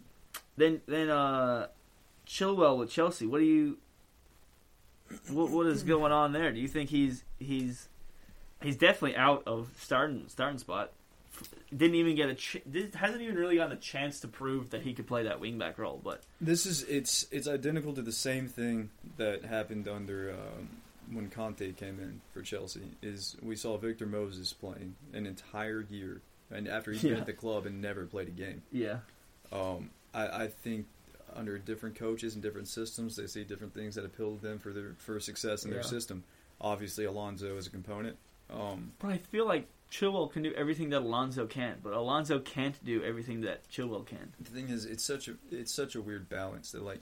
[0.57, 1.67] then then uh,
[2.27, 3.25] Chilwell with Chelsea.
[3.27, 3.77] What do you?
[5.29, 6.51] What what is going on there?
[6.51, 7.87] Do you think he's he's
[8.61, 10.91] he's definitely out of starting starting spot?
[11.75, 12.61] Didn't even get a ch-
[12.95, 15.99] hasn't even really gotten a chance to prove that he could play that wingback role.
[16.03, 20.69] But this is it's it's identical to the same thing that happened under um,
[21.11, 22.81] when Conte came in for Chelsea.
[23.03, 27.33] Is we saw Victor Moses playing an entire year, and after he's been at the
[27.33, 28.63] club and never played a game.
[28.71, 28.99] yeah,
[29.51, 30.87] Um, I, I think
[31.35, 34.73] under different coaches and different systems, they see different things that appeal to them for
[34.73, 35.75] their for success in Yeah.
[35.75, 36.23] their system.
[36.59, 38.17] Obviously, Alonso is a component.
[38.49, 42.83] Um, but I feel like Chilwell can do everything that Alonso can't, but Alonso can't
[42.83, 44.33] do everything that Chilwell can.
[44.39, 47.01] the thing is, it's such a it's such a weird balance that like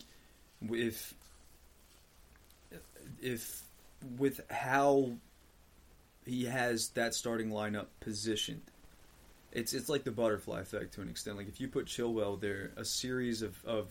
[0.62, 1.14] if
[3.22, 3.64] if
[4.18, 5.12] with how
[6.26, 8.62] he has that starting lineup positioned.
[9.52, 11.38] It's it's like the butterfly effect to an extent.
[11.38, 13.88] Like if you put Chilwell there, a series of, of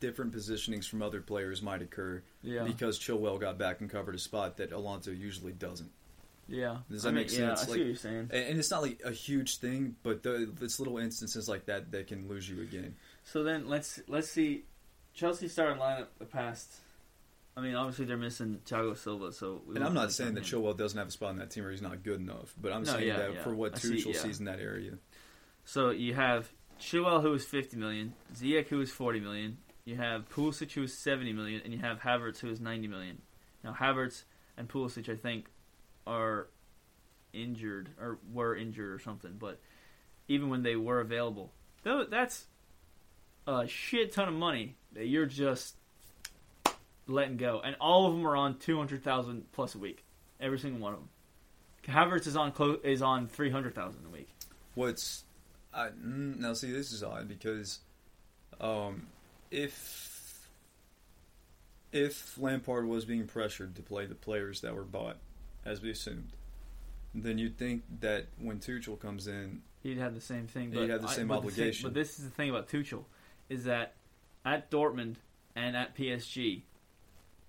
[0.00, 4.18] different positionings from other players might occur Yeah, because Chilwell got back and covered a
[4.18, 5.90] spot that Alonso usually doesn't.
[6.48, 6.78] Yeah.
[6.90, 7.62] Does that I mean, make Yeah, sense?
[7.62, 8.30] I see what you're saying.
[8.32, 12.06] And, it's not like a huge thing, but the, it's little instances like that that
[12.06, 12.96] can lose you a game.
[13.24, 14.64] So then let's let's see.
[15.14, 16.80] Chelsea starting lineup the past.
[17.56, 19.62] I mean, obviously they're missing Thiago Silva, so.
[19.66, 20.42] We And I'm won't saying that.
[20.42, 22.82] Chilwell doesn't have a spot in that team or he's not good enough, but I'm
[22.82, 23.42] No, saying yeah, that yeah.
[23.42, 24.20] for what see, Tuchel yeah.
[24.20, 24.94] sees in that area.
[25.64, 26.50] So you have
[26.80, 30.98] Chilwell who is 50 million, Ziyech who is 40 million, you have Pulisic who is
[30.98, 33.22] 70 million, and you have Havertz who is 90 million.
[33.62, 34.24] Now Havertz
[34.56, 35.46] and Pulisic, I think,
[36.06, 36.48] are
[37.32, 39.60] injured or were injured or something, but
[40.28, 41.52] even when they were available,
[41.82, 42.46] that's
[43.46, 45.76] a shit ton of money that you're just
[47.06, 50.04] letting go, and all of them are on 200,000 plus a week,
[50.40, 51.08] every single one of them.
[51.86, 54.28] Havertz is on clo- is on 300,000 a week.
[54.74, 55.24] What's
[55.74, 57.80] I, mm, now see this is odd because
[58.60, 59.08] um,
[59.50, 60.48] if
[61.92, 65.18] if Lampard was being pressured to play the players that were bought,
[65.64, 66.30] as we assumed,
[67.14, 70.72] then you'd think that when Tuchel comes in, He'd have the same thing.
[70.72, 71.86] He'd But have the I- same but obligation.
[71.88, 73.04] but this is the thing about Tuchel,
[73.50, 73.94] is that
[74.44, 75.16] at Dortmund
[75.54, 76.62] and at PSG,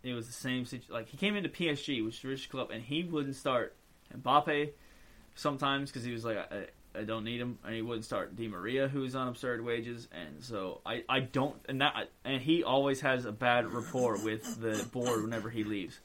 [0.03, 0.93] it was the same situation.
[0.93, 3.73] Like he came into PSG, which is rich club, and he wouldn't start
[4.15, 4.71] Mbappe
[5.33, 6.65] sometimes because he was like, I,
[6.99, 10.07] I don't need him, and he wouldn't start Di Maria, who is on absurd wages,
[10.11, 14.59] and so I, I don't, and that, and he always has a bad rapport with
[14.61, 15.99] the board whenever he leaves,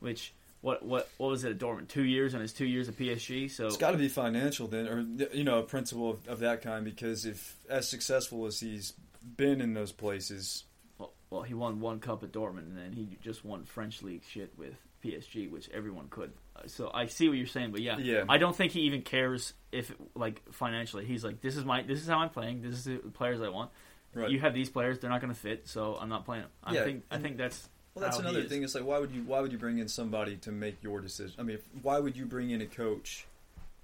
[0.00, 0.32] which.
[0.62, 1.88] What what what was it at Dortmund?
[1.88, 3.50] Two years and his two years at PSG.
[3.50, 6.60] So it's got to be financial then, or you know, a principle of, of that
[6.62, 6.84] kind.
[6.84, 8.92] Because if as successful as he's
[9.36, 10.64] been in those places,
[10.98, 14.22] Well, well, he won one cup at Dortmund, and then he just won French league
[14.28, 16.32] shit with PSG, which everyone could.
[16.66, 18.24] So I see what you're saying, but yeah, Yeah.
[18.28, 21.06] I don't think he even cares if like financially.
[21.06, 22.60] He's like, this is my, this is how I'm playing.
[22.60, 23.70] This is the players I want.
[24.12, 24.28] right?
[24.28, 26.50] You have these players; they're not going to fit, so I'm not playing them.
[26.62, 27.66] I Yeah, think, I think that's
[28.00, 28.62] Well, that's another thing.
[28.62, 31.34] It's like why would you why would you bring in somebody to make your decision?
[31.38, 33.26] I mean, if, why would you bring in a coach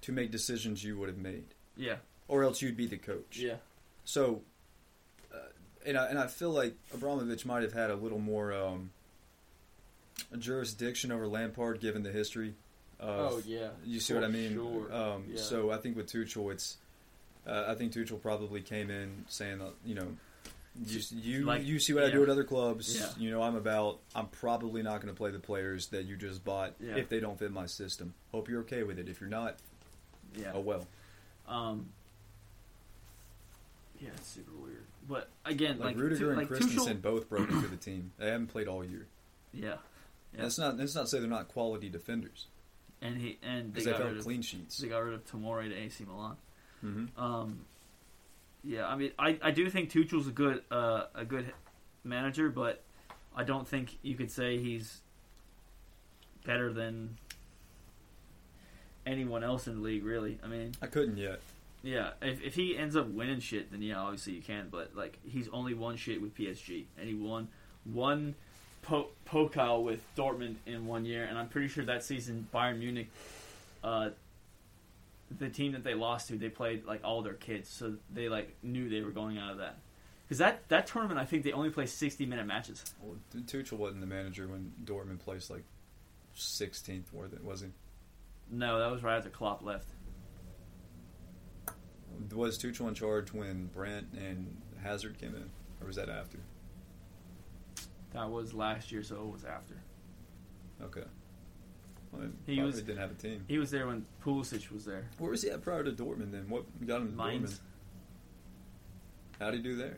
[0.01, 1.45] to make decisions you would have made,
[1.75, 1.95] yeah,
[2.27, 3.37] or else you'd be the coach?
[3.37, 3.55] yeah,
[4.05, 4.41] So,
[5.33, 5.37] uh,
[5.85, 8.91] and I and I feel like Abramovich might have had a little more um,
[10.37, 12.55] jurisdiction over Lampard given the history.
[12.99, 14.53] Of, Oh, yeah, you see what I mean?
[14.55, 14.93] sure.
[14.93, 15.41] Um, Yeah.
[15.41, 16.77] So I think with Tuchel, it's
[17.45, 20.07] uh, I think Tuchel probably came in saying that you know.
[20.85, 22.97] You, you, Like- you see what I do at other clubs.
[22.99, 23.09] Yeah.
[23.17, 23.99] You know I'm about.
[24.15, 26.95] I'm probably not going to play the players that you just bought Yeah.
[26.97, 28.13] if they don't fit my system.
[28.31, 29.09] Hope you're okay with it.
[29.09, 29.55] If you're not,
[30.35, 30.51] yeah.
[30.53, 30.87] oh well.
[31.47, 31.89] Um,
[33.99, 34.83] Yeah, it's super weird.
[35.07, 38.11] But again, Like, like, Rudiger and like Christensen Tuchel, both broke into the team.
[38.17, 39.07] They haven't played all year.
[39.53, 39.75] yeah,
[40.33, 40.41] Yeah.
[40.41, 42.47] That's not that's not to say they're not quality defenders
[43.01, 44.77] and he and they because they've got rid of clean sheets.
[44.79, 46.35] they got rid of Tomori to AC Milan.
[46.83, 47.21] Mm-hmm.
[47.21, 47.59] Um,
[48.67, 51.53] yeah, I mean, I, I do think Tuchel's a good uh, a good
[52.03, 52.83] manager, but
[53.35, 54.99] I don't think you could say he's
[56.45, 57.17] better than
[59.05, 60.03] anyone else in the league.
[60.03, 61.39] Really, I mean, I couldn't yet.
[61.81, 64.67] yeah, if if he ends up winning shit, then yeah, obviously you can.
[64.69, 67.47] But like, he's only won shit with PSG, and he won
[67.85, 68.35] one
[68.81, 73.09] po- Pokal with Dortmund in one year, and I'm pretty sure that season Bayern Munich.
[73.81, 74.09] Uh,
[75.35, 78.55] the team that they lost to, they played like all their kids, so they like
[78.63, 79.77] knew they were going out of that.
[80.25, 82.83] Because that that tournament, I think they only play sixty minute matches.
[83.01, 85.63] Well, Tuchel wasn't the manager when Dortmund placed like
[86.37, 87.43] 16th, was it?
[87.43, 87.67] Was he?
[88.51, 89.89] No, that was right after Klopp left.
[92.33, 95.49] Was Tuchel in charge when Brandt and Hazard came in,
[95.81, 96.39] or was that after?
[98.13, 99.75] That was last year, so it was after.
[100.81, 101.03] Okay.
[102.45, 103.43] He was- didn't have a team.
[103.47, 105.07] He was there when Pulisic was there.
[105.17, 106.31] Where was he at prior to Dortmund?
[106.31, 107.55] Then what got him to Mainz.
[107.55, 107.59] Dortmund?
[109.39, 109.97] How'd he do there?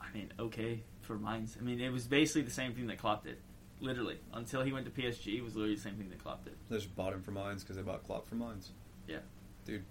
[0.00, 1.56] I mean, okay for Mainz.
[1.58, 3.36] I mean, it was basically the same thing that Klopp did.
[3.80, 6.54] Literally, until he went to PSG, it was literally the same thing that Klopp did.
[6.68, 8.70] They just bought him for Mainz because they bought Klopp for Mainz.
[9.08, 9.18] Yeah.
[9.64, 9.84] dude.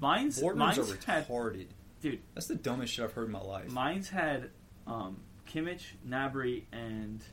[0.00, 1.66] Mainz, Dortmunds Mainz are had, retarded.
[2.02, 2.20] dude.
[2.34, 3.72] That's the dumbest shit I've heard in my life.
[3.72, 4.50] Mainz had
[4.86, 5.16] um,
[5.48, 7.24] Kimmich, Gnabry, and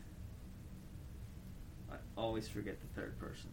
[2.20, 3.50] always forget the third person.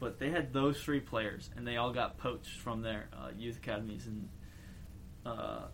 [0.00, 3.56] But they had those three players, and they all got poached from their uh, youth
[3.56, 4.06] academies.
[4.06, 4.28] And
[5.26, 5.66] uh,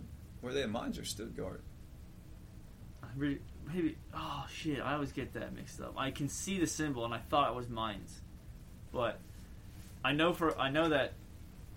[0.43, 1.63] Were they at Mainz or Stuttgart?
[3.03, 5.95] I really, maybe oh shit, I always get that mixed up.
[5.97, 8.21] I can see the symbol, and I thought it was Mainz,
[8.93, 9.21] but
[10.03, 11.13] I know for I know that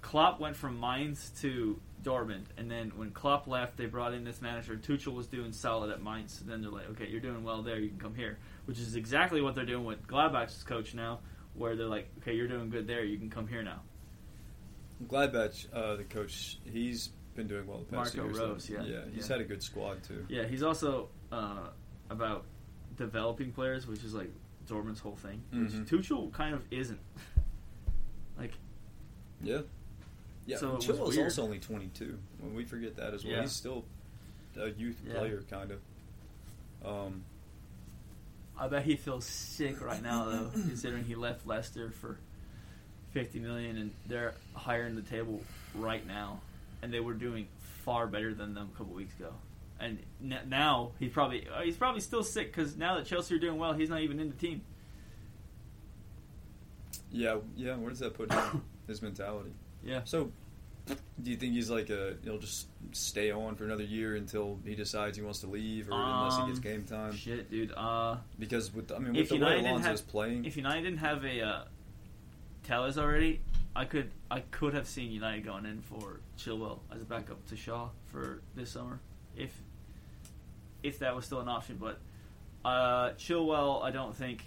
[0.02, 4.42] Klopp went from Mainz to Dortmund, and then when Klopp left, they brought in this
[4.42, 4.78] manager.
[4.78, 6.40] Tuchel was doing solid at Mainz.
[6.40, 7.80] And then they're like, okay, you're doing well there.
[7.80, 8.38] You can come here,
[8.68, 11.20] which is exactly what they're doing with Gladbach's coach now,
[11.54, 13.04] where they're like, okay, you're doing good there.
[13.06, 13.82] You can come here now.
[15.08, 18.40] Gladbach, uh, the coach, he's been doing well the past Marco years.
[18.40, 18.84] Rose, yeah.
[18.84, 19.36] yeah, he's Yeah.
[19.38, 20.26] had a good squad too.
[20.28, 21.70] Yeah, he's also uh,
[22.10, 22.44] about
[22.98, 24.32] developing players, which is like
[24.68, 25.42] Dortmund's whole thing.
[25.52, 25.88] Which Mhm.
[25.88, 27.00] Tuchel kind of isn't.
[28.38, 28.54] like,
[29.42, 29.62] Yeah,
[30.46, 30.58] yeah.
[30.58, 32.18] So was also only 22.
[32.40, 33.42] When we forget that as well, Yeah.
[33.44, 33.86] he's still
[34.58, 35.82] a youth player, kind of.
[36.84, 37.24] Um,
[38.60, 42.18] I bet he feels sick right now though, considering he left Leicester for
[43.12, 45.42] fifty million, and they're higher in the table
[45.76, 46.40] right now,
[46.82, 47.48] and they were doing
[47.84, 49.34] far better than them a couple weeks ago.
[49.80, 53.40] And n- now he's probably uh, he's probably still sick because now that Chelsea are
[53.40, 54.62] doing well, he's not even in the team.
[57.12, 57.76] yeah, yeah.
[57.76, 58.64] Where does that put him?
[58.88, 59.52] His mentality.
[59.84, 60.02] Yeah.
[60.06, 60.32] So,
[61.22, 62.16] do you think he's like a?
[62.24, 65.94] He'll just stay on for another year until he decides he wants to leave, or
[65.94, 67.14] unless he gets Um, game time?
[67.16, 67.72] Shit, dude.
[67.76, 70.56] Uh, Because with I mean, If with the way United didn't Alonso's have- playing, if
[70.58, 71.64] United didn't have a uh,
[72.64, 73.42] Telles already,
[73.76, 77.56] I could I could have seen United going in for Chilwell as a backup to
[77.56, 79.00] Shaw for this summer,
[79.36, 79.54] if
[80.84, 81.78] if that was still an option.
[81.78, 82.00] But
[82.64, 84.44] uh, Chilwell, I don't think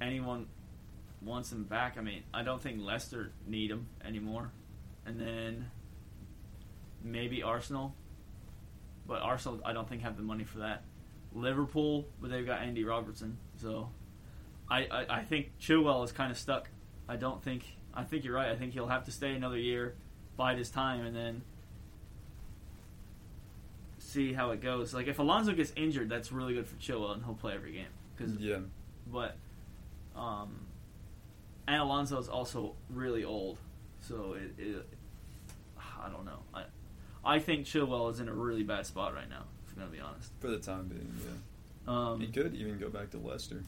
[0.00, 0.46] anyone
[1.22, 1.96] wants him back.
[1.98, 4.52] I mean, I don't think Leicester need him anymore,
[5.06, 5.70] and then
[7.02, 7.94] maybe Arsenal,
[9.06, 10.84] but Arsenal I don't think have the money for that.
[11.34, 13.90] Liverpool, but they've got Andy Robertson, so
[14.70, 16.70] I, I, I think Chilwell is kind of stuck.
[17.08, 17.64] I don't think
[17.94, 18.50] I think you're right.
[18.50, 19.94] I think he'll have to stay another year,
[20.36, 21.42] bide his time, and then
[23.98, 24.94] see how it goes.
[24.94, 27.86] Like if Alonso gets injured, that's really good for Chilwell, and he'll play every game.
[28.18, 28.58] Cause, yeah,
[29.06, 29.36] but
[30.16, 30.67] um,
[31.68, 33.58] and Alonso is also really old,
[34.00, 34.86] so it, it
[35.78, 36.40] I don't know.
[36.54, 36.64] I
[37.24, 39.44] I think Chilwell is in a really bad spot right now.
[39.66, 40.32] If I'm gonna be honest.
[40.40, 41.32] for the time being, yeah.
[41.86, 43.62] Um, he could even go back to Leicester.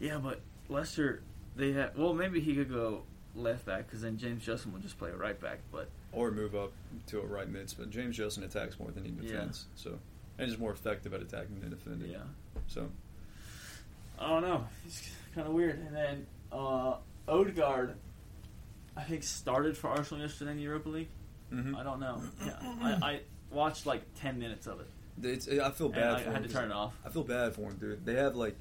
[0.00, 1.22] Yeah, but Leicester,
[1.56, 1.96] they have.
[1.96, 3.02] Well, maybe he could go
[3.34, 5.58] left back because then James Justin will just play a right back.
[5.72, 6.72] But or move up
[7.08, 7.72] to a right mid.
[7.78, 9.32] But James Justin attacks more than he Yeah.
[9.32, 9.98] defends, so
[10.38, 12.10] and he's more effective at attacking than defending.
[12.10, 12.18] yeah,
[12.68, 12.88] So
[14.18, 14.66] I don't know.
[14.86, 15.78] It's kind of weird.
[15.78, 16.96] And then uh,
[17.28, 17.96] Odegaard,
[18.96, 21.08] I think started for Arsenal yesterday in the Europa League.
[21.52, 21.76] mhm.
[21.76, 22.22] I don't know.
[22.44, 23.20] Yeah, I, I
[23.50, 24.86] watched like ten minutes of it,
[25.22, 26.48] it's, I feel bad I, for I had him.
[26.48, 26.94] to turn it off.
[27.04, 28.04] I feel bad for him, dude.
[28.04, 28.56] They have like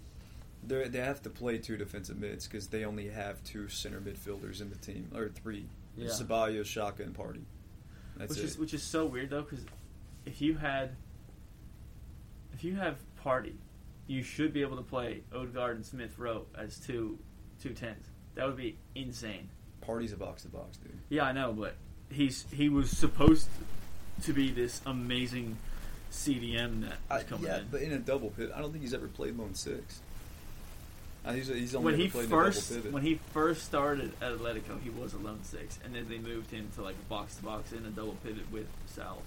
[0.66, 4.62] they they have to play two defensive mids because they only have two center midfielders
[4.62, 5.68] in the team or three.
[5.98, 6.08] Yeah.
[6.10, 7.44] Ceballos, Xhaka, and Partey.
[8.18, 8.46] That's which it.
[8.46, 9.66] is which is so weird though, because
[10.26, 10.96] if you had,
[12.54, 13.54] if you have Partey,
[14.08, 17.18] you should be able to play Odegaard and Smith Rowe as two
[17.62, 18.06] two tens.
[18.36, 19.49] That would be insane.
[19.86, 20.98] Partey's a box to box, dude.
[21.10, 21.76] Yeah, I know, but
[22.10, 23.48] he's he was supposed
[24.24, 25.57] to be this amazing
[26.12, 27.68] CDM that I, was coming yeah, in.
[27.72, 29.99] but in a double pivot, I don't think he's ever played lone six.
[31.26, 32.94] Uh, he's, he's only when he played first in a double pivot.
[32.94, 36.52] when he first started at Atletico, he was a lone six, and then they moved
[36.52, 39.22] him to like a box to box in a double pivot with Saul.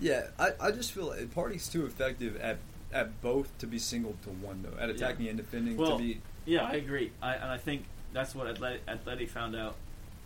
[0.00, 2.58] yeah, I, I just feel like Partey's too effective at
[2.92, 6.20] at both to be singled to one though, at attacking and defending Well, to be.
[6.46, 7.12] Yeah, I agree.
[7.22, 9.74] I, and I think that's what Athletic, Athletic found out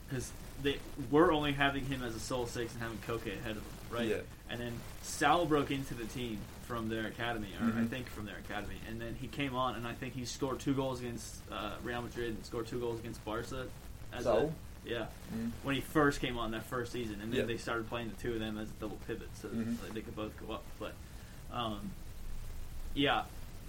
[0.09, 0.31] because
[0.63, 0.79] they
[1.11, 4.09] were only having him as a sole six and having Koke ahead of him, right?
[4.09, 4.17] Yeah.
[4.51, 4.73] And then
[5.03, 7.89] Saul broke into the team from their academy, or I Mhm.
[7.89, 10.75] think from their academy, and then he came on, and I think he scored two
[10.75, 13.67] goals against uh, Real Madrid and scored two goals against Barca.
[14.13, 14.27] As?
[14.27, 14.53] A,
[14.85, 15.51] yeah, Mhm.
[15.63, 17.47] when he first came on that first season, and then Yeah.
[17.47, 19.83] they started playing the two of them as a double pivot, so Mhm.
[19.83, 20.65] like, they could both go up.
[20.79, 20.95] But
[21.51, 21.91] um,
[22.95, 23.25] yeah,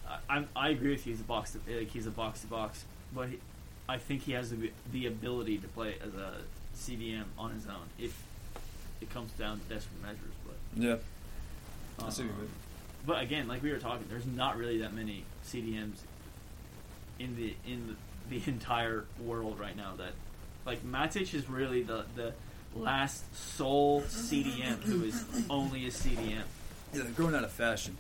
[0.07, 1.14] I, I'm, I agree with you.
[1.14, 2.84] He's a box to like, he's a box to box,
[3.14, 3.40] but he,
[3.88, 6.35] I think he has the, the ability to play as a
[6.76, 8.18] CDM on his own if
[9.01, 10.34] it comes down to desperate measures.
[10.45, 10.95] But Yeah,
[12.05, 12.49] I see what you um, mean.
[13.05, 15.97] But again, like we were talking, there's not really that many CDMs
[17.19, 17.95] in the in
[18.30, 19.93] the, the entire world right now.
[19.97, 20.14] That
[20.65, 22.34] like Matic is really the the
[22.76, 23.23] last
[23.57, 26.41] sole CDM who is only a CDM,
[26.93, 27.97] Yeah, they're growing out of fashion.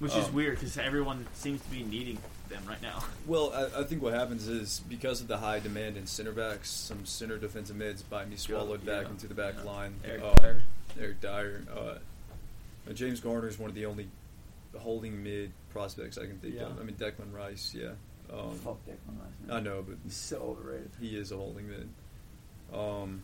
[0.00, 2.18] which is Um, weird because everyone seems to be needing
[2.50, 3.02] them right now.
[3.26, 6.68] Well, I, I think what happens is because of the high demand in center backs,
[6.70, 9.70] some center defensive mids might be swallowed back yeah, into the back yeah.
[9.70, 9.94] line.
[10.04, 10.62] Eric Um, Dier.
[10.98, 11.62] Eric Dier.
[11.72, 11.80] Uh,
[12.88, 14.08] uh, James Garner is one of the only
[14.78, 16.62] holding mid prospects I can think Yeah.
[16.62, 16.80] of.
[16.80, 17.90] I mean, Declan Rice, yeah.
[18.32, 19.46] Um, Fuck Declan Rice.
[19.46, 19.56] man.
[19.56, 20.90] I know, but He's so overrated.
[21.00, 21.88] he is a holding mid.
[22.72, 23.22] Um,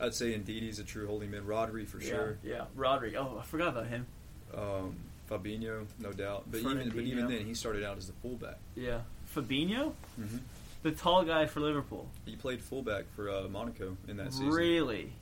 [0.00, 1.44] I'd say Ndidi's a true holding mid.
[1.44, 2.38] Rodri for yeah, sure.
[2.42, 3.14] Yeah, Rodri.
[3.14, 4.06] Oh, I forgot about him.
[4.54, 4.96] Um,
[5.30, 6.44] Fabinho, no doubt.
[6.50, 8.58] But even but even then, he started out as the fullback.
[8.76, 9.00] Yeah,
[9.34, 10.36] Fabinho, Mm-hmm.
[10.82, 12.08] the tall guy for Liverpool.
[12.26, 14.50] He played fullback for uh, Monaco in that season.
[14.50, 15.12] Really,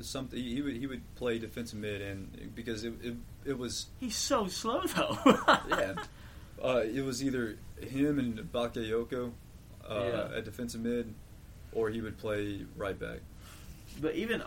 [0.00, 3.14] something he would he would play defensive mid and because it it,
[3.44, 5.16] it was he's so slow though.
[5.68, 5.94] yeah
[6.62, 9.30] uh, it was either him and Bakayoko
[9.88, 9.94] uh,
[10.30, 10.36] Yeah.
[10.38, 11.12] at defensive mid
[11.72, 13.18] or he would play right back.
[14.00, 14.42] But even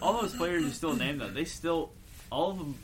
[0.00, 1.90] all those players you still name though, they still
[2.30, 2.74] all of them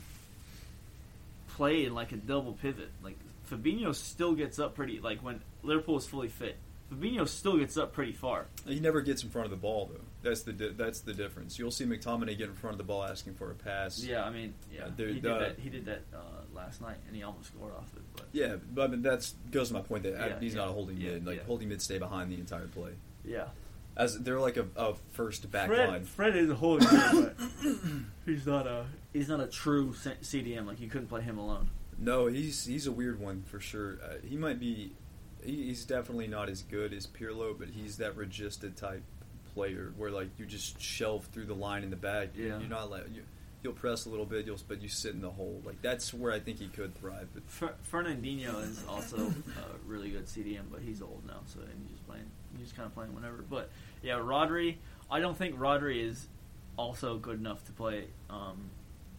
[1.59, 2.89] play in like a double pivot.
[3.03, 3.17] Like
[3.51, 6.55] Fabinho still gets up pretty like when Liverpool is fully fit.
[6.89, 8.45] Fabinho still gets up pretty far.
[8.65, 9.99] He never gets in front of the ball though.
[10.23, 11.59] That's the di- that's the difference.
[11.59, 14.01] You'll see McTominay get in front of the ball asking for a pass.
[14.03, 15.59] Yeah, I mean, yeah, Uh, he did uh, that.
[15.59, 16.19] He did that uh,
[16.55, 18.01] last night, and he almost scored off it.
[18.15, 20.69] But Yeah, but I mean that's goes to my point that Yeah, he's yeah, not
[20.69, 21.27] a holding yeah, mid.
[21.27, 22.91] Like holding mid stay behind the entire play.
[23.25, 23.49] yeah,
[23.99, 26.03] As they're like a, a first back Fred, line.
[26.05, 27.35] Fred is a holding mid, but
[28.25, 30.65] he's not a he's not a true C- CDM.
[30.65, 31.69] Like you couldn't play him alone.
[31.97, 33.99] No, he's he's a weird one for sure.
[34.01, 34.93] Uh, he might be,
[35.43, 39.03] he, he's definitely not as good as Pirlo, but he's that regista type
[39.53, 42.29] player where like you just shelve through the line in the back.
[42.35, 42.57] Yeah.
[42.59, 43.23] you're not like you,
[43.63, 45.61] you'll press a little bit, you'll but you sit in the hole.
[45.65, 47.27] Like that's where I think he could thrive.
[47.33, 51.91] But Fer- Fernandinho is also a really good CDM, but he's old now, so he's
[51.91, 52.23] just playing.
[52.53, 53.43] He's just kind of playing whenever.
[53.49, 53.69] But
[54.01, 54.77] yeah, Rodri.
[55.11, 56.27] I don't think Rodri is
[56.77, 58.69] also good enough to play um,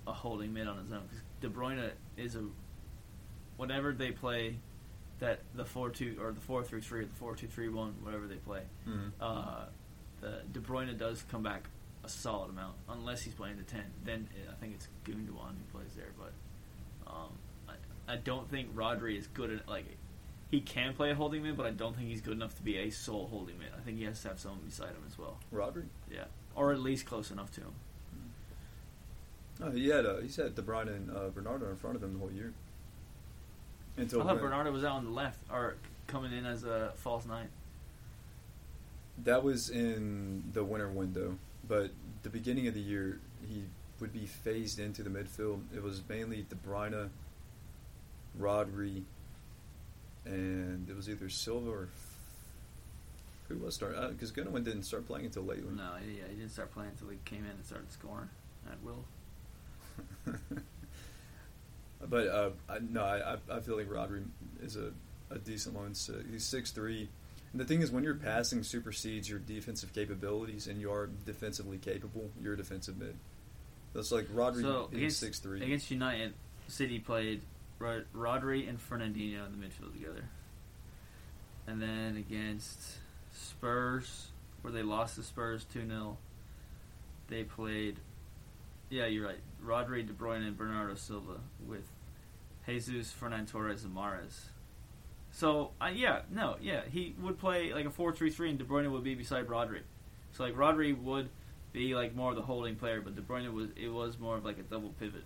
[0.06, 1.00] a holding mid on his own.
[1.00, 2.44] Cause De Bruyne is a
[3.56, 4.56] whenever they play
[5.18, 7.94] that the four two or the four three three or the four two three one
[8.02, 8.62] whatever they play.
[9.20, 9.64] Uh,
[10.20, 11.64] the De Bruyne does come back
[12.04, 13.84] a solid amount unless he's playing the ten.
[14.04, 16.32] Then I think it's Gundogan who plays there, but
[17.06, 17.32] um,
[17.68, 19.84] I, I don't think Rodri is good at like
[20.50, 22.76] he can play a holding mid, but I don't think he's good enough to be
[22.78, 23.68] a sole holding mid.
[23.76, 25.38] I think he has to have someone beside him as well.
[25.54, 26.24] Rodri, Yeah,
[26.54, 27.72] or at least close enough to him.
[29.62, 32.14] oh, he had uh, he's had De Bruyne and uh, Bernardo in front of him
[32.14, 32.52] the whole year.
[33.96, 36.92] Until I thought when- Bernardo was out on the left or coming in as a
[36.96, 37.48] false nine.
[39.22, 41.36] That was in the winter window,
[41.68, 41.90] but
[42.22, 43.64] the beginning of the year he
[44.00, 45.60] would be phased into the midfield.
[45.76, 47.10] It was mainly De Bruyne,
[48.40, 49.02] Rodri,
[50.24, 51.88] and it was either Silva or
[53.48, 55.64] who was start because Gundogan didn't start playing until late.
[55.64, 58.28] No, yeah, he didn't start playing until he came in and started scoring
[58.70, 59.04] at will.
[62.08, 64.22] but uh, I, no, I, I- feel like Rodri
[64.62, 64.92] is a,
[65.30, 65.94] a decent one.
[65.94, 67.08] So he's six three.
[67.52, 71.78] And the thing is, when your passing supersedes your defensive capabilities, and you are defensively
[71.78, 73.16] capable, you're a defensive mid.
[73.92, 75.60] That's like Rodri So against, six three.
[75.62, 76.34] against United,
[76.68, 77.40] City played
[77.80, 80.24] Rod- Rodri and Fernandinho in the midfield together,
[81.66, 82.98] and then against
[83.32, 84.28] Spurs,
[84.62, 86.16] where they lost the Spurs two 0
[87.28, 87.96] they played.
[88.90, 89.38] Yeah, you're right.
[89.64, 91.88] Rodri, De Bruyne, and Bernardo Silva with
[92.66, 94.48] Jesus, Ferran Torres, and Mahrez.
[95.32, 99.04] So uh, yeah, no, yeah, he would play like a four-three-three, and De Bruyne would
[99.04, 99.80] be beside Rodri.
[100.32, 101.28] So like Rodri would
[101.72, 104.44] be like more of the holding player, but De Bruyne was it was more of
[104.44, 105.24] like a double pivot.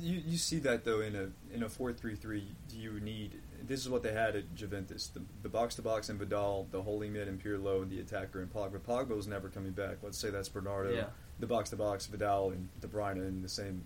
[0.00, 3.80] You you see that though in a in a four three three you need this
[3.80, 5.08] is what they had at Juventus.
[5.08, 8.40] The the box to box and Vidal the holding mid and Pirlo and the attacker
[8.40, 8.78] and Pogba.
[8.80, 9.98] Pogba was never coming back.
[10.02, 10.92] Let's say that's Bernardo.
[10.92, 11.04] Yeah.
[11.40, 13.84] the box to box Vidal and De Bruyne in the same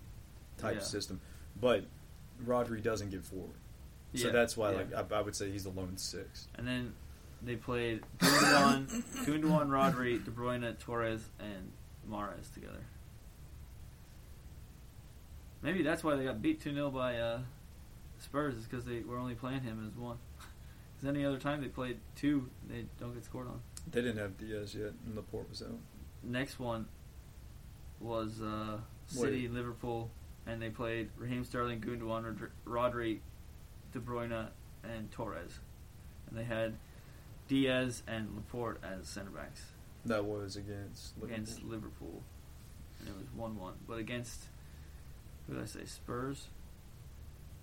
[0.57, 0.81] type Yeah.
[0.81, 1.19] of system.
[1.59, 1.85] But
[2.45, 3.57] Rodri doesn't get forward.
[4.15, 6.47] So Yeah, that's why like I, I would say he's the lone six.
[6.55, 6.93] And then
[7.41, 11.71] they played Gundogan, Gundogan, Rodri, De Bruyne, Torres, and
[12.09, 12.83] Mahrez together.
[15.61, 17.39] Maybe that's why they got beat 2 0 by uh,
[18.19, 20.17] Spurs, is because they were only playing him as one.
[20.99, 23.61] Because any other time they played two, they don't get scored on.
[23.91, 25.77] they didn't have Dias yet and Laporte was out
[26.23, 26.87] Next one
[27.99, 30.09] was uh, City, Liverpool,
[30.47, 33.19] and they played Raheem Sterling, Gundogan, Rodri- Rodri,
[33.93, 34.47] De Bruyne,
[34.83, 35.59] and Torres.
[36.31, 36.73] And they had
[37.47, 39.61] Dias and Laporte as center backs.
[40.05, 41.31] that was against Liverpool.
[41.35, 42.23] against Liverpool,
[42.99, 43.73] and it was one-one.
[43.87, 44.45] But against
[45.47, 45.85] who did I say?
[45.85, 46.47] Spurs.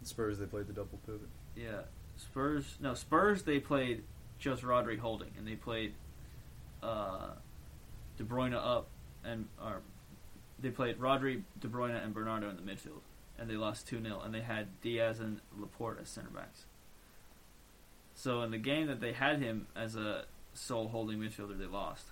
[0.02, 1.82] Spurs they played the double pivot Yeah,
[2.16, 2.76] Spurs.
[2.80, 3.42] No, Spurs.
[3.42, 4.04] They played
[4.38, 5.94] just Rodri holding, and they played
[6.82, 7.30] uh,
[8.16, 8.88] De Bruyne up,
[9.24, 9.80] and or
[10.58, 13.00] they played Rodri, De Bruyne, and Bernardo in the midfield,
[13.38, 16.64] and they lost two 0 and they had Dias and Laporte as center backs.
[18.14, 22.06] So in the game that they had him as a sole holding midfielder, they lost.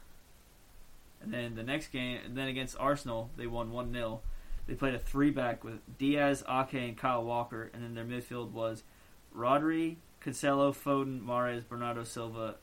[1.22, 4.20] And then the next game, and then against Arsenal, they won one 0
[4.72, 8.52] They played a three back with Dias, Ake, and Kyle Walker, and then their midfield
[8.52, 8.84] was
[9.36, 12.54] Rodri, Cancelo, Foden, Mahrez, Bernardo Silva.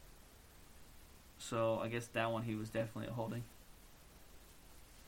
[1.38, 3.44] So I guess that one he was definitely a holding.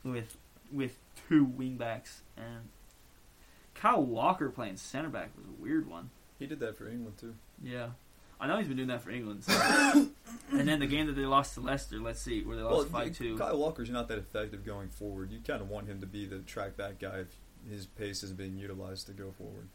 [0.04, 0.36] With
[0.70, 0.96] with
[1.28, 2.68] two wing backs and
[3.74, 6.10] Kyle Walker playing center back was a weird one.
[6.38, 7.88] he did that for England too Yeah.
[8.42, 9.44] I know he's been doing that for England.
[9.44, 9.52] So.
[10.50, 13.16] and then the game that they lost to Leicester, let's see, where they lost five
[13.16, 13.38] two.
[13.38, 15.30] Kyle Walker's not that effective going forward.
[15.30, 17.28] You kind of want him to be the track back guy if
[17.70, 19.68] his pace is being utilized to go forward.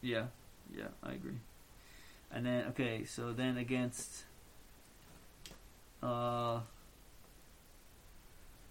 [0.00, 0.28] Yeah,
[0.74, 1.40] yeah, I agree.
[2.32, 4.24] And then okay, so then against
[6.02, 6.60] uh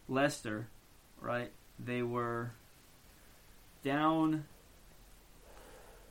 [0.10, 0.70] Leicester,
[1.22, 1.52] right?
[1.78, 2.54] They were
[3.84, 4.46] down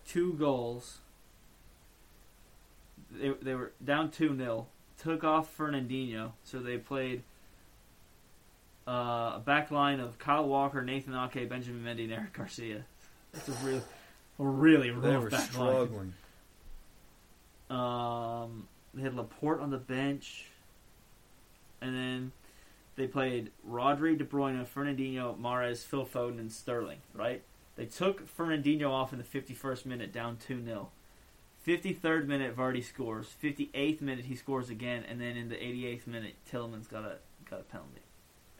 [0.06, 0.98] two goals.
[3.15, 4.66] They they were down two 0
[4.99, 7.23] Took off Fernandinho, so they played
[8.86, 12.85] uh, a back line of Kyle Walker, Nathan Ake, Benjamin Mendy, and Eric Garcia.
[13.32, 13.82] That's a real,
[14.39, 15.73] a really rough They were back line.
[15.73, 16.15] struggling.
[17.70, 20.47] Um, they had Laporte on the bench,
[21.81, 22.32] and then
[22.97, 26.99] they played Rodri, De Bruyne, Fernandinho, Mahrez, Phil Foden, and Sterling.
[27.12, 27.43] Right?
[27.77, 30.91] They took Fernandinho off in the 51st minute, down two 0
[31.66, 33.27] 53rd minute, Vardy scores.
[33.43, 37.16] 58th minute, he scores again, and then in the 88th minute, Tielemans got a
[37.49, 38.01] got a penalty,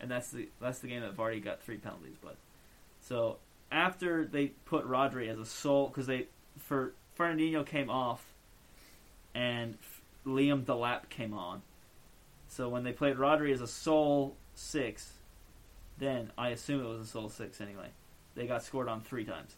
[0.01, 2.17] and that's the that's the game that Vardy got three penalties.
[2.23, 2.37] But
[3.01, 3.39] so
[3.71, 6.27] after they put Rodri as a sole, because they
[6.59, 8.25] for Fernandinho came off,
[9.35, 9.77] and
[10.27, 11.63] Liam Delap came on.
[12.49, 15.13] So when they played Rodri as a sole six,
[15.99, 17.89] then I assume it was a sole six anyway.
[18.35, 19.55] They got scored on three times,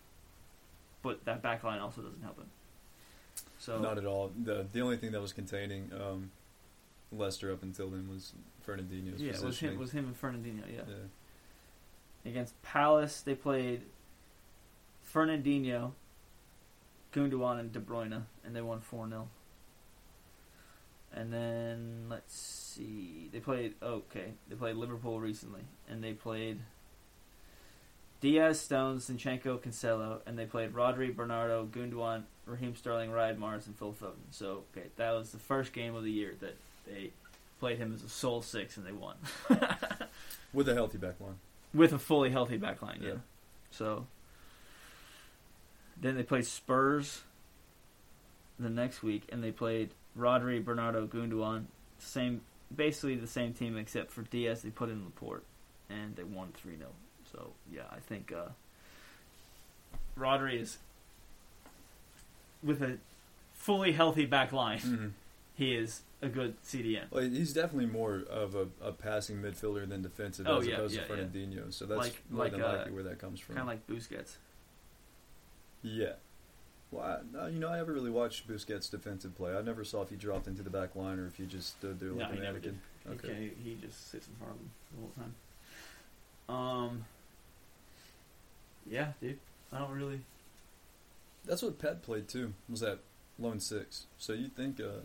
[1.02, 2.46] but that back line also doesn't help him.
[3.66, 4.30] So Not at all.
[4.44, 6.30] The the only thing that was containing um,
[7.10, 8.32] Leicester up until then was
[8.64, 9.76] Fernandinho's yeah, it was him.
[9.76, 10.62] Was him and Fernandinho.
[10.72, 10.82] Yeah.
[10.86, 12.30] yeah.
[12.30, 13.82] Against Palace, they played
[15.12, 15.92] Fernandinho,
[17.12, 19.28] Gundogan, and De Bruyne, and they won 4 0.
[21.12, 23.30] And then, let's see.
[23.32, 26.60] They played, okay, they played Liverpool recently, and they played
[28.20, 33.76] Dias, Stones, Zinchenko, Cancelo, and they played Rodri, Bernardo, Gundogan, Raheem Sterling, Riyad Mahrez, and
[33.76, 34.12] Phil Foden.
[34.30, 36.56] So, okay, that was the first game of the year that
[36.86, 37.10] they
[37.58, 39.16] played him as a sole six, and they won.
[40.52, 41.36] With a healthy back line.
[41.74, 43.00] with a fully healthy back line.
[43.02, 43.08] Yeah.
[43.08, 43.14] Yeah.
[43.72, 44.06] So
[46.00, 47.22] then they played Spurs
[48.58, 51.64] the next week, and they played Rodri, Bernardo, Gundogan,
[51.98, 52.40] Same,
[52.74, 54.62] basically the same team except for Dias.
[54.62, 55.44] They put in Laporte,
[55.90, 56.88] and they won three 0
[57.32, 58.50] So yeah, I think uh,
[60.18, 60.78] Rodri is
[62.62, 62.98] with a
[63.54, 64.78] fully healthy back line.
[64.78, 65.08] Mm-hmm.
[65.54, 67.04] He is a good CDM.
[67.10, 70.94] Well, he's definitely more of a, a passing midfielder than defensive Oh, as yeah, opposed
[70.94, 71.22] yeah, to yeah.
[71.24, 71.72] Fernandinho.
[71.72, 73.56] So that's Like- more like, than uh, likely where that comes from.
[73.56, 74.36] Kind of like Busquets.
[75.82, 76.12] Yeah.
[76.90, 79.56] Well, I, you know, I never really watched Busquets' defensive play.
[79.56, 81.98] I never saw if he dropped into the back line or if he just stood
[82.00, 82.80] there like No, a he never mannequin.
[83.08, 83.28] Okay.
[83.28, 86.88] Okay, he just sits in front of him the whole time.
[86.88, 87.04] Um.
[88.88, 89.38] Yeah, dude.
[89.72, 90.20] I don't really.
[91.46, 92.52] That's what Pep played too.
[92.68, 92.98] Was that
[93.38, 94.06] lone six?
[94.18, 95.00] So you think uh,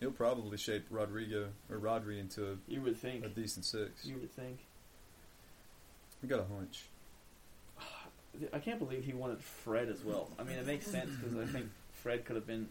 [0.00, 3.24] he'll probably shape Rodrigo or Rodri into a You would think.
[3.24, 4.04] a decent six?
[4.04, 4.58] You would think.
[6.22, 6.84] I got a hunch.
[8.52, 10.30] I can't believe he wanted Fred as well.
[10.38, 12.68] I mean, it makes sense because I think Fred could have been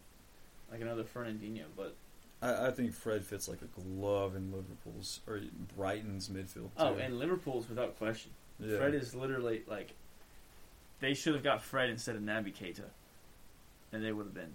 [0.71, 1.95] like another Fernandinho, but
[2.41, 5.39] I, I think Fred fits like a glove in Liverpool's or
[5.77, 6.69] Brighton's midfield.
[6.77, 8.31] oh, and Liverpool's without question.
[8.59, 8.77] yeah.
[8.77, 9.91] Fred is literally like
[11.01, 12.85] they should have got Fred instead of Naby Keita,
[13.91, 14.53] and they would have been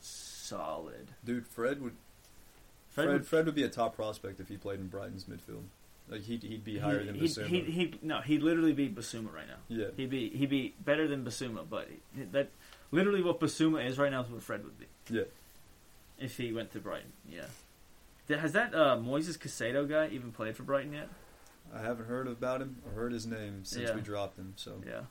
[0.00, 1.08] solid.
[1.24, 1.46] dude.
[1.46, 1.92] Fred would
[2.90, 5.64] Fred, Fred, would Fred would be a top prospect if he played in Brighton's midfield.
[6.08, 7.46] Like he'd he'd be higher than he'd, Bissouma.
[7.46, 9.56] he'd, he'd, he'd, no, he'd literally be Bissouma right now.
[9.68, 12.48] yeah, He'd be he'd be better than Bissouma, but he- that
[12.90, 14.86] literally what Bissouma is right now is what Fred would be.
[15.10, 15.24] Yeah.
[16.18, 17.44] If he went to Brighton, yeah.
[18.36, 21.08] Has that uh, Moises Caicedo guy even played for Brighton yet?
[21.74, 23.94] I haven't heard about him or heard his name since Yeah.
[23.94, 24.54] we dropped him.
[24.56, 25.02] So Yeah.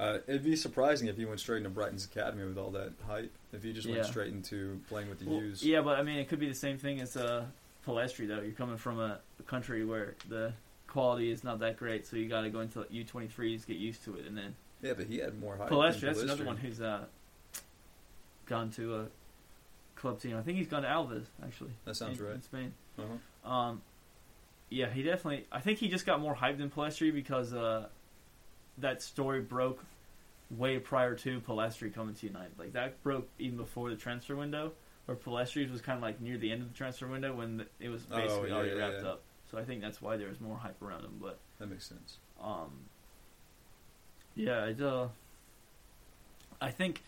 [0.00, 3.30] Uh, it'd be surprising if he went straight into Brighton's academy with all that hype.
[3.52, 4.04] If he just went Yeah.
[4.04, 5.62] straight into playing with the Well, U's.
[5.62, 7.44] yeah, but I mean, it could be the same thing as uh,
[7.86, 8.40] Pellistri, though.
[8.40, 10.54] You're coming from a, a country where the
[10.86, 14.16] quality is not that great, so you got to go into U23s, get used to
[14.16, 15.68] it, and then Yeah, but he had more hype.
[15.68, 16.00] Pellistri.
[16.00, 17.04] That's another one who's uh,
[18.46, 19.06] gone to a
[19.96, 20.34] club team.
[20.34, 21.72] I think he's gone to Alavés actually.
[21.84, 22.34] That sounds in, right.
[22.36, 22.72] In Spain.
[22.98, 23.50] Uh-huh.
[23.50, 23.82] Um,
[24.70, 25.46] yeah, he definitely.
[25.52, 27.88] I think he just got more hype than Pellistri because uh,
[28.80, 29.84] that story broke
[30.50, 32.58] way prior to Pellistri coming to United.
[32.58, 34.72] Like that broke even before the transfer window,
[35.06, 37.66] where Pellistri was kind of like near the end of the transfer window when the,
[37.78, 39.08] it was Oh, basically yeah, already yeah, wrapped yeah.
[39.10, 39.22] up.
[39.50, 41.18] So I think that's why there was more hype around him.
[41.20, 42.18] But That makes sense.
[42.42, 42.70] um,
[44.36, 45.08] yeah, it, uh,
[46.60, 47.02] I think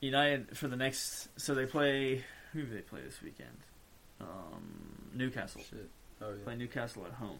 [0.00, 1.28] United for the next.
[1.40, 2.24] So they play.
[2.52, 3.56] Who do they play this weekend?
[4.20, 5.62] Um, Newcastle.
[5.68, 5.88] Shit.
[6.20, 6.44] Oh yeah.
[6.44, 7.38] Play Newcastle at home.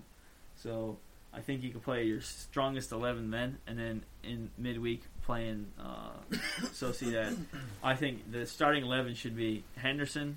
[0.56, 0.98] So
[1.34, 6.10] I think you can play your strongest eleven then, and then in midweek playing uh,
[6.72, 7.36] Sociedad.
[7.82, 10.36] I think the starting eleven should be Henderson.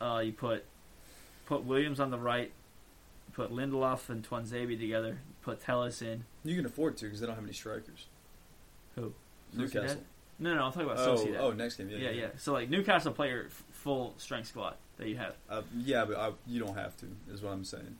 [0.00, 0.64] Uh, you put
[1.46, 2.50] put Williams on the right.
[3.34, 5.18] Put Lindelof and Tuanzebe together.
[5.42, 6.24] Put Telles in.
[6.44, 8.06] You can afford to because they don't have any strikers.
[8.96, 9.14] Who?
[9.54, 9.96] Newcastle.
[9.96, 9.98] Sociedad?
[10.38, 11.38] No, no, I'm talking about Oh, Sociedad.
[11.40, 11.88] oh, next game.
[11.88, 12.26] Yeah, yeah, yeah.
[12.36, 15.34] So like Newcastle player f- full strength squad that you have.
[15.48, 17.06] Uh, yeah, but I, you don't have to.
[17.32, 17.96] Is what I'm saying.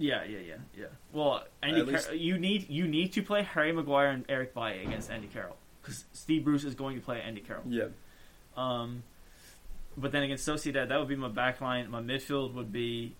[0.00, 0.86] Yeah, yeah, yeah, yeah.
[1.12, 4.82] Well, Andy, At least- you need you need to play Harry Maguire and Eric Bailly
[4.82, 7.64] against Andy Carroll because Steve Bruce is going to play Andy Carroll.
[7.68, 7.88] Yeah.
[8.56, 9.02] Um,
[9.98, 11.90] but then against Sociedad, that would be my back line.
[11.90, 13.14] My midfield would be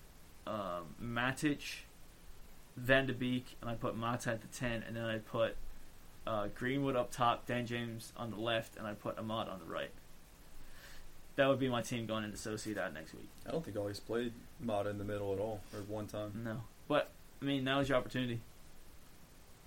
[0.47, 1.61] um, Matic,
[2.77, 5.57] Van de Beek, and I put Mata at the ten, and then I put
[6.27, 9.67] uh, Greenwood up top, Dan James on the left, and I put Amad on the
[9.71, 9.91] right.
[11.37, 13.29] That would be my team going into Sociedad next week.
[13.47, 16.33] I don't think I always played Mata in the middle at all, or one time.
[16.45, 17.09] No, but
[17.41, 18.41] I mean now is your opportunity.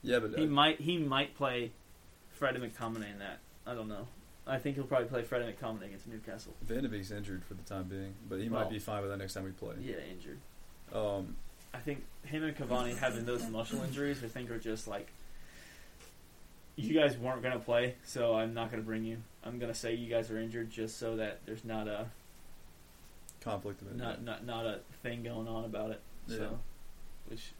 [0.04, 1.72] Yeah, but He uh, might he might play
[2.34, 3.40] Freddie McTominay in that.
[3.66, 4.08] I don't know.
[4.46, 6.54] I think he'll probably play Freddie McTominay against Newcastle.
[6.64, 9.08] Van de Beek's injured for the time being, but he Well- might be fine by
[9.08, 9.76] the next time we play.
[9.80, 10.40] Yeah, injured.
[10.92, 11.38] Um,
[11.74, 15.08] I think him and Cavani having those muscle injuries, I think are just like
[16.76, 19.24] you guys weren't gonna play, so I'm not gonna bring you.
[19.46, 22.08] I'm gonna say you guys are injured just so that there's not a
[23.40, 26.02] conflict of not not not a thing going on about it.
[26.28, 26.38] Yeah.
[26.38, 26.60] So,
[27.34, 27.52] which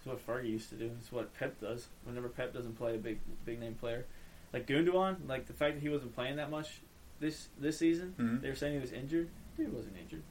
[0.00, 0.90] is what Fergie used to do.
[0.98, 1.86] It's what Pep does.
[2.04, 4.06] Whenever Pep doesn't play a big big name player,
[4.52, 6.80] like Gundogan, like the fact that he wasn't playing that much
[7.20, 8.40] this this season, Mhm.
[8.40, 9.28] they were saying he was injured.
[9.56, 10.22] Dude wasn't injured.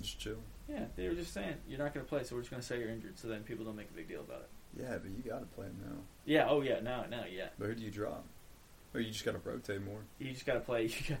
[0.00, 0.36] Just chill.
[0.68, 2.66] Yeah, they were just saying you're not going to play, so we're just going to
[2.66, 4.48] say you're injured, so then people don't make a big deal about it.
[4.82, 5.96] Yeah, but you got to play him now.
[6.24, 6.46] Yeah.
[6.48, 6.80] Oh yeah.
[6.80, 7.48] Now now yeah.
[7.58, 8.24] But who do you drop?
[8.94, 10.00] Or you just got to rotate more.
[10.18, 10.84] You just got to play.
[10.90, 11.18] You got,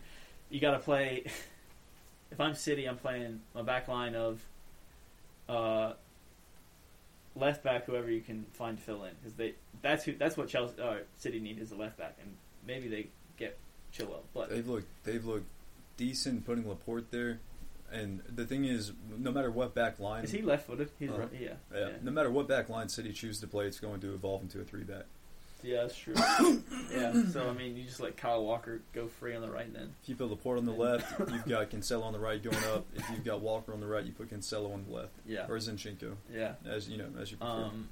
[0.50, 1.24] you got to play.
[2.30, 4.44] if I'm City, I'm playing my back line of
[5.48, 5.92] uh,
[7.36, 10.48] left back, whoever you can find to fill in, because they that's who that's what
[10.48, 12.34] Chelsea uh, City need is a left back, and
[12.66, 13.58] maybe they get
[13.94, 15.46] Chilwell, but They've looked they've looked
[15.96, 17.40] decent putting Laporte there,
[17.92, 20.90] and the thing is, no matter what back line, is he left-footed?
[20.98, 21.28] He's Uh, right.
[21.32, 21.52] Yeah.
[21.72, 21.92] yeah, Yeah.
[22.02, 24.64] no matter what back line City chooses to play, it's going to evolve into a
[24.64, 25.04] three back.
[25.62, 26.14] Yeah, that's true.
[26.92, 27.12] yeah.
[27.32, 29.94] So I mean, you just let Kyle Walker go free on the right then.
[30.02, 32.84] If you put Laporte on the left, you've got Cancelo on the right going up.
[32.94, 35.46] If you've got Walker on the right, you put Cancelo on the left Yeah.
[35.48, 36.54] or Zinchenko, Yeah.
[36.68, 37.52] as you know, as you prefer.
[37.52, 37.88] Um,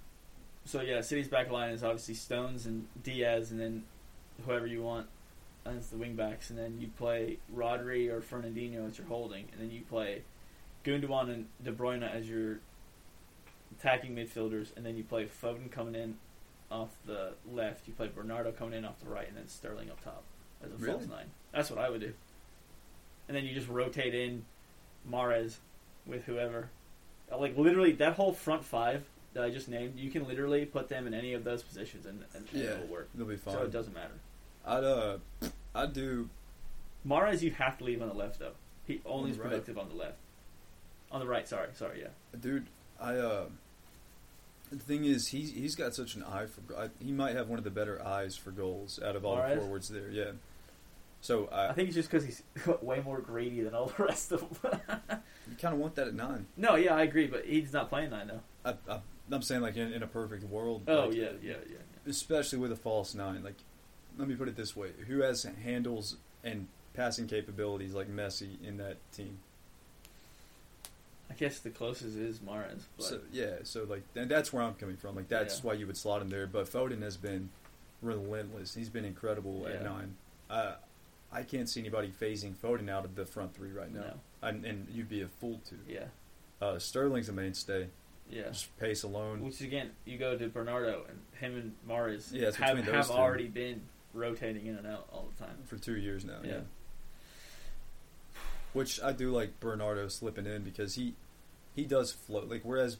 [0.66, 3.84] so yeah, City's back line is obviously Stones and Dias, and then
[4.46, 5.06] whoever you want
[5.66, 9.60] as the wing backs, and then you play Rodri or Fernandinho as your holding, and
[9.60, 10.22] then you play
[10.84, 12.58] Gundogan and De Bruyne as your
[13.78, 16.16] attacking midfielders, and then you play Foden coming in
[16.74, 20.02] off the left, you play Bernardo coming in off the right, and then Sterling up
[20.02, 20.24] top
[20.62, 21.06] as a false Really?
[21.06, 21.26] nine.
[21.52, 22.12] That's what I would do.
[23.28, 24.44] And then you just rotate in
[25.10, 25.56] Mahrez
[26.06, 26.68] with whoever.
[27.32, 30.88] Uh, Like literally that whole front five that I just named, you can literally put
[30.88, 33.08] them in any of those positions and, and, and yeah, it'll work.
[33.14, 33.54] They'll be fine.
[33.54, 34.14] So it doesn't matter.
[34.66, 35.18] I'd uh,
[35.74, 36.28] I'd do
[37.06, 38.52] Mahrez you have to leave on the left though.
[38.86, 39.50] He only On is the right.
[39.50, 40.18] productive on the left.
[41.10, 42.08] On the right, sorry, sorry, yeah.
[42.40, 42.66] dude.
[43.00, 43.44] I uh,
[44.74, 46.76] The thing is, he's he's got such an eye for.
[46.76, 49.56] I, he might have one of the better eyes for goals out of all the
[49.56, 50.08] forwards there.
[50.10, 50.32] Yeah.
[51.20, 52.42] So I, I think it's just because he's
[52.82, 54.80] way more greedy than all the rest of them.
[55.48, 56.46] you kind of want that at nine.
[56.56, 58.40] no, yeah, I agree, but he's not playing nine though.
[58.64, 60.82] I, I, I'm saying like in, in a perfect world.
[60.86, 61.76] Oh like, yeah, yeah, yeah.
[62.06, 63.42] especially with a false nine.
[63.42, 63.56] Like,
[64.18, 68.76] let me put it this way: who has handles and passing capabilities like Messi in
[68.78, 69.38] that team?
[71.34, 74.96] I guess the closest is Mahrez, So yeah, so like and that's where I'm coming
[74.96, 75.16] from.
[75.16, 75.62] Like that's Yeah.
[75.62, 76.46] why you would slot him there.
[76.46, 77.48] But Foden has been
[78.02, 78.74] relentless.
[78.74, 80.14] He's been incredible at nine.
[80.48, 80.74] Uh,
[81.32, 84.00] I can't see anybody phasing Foden out of the front three right now.
[84.00, 84.14] No.
[84.48, 85.74] And, and you'd be a fool to.
[85.92, 86.04] yeah,
[86.62, 87.88] Uh, Sterling's a mainstay.
[88.30, 88.44] yeah.
[88.48, 89.40] Just pace alone.
[89.40, 93.12] Which again, you go to Bernardo and him and Mahrez Yeah, have, have two.
[93.12, 93.82] already been
[94.12, 95.56] rotating in and out all the time.
[95.64, 96.38] for two years now.
[96.44, 96.60] Yeah.
[98.72, 101.14] Which I do like Bernardo slipping in because he
[101.74, 102.48] he does float.
[102.48, 102.96] Like whereas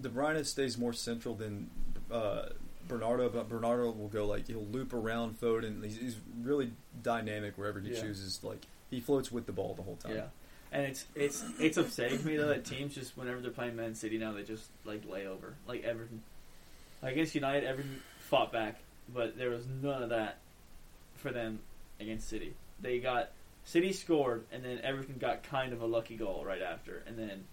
[0.00, 1.68] De Bruyne stays more central than
[2.10, 2.50] uh,
[2.88, 5.84] Bernardo, but Bernardo will go like he'll loop around Foden.
[5.84, 6.72] He's, he's really
[7.02, 8.00] dynamic wherever he Yeah.
[8.00, 8.40] chooses.
[8.42, 10.16] Like he floats with the ball the whole time.
[10.16, 10.26] Yeah,
[10.72, 13.94] and it's it's it's upsetting to me though that teams just whenever they're playing Man
[13.94, 16.22] City now they just like lay over like Everton.
[17.02, 18.76] Like, against United, Everton fought back,
[19.14, 20.36] but there was none of that
[21.16, 21.60] for them
[21.98, 22.52] against City.
[22.78, 23.30] They got
[23.64, 27.44] City scored, and then Everton got kind of a lucky goal right after, and then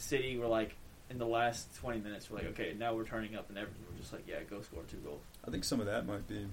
[0.00, 0.74] City were like
[1.10, 3.82] in the last twenty minutes, we're like, okay, now we're turning up, and everything.
[3.90, 5.20] We're just like, yeah, go score two goals.
[5.46, 6.46] I think some of that might be.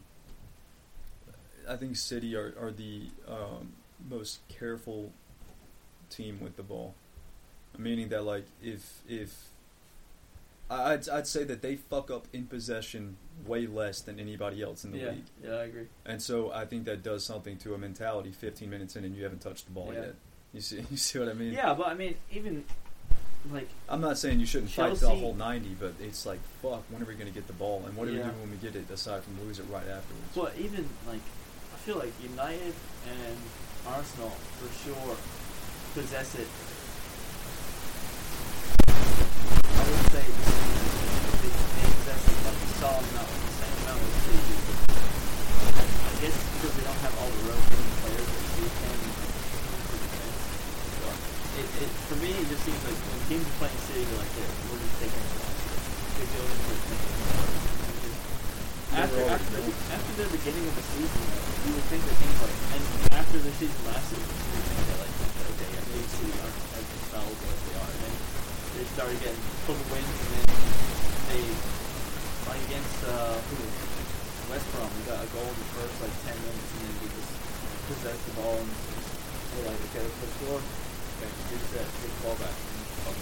[1.69, 3.73] I think City are are the um,
[4.09, 5.11] most careful
[6.09, 6.95] team with the ball,
[7.77, 9.49] meaning that like if if
[10.69, 14.91] I'd I'd say that they fuck up in possession way less than anybody else in
[14.91, 15.87] the yeah, league, yeah, I agree.
[16.05, 18.31] and so I think that does something to a mentality.
[18.31, 19.99] Fifteen minutes in and you haven't touched the ball Yeah.
[20.01, 20.15] yet.
[20.53, 21.53] You see you see what I mean?
[21.53, 22.63] Yeah, but I mean, even
[23.51, 26.83] like I'm not saying you shouldn't fight the Chelsea- whole ninety, but it's like fuck.
[26.89, 28.57] When are we going to get the ball, and what do we do when we
[28.57, 28.89] get it?
[28.91, 30.35] Aside from lose it right afterwards.
[30.35, 31.21] Well, even like
[31.73, 32.73] I feel like United
[33.07, 33.37] and
[33.87, 35.15] Arsenal for sure
[35.93, 36.47] possess it.
[38.87, 44.15] I would say they, they possess it like solid amount, like the same amount as
[44.27, 44.75] City do.
[44.87, 49.11] I guess because they don't have all the rotating players that City can in
[49.87, 50.39] for defense.
[51.07, 51.15] But
[51.57, 54.33] it, it, for me, it just seems like when teams are playing City, they're like,
[54.37, 55.33] yeah, we're just taking it.
[56.17, 57.17] They go into it
[58.97, 59.93] after, after, yeah.
[59.93, 61.21] after the beginning of the season,
[61.67, 64.85] you would think that things like, and after the season last season, you would think
[64.89, 65.13] that like,
[65.53, 67.91] okay, yeah, maybe City aren't as infallible as they are.
[67.93, 68.15] And then
[68.73, 70.45] they started getting couple wins, and then
[71.29, 71.43] they,
[72.49, 73.57] like against uh, who?
[74.47, 77.07] West Brom, we got a goal in the first like ten minutes, and then we
[77.11, 77.33] just
[77.91, 80.86] possessed the ball, and we're like, okay, let's score.
[81.17, 81.25] The
[82.21, 82.53] ball back,
[83.09, 83.17] and.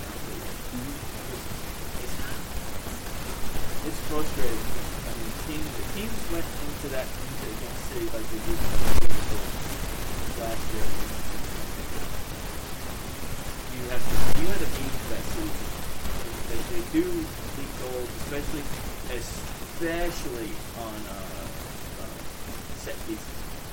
[3.87, 4.51] It's, frustrating.
[4.51, 8.59] I mean, teams, the teams went into that into against City like they did
[10.43, 10.87] last year.
[13.71, 15.55] You have to, you had to beat that City.
[16.51, 18.63] They, they do leak goals, especially
[19.15, 20.51] especially
[20.83, 22.11] on uh, uh,
[22.75, 23.23] set pieces.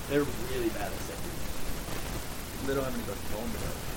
[0.07, 0.23] They're
[0.55, 2.70] really bad at set pieces.
[2.70, 3.03] They don't have any
[3.51, 3.91] to that.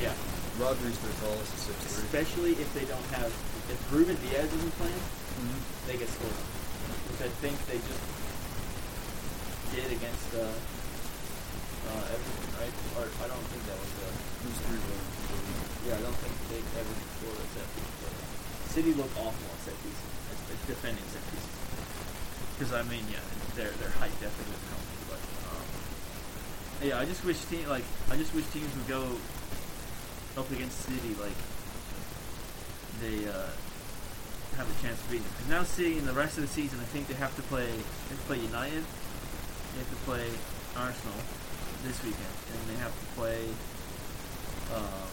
[0.00, 0.14] Yeah.
[0.58, 0.74] Their
[1.22, 2.02] tallest at six three.
[2.10, 3.30] Especially if they don't have
[3.70, 5.02] if Ruben Dias isn't playing,
[5.86, 6.46] they get scored on.
[7.14, 8.02] Which I think they just
[9.70, 12.74] did against uh, uh, Everton, right?
[12.98, 14.10] Or I don't think that was uh,
[14.42, 14.98] Who's three one?
[15.86, 17.94] yeah, I don't think they ever scored a set piece.
[18.02, 18.14] But
[18.74, 20.10] City look awful on set pieces,
[20.66, 21.54] defending set pieces.
[22.58, 23.22] Because I mean, yeah,
[23.54, 24.86] their their height definitely doesn't help.
[25.06, 25.22] But
[25.54, 25.66] um,
[26.82, 29.06] yeah, I just wish team like I just wish teams would go
[30.36, 31.36] up against City like
[33.00, 33.48] they uh,
[34.58, 35.48] have a chance of beating them.
[35.50, 38.12] now City in the rest of the season, I think they have to play they
[38.14, 40.26] have to play United, they have to play
[40.76, 41.18] Arsenal
[41.86, 43.46] this weekend, and they have to play.
[44.74, 45.08] Um,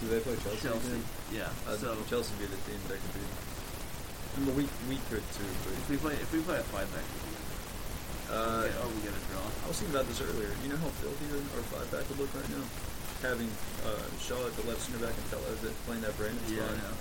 [0.00, 0.60] Do they play Chelsea?
[0.66, 0.88] Chelsea.
[0.92, 1.04] again?
[1.32, 1.50] Yeah.
[1.68, 3.32] Uh, so Chelsea would be the team that could beat.
[3.32, 7.04] I mean, we we could too, if we play if we play a five back,
[8.32, 9.40] uh, or we get a draw.
[9.40, 10.52] I was thinking about this earlier.
[10.64, 12.64] You know how filthy our our five back would look right now,
[13.26, 13.50] having
[13.82, 16.78] uh, Shaw at the left center back and that playing that Brandon Yeah, I spot.
[16.78, 16.94] know.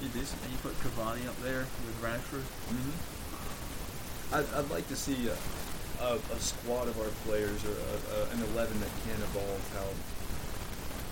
[0.00, 0.42] Be decent.
[0.42, 2.42] And you put Cavani up there with Rashford.
[2.70, 4.34] Mm-hmm.
[4.34, 5.36] I'd, I'd like to see a,
[6.02, 9.86] a, a squad of our players or a, a, an eleven that can evolve how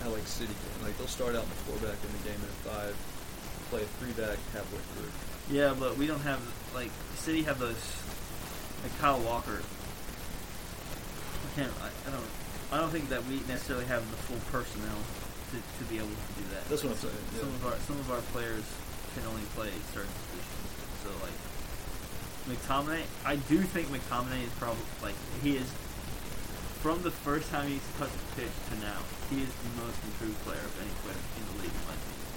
[0.03, 0.83] how like City can.
[0.87, 2.95] Like they'll start out in the four back in the game and a five,
[3.69, 5.11] play a three back halfway through.
[5.55, 6.41] Yeah, but we don't have
[6.75, 7.79] like City have those
[8.83, 9.61] like Kyle Walker.
[11.47, 11.71] I can't.
[11.79, 12.27] I, I don't.
[12.71, 14.95] I don't think that we necessarily have the full personnel
[15.51, 16.63] to, to be able to do that.
[16.71, 17.55] That's what I'm Some- saying, Some yeah.
[17.59, 18.63] of our some of our players
[19.13, 20.71] can only play certain positions.
[21.03, 21.35] So like
[22.47, 25.67] McTominay, I do think McTominay is probably like he is
[26.79, 28.97] from the first time he's touched the pitch to now.
[29.29, 32.27] He is the most improved player of any player in the league, in my opinion.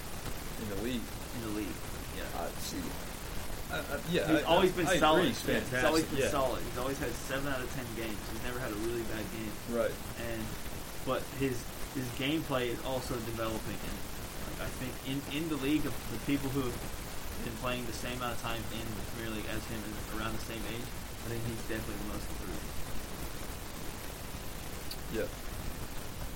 [0.61, 1.05] in the league.
[1.07, 1.77] In the league,
[2.19, 2.27] yeah.
[2.37, 2.77] I see.
[3.79, 5.25] I, yeah, He's I- always been I solid.
[5.25, 5.41] He's.
[5.45, 6.29] He's always been yeah.
[6.29, 6.61] solid.
[6.63, 8.17] He's always had seven out of ten games.
[8.31, 9.51] He's never had a really bad game.
[9.71, 9.91] Right.
[10.31, 10.41] And
[11.05, 11.59] but his
[11.93, 13.79] his gameplay is also developing.
[13.79, 13.97] And
[14.47, 16.79] like, I think in in the league of the people who have
[17.43, 20.33] been playing the same amount of time in the Premier League as him and around
[20.39, 20.87] the same age,
[21.27, 22.63] I think he's definitely the most improved.
[25.13, 25.27] Yeah.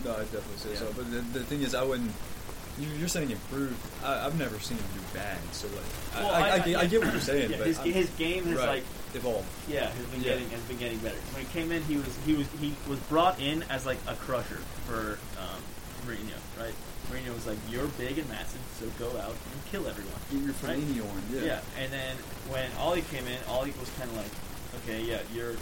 [0.06, 0.80] No, I definitely say Yeah.
[0.80, 0.94] so.
[0.96, 2.12] But the, the thing is, I wouldn't.
[2.80, 3.76] You, you're saying improved.
[4.04, 5.38] I, I've never seen him do bad.
[5.52, 5.76] So like,
[6.16, 7.52] Well, I, I, I, I- get, what you're saying.
[7.52, 8.84] Yeah, but his, his game has right, like
[9.14, 9.48] evolved.
[9.68, 10.34] Yeah, has been Yeah.
[10.34, 11.18] getting has been getting better.
[11.34, 14.16] When he came in, he was he was he was brought in as like a
[14.16, 15.62] crusher for um,
[16.06, 16.74] Mourinho, right?
[17.12, 20.54] Mourinho was like, "You're big and massive, so go out and kill everyone." Get your
[20.64, 20.78] Right?
[20.78, 21.24] On.
[21.34, 21.42] Yeah.
[21.42, 21.62] Yeah.
[21.80, 22.16] and then
[22.50, 24.32] when Ollie came in, Ollie was kind of like,
[24.84, 25.56] "Okay, yeah, you're."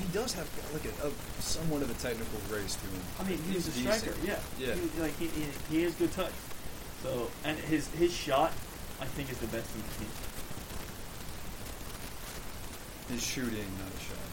[0.00, 1.10] He does have like a, a
[1.42, 3.02] somewhat of a technical race to him.
[3.20, 4.00] I mean, he's a decent.
[4.00, 4.16] striker.
[4.24, 4.74] Yeah, Yeah.
[4.74, 6.32] He, like he, he he has good touch.
[7.02, 8.52] So and his his shot,
[9.00, 10.08] I think, is the best in the team.
[13.10, 14.26] His shooting, not a shot.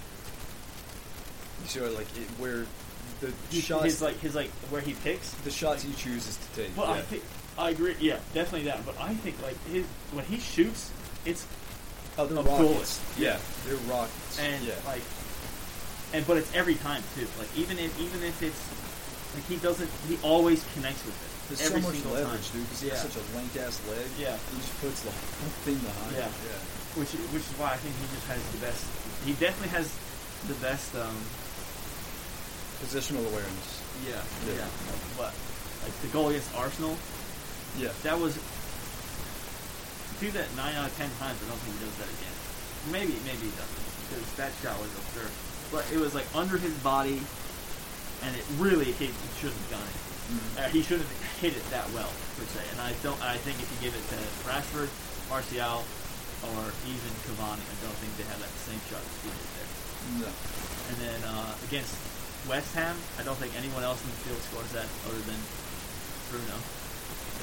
[1.64, 2.66] You see, like it, where
[3.22, 5.32] the His, shots, his like his like where he picks.
[5.44, 6.78] the shots he chooses to take.
[6.78, 6.94] Well, yeah.
[6.94, 7.24] I think
[7.58, 7.96] I agree.
[8.00, 8.86] Yeah, definitely that.
[8.86, 10.92] But I think like his when he shoots,
[11.26, 11.46] it's
[12.18, 13.00] oh, they're a rockets.
[13.00, 13.00] bullet.
[13.18, 14.40] Yeah, they're rockets.
[14.40, 14.74] and yeah.
[14.86, 15.02] like,
[16.14, 17.28] and but it's every time too.
[17.40, 18.62] Like even if even if it's
[19.36, 21.32] like he doesn't, he always connects with it.
[21.48, 22.60] There's every so much single leverage, time.
[22.60, 22.68] dude.
[22.68, 24.08] Because he has such a lank ass leg.
[24.20, 24.36] Yeah.
[24.52, 26.12] He just puts the whole thing behind.
[26.16, 26.28] Yeah.
[26.28, 26.60] Yeah.
[27.00, 28.84] Which which is why I think he just has the best.
[29.24, 29.88] He definitely has
[30.48, 30.96] the best.
[30.96, 31.16] um
[32.78, 33.82] Positional awareness.
[34.06, 34.62] Yeah, Yeah.
[34.62, 34.70] yeah.
[35.18, 35.34] But
[35.82, 36.94] like the goal against Arsenal,
[37.78, 37.90] Yeah.
[38.06, 38.38] that was
[40.22, 41.42] do that nine out of ten times.
[41.42, 42.36] I don't think he does that again.
[42.94, 45.34] Maybe, maybe he doesn't because that shot was absurd.
[45.72, 47.20] But it was like under his body,
[48.24, 49.98] and it really he, he shouldn't have done it.
[50.28, 50.48] Mhm.
[50.60, 52.60] Uh, he shouldn't have hit it that well per se.
[52.72, 53.20] And I don't.
[53.24, 54.92] I think if you give it to Rashford,
[55.32, 55.84] Martial,
[56.52, 59.72] or even Cavani, I don't think they have that same shot it there.
[60.24, 60.30] No.
[60.92, 61.96] And then uh, against
[62.48, 65.40] West Ham, I don't think anyone else in the field scores that other than
[66.32, 66.56] Bruno,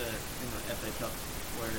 [0.01, 1.13] the in the FA Cup,
[1.61, 1.73] where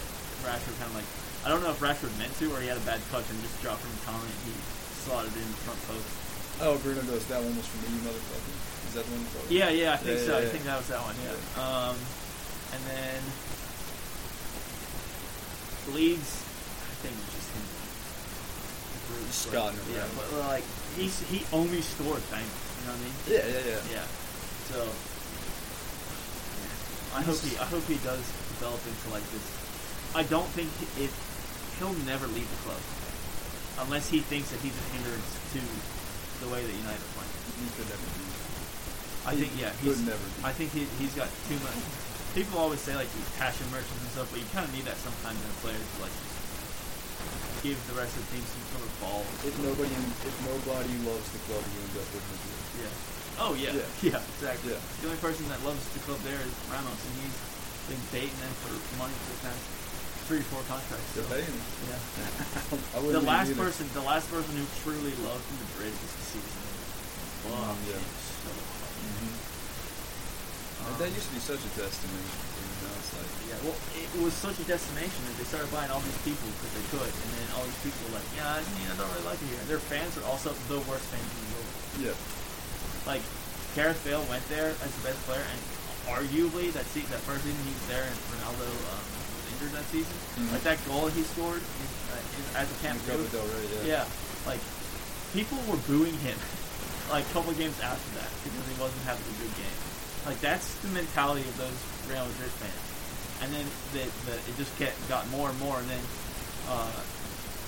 [0.46, 1.10] Rashford kind of like
[1.46, 3.58] I don't know if Rashford meant to or he had a bad touch and just
[3.62, 4.54] dropped from Tommy and he
[5.06, 6.06] slotted in the front post.
[6.62, 7.26] Oh, Bruno goes.
[7.28, 8.56] That one was for me, you motherfucker.
[8.88, 9.26] Is that the one?
[9.28, 10.40] for- Yeah, yeah, I think Yeah, so.
[10.40, 11.16] yeah, I think that was that one.
[11.20, 11.36] Yeah.
[11.36, 11.60] Yeah.
[11.62, 11.96] Um,
[12.74, 13.20] and then
[15.94, 16.32] Leeds,
[16.82, 17.66] I think just him.
[19.06, 20.66] Bruce, Scotting like, yeah, but like
[20.98, 22.50] he he only scored bangers.
[22.82, 23.16] You know what I mean?
[23.30, 24.02] Yeah, yeah, yeah.
[24.02, 24.08] Yeah.
[24.74, 24.80] So
[27.14, 28.24] I hope he I hope he does
[28.58, 29.46] develop into like this.
[30.18, 31.12] I don't think it
[31.78, 32.82] he'll never leave the club
[33.86, 35.60] unless he thinks that he's a hindrance to
[36.44, 37.34] the way that United are playing.
[37.62, 38.24] He could never be.
[39.26, 40.40] I think yeah, could he's never be.
[40.46, 41.80] I think he he's got too much.
[42.38, 45.00] People always say like he's passion merchants and stuff, but you kind of need that
[45.00, 46.14] sometimes in a player to like
[47.64, 49.24] give the rest of the team some sort of ball.
[49.42, 52.62] If nobody, if nobody loves the club, you end up with Madrid.
[52.86, 53.42] Yeah.
[53.42, 53.74] Oh yeah.
[53.74, 53.90] Yeah.
[54.14, 54.22] Yeah.
[54.38, 54.76] exactly.
[54.76, 54.84] Yeah.
[55.02, 57.38] The only person that loves the club there is Ramos, and he's
[57.90, 59.64] been baiting them for money for the past
[60.30, 61.10] three or four contracts.
[61.14, 61.58] They're paying.
[61.90, 62.98] Yeah.
[62.98, 66.14] I The last person, the last person who truly loved Madrid this
[67.46, 67.62] season.
[67.62, 67.76] Wow.
[67.86, 68.02] yeah.
[68.02, 68.94] So hard.
[69.06, 69.34] Mhm.
[70.86, 72.26] Um, that used to be such a testament.
[72.26, 75.90] You know, it's like Yeah, well, it was such a destination that they started buying
[75.90, 78.62] all these people because they could, and then all these people were like, yeah, I,
[78.78, 79.62] mean, I don't really like it here.
[79.62, 81.74] And their fans are also the worst fans in the world.
[82.10, 82.16] yeah,
[83.10, 83.22] Like,
[83.78, 85.62] Gareth Bale went there as the best player, and
[86.10, 89.88] arguably that se- that first season he was there, and Ronaldo um, was injured that
[89.90, 90.16] season.
[90.38, 90.52] Mhm.
[90.54, 93.34] Like that goal he scored in, uh, in, at the Camp in Copa Nou.
[93.34, 94.06] del Rey, yeah.
[94.06, 94.06] Yeah,
[94.46, 94.62] like
[95.34, 96.38] people were booing him
[97.10, 99.80] like a couple of games after that because he wasn't having a good game.
[100.26, 101.78] Like that's the mentality of those
[102.10, 102.84] Real Madrid fans.
[103.44, 106.02] And then the, the, it just kept got more and more, and then
[106.72, 106.96] uh,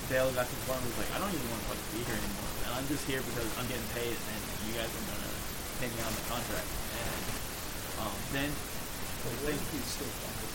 [0.08, 1.84] Bale got to the point where he was like, I don't even want to like
[1.92, 5.06] be here anymore, and I'm just here because I'm getting paid, and you guys are
[5.06, 5.32] gonna
[5.78, 6.66] pay me on the contract.
[6.98, 7.24] And
[8.00, 8.50] um, then
[9.22, 10.48] But what if he's still fired?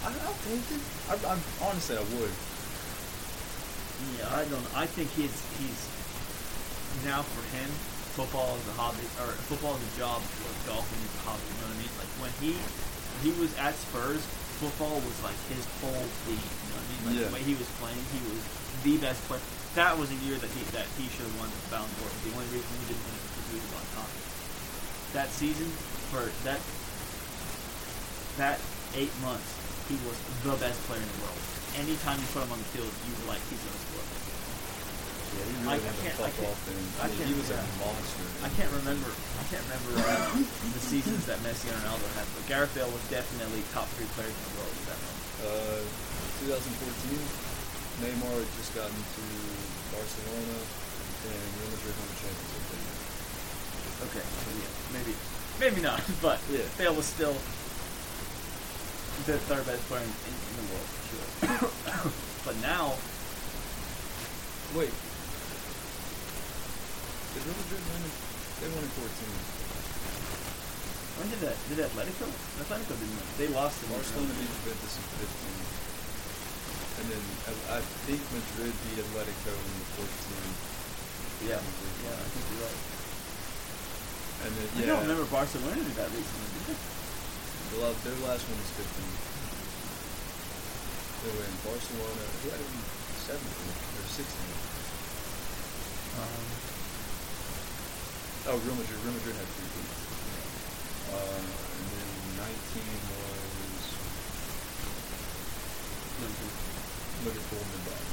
[0.00, 0.82] I, I think it.
[1.08, 1.34] I, I,
[1.64, 2.34] honestly, I would.
[4.16, 4.64] Yeah, I don't.
[4.76, 5.80] I think he's he's
[7.04, 7.68] now for him.
[8.18, 10.18] Football is a hobby, or football is a job.
[10.66, 11.46] Golfing is a hobby.
[11.46, 11.92] You know what I mean?
[11.96, 12.50] Like when he
[13.22, 14.20] he was at Spurs,
[14.58, 16.36] football was like his whole thing.
[16.40, 17.00] You know what I mean?
[17.06, 17.26] Like Yeah.
[17.30, 18.42] the way he was playing, he was
[18.82, 19.40] the best player.
[19.78, 22.10] That was a year that he that he should have won the Ballon d'Or.
[22.26, 24.10] The only reason he didn't win it was because he was on top.
[25.14, 25.70] That season
[26.10, 26.58] for that
[28.42, 28.58] that
[28.98, 29.46] eight months,
[29.86, 31.38] he was the best player in the world.
[31.78, 33.99] Anytime you put him on the field, you were like, he's gonna score.
[35.30, 37.48] Yeah, he I really had to can't- I fuck can't- off and I he was
[37.50, 37.62] yeah.
[37.62, 38.24] a monster.
[38.42, 39.10] I can't remember.
[39.10, 40.34] I can't remember uh,
[40.74, 44.34] the seasons that Messi and Ronaldo had, but Gareth Bale was definitely top three players
[44.34, 45.18] in the world at that moment.
[45.40, 45.82] Uh,
[46.50, 47.20] 2014,
[48.02, 49.24] Neymar had just gotten to
[49.94, 50.56] Barcelona,
[51.30, 52.88] and Real Madrid won the Champions League.
[54.10, 55.12] Okay, so yeah, maybe,
[55.60, 56.64] maybe not, but Yeah.
[56.80, 57.36] Bale was still
[59.28, 62.12] the third best player in, in, in the world for sure.
[62.46, 62.94] but now,
[64.74, 64.90] Wait.
[67.34, 68.02] Did Real Madrid win?
[68.04, 68.18] in-
[68.60, 69.08] They won in 14.
[71.20, 71.56] when did that?
[71.68, 72.26] Did Atletico?
[72.60, 73.26] Atletico didn't win.
[73.38, 75.30] They lost to Barcelona beat Juventus in 15.
[77.00, 80.10] And then I, I think Madrid beat Atletico in the 14.
[81.48, 81.56] Yeah,
[82.04, 82.80] yeah, I think you're right.
[84.44, 84.86] And then, I yeah.
[84.92, 86.48] don't remember Barcelona winning that recently.
[86.56, 86.78] Did they?
[87.70, 88.84] The la- their last one was 15.
[91.20, 92.24] They were in Barcelona.
[92.40, 92.80] Who had it in
[93.28, 94.24] 17 or 16?
[96.20, 96.44] Um,
[98.48, 98.96] Oh, Real Madrid.
[99.04, 99.94] Real Madrid had three teams.
[101.12, 102.08] Uh, and then
[102.40, 102.80] 19
[103.10, 103.84] was
[107.20, 108.08] Liverpool and then Bayern.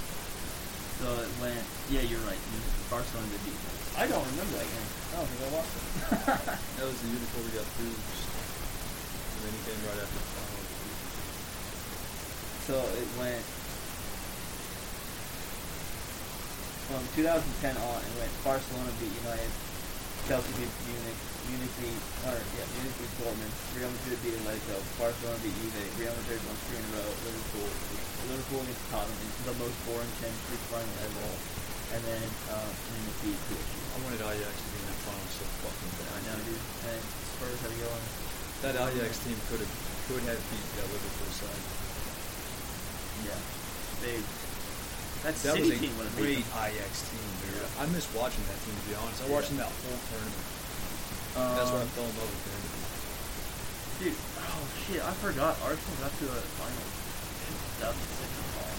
[1.00, 1.64] so it went.
[1.88, 2.40] Yeah, you're right.
[2.92, 3.76] Barcelona did beat them.
[3.96, 4.90] I don't remember that game.
[5.16, 5.84] I don't think I watched it.
[6.78, 7.96] That was the year before we got through.
[7.96, 10.60] And then he came right after the final.
[12.68, 13.44] So it went
[16.92, 18.00] from 2010 on.
[18.04, 19.52] It went Barcelona beat United,
[20.28, 25.40] Chelsea beat Munich, Munich beat or yeah Munich beat Dortmund, Real Madrid beat Atletico, Barcelona
[25.40, 27.72] beat Juve, Real Madrid won three in a row, Liverpool
[28.28, 31.32] Liverpool against Tottenham, the most boring Champions League final ever,
[31.96, 33.72] and then um, Munich beat PSG.
[33.72, 36.12] I wanted Ajax to be in that final so fucking bad.
[36.12, 36.66] I know, dude.
[36.92, 38.04] And Spurs had to go on.
[38.68, 39.74] That Ajax team could have
[40.12, 41.64] could have beat that Liverpool side.
[43.32, 43.40] Yeah,
[44.04, 44.20] they.
[45.24, 47.60] That, That City was a team would have great Ajax team, dude.
[47.80, 49.20] I miss watching that team to be honest.
[49.22, 49.34] I Yeah.
[49.34, 50.46] watched that whole tournament.
[51.36, 51.56] them.
[51.58, 52.64] That's why I Um, fell in love with them.
[53.98, 55.58] Dude, oh shit, I forgot.
[55.66, 56.86] Arsenal got to a final.
[57.82, 58.08] That was
[58.58, 58.74] hell.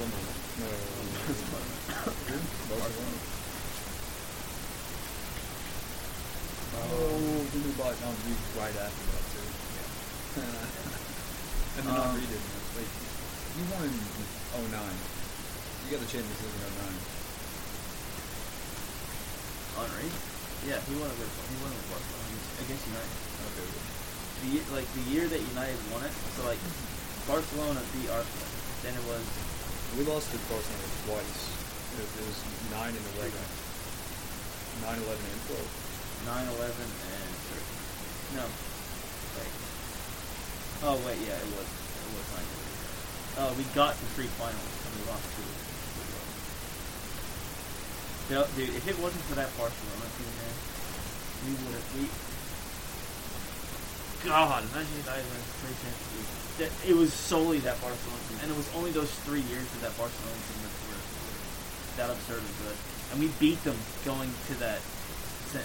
[0.00, 0.36] One more.
[0.58, 2.36] No, Who?
[2.74, 3.20] Barcelona.
[6.74, 9.46] Oh, the new bought Henry right after that too.
[11.78, 12.52] and then Um, Henry didn't.
[12.74, 12.90] Wait,
[13.56, 13.88] you won
[14.54, 14.70] 09.
[14.70, 17.14] You got the Champions League in 09.
[19.74, 20.08] Henry?
[20.64, 23.14] Yeah, he won it with he won it with Barcelona against United.
[23.52, 23.66] Okay.
[24.42, 26.62] The like the year that United won it, so like
[27.28, 28.48] Barcelona beat Arsenal.
[28.82, 29.24] Then it was
[29.96, 31.36] We lost to Barcelona twice.
[31.94, 32.38] It, it was
[32.74, 33.30] 9 and 11.
[34.82, 35.62] 9, 11, and 12.
[36.26, 37.30] 9 11 and
[38.34, 38.40] 13.
[38.40, 38.44] No.
[39.38, 39.52] Wait.
[40.82, 41.68] Oh, wait, yeah, it was.
[41.70, 42.73] It was 9 11.
[43.34, 45.42] Uh, we got to three finals and we lost two.
[48.30, 50.54] Dude, if it wasn't for that Barcelona team, man,
[51.44, 51.86] we would have.
[51.92, 52.08] We,
[54.24, 56.32] God, imagine if I went three Champions League.
[56.56, 59.84] That, it was solely that Barcelona team, and it was only those three years of
[59.84, 61.02] that Barcelona team that were
[62.00, 62.78] that absurd and good.
[63.12, 63.76] And we beat them
[64.08, 64.80] going to that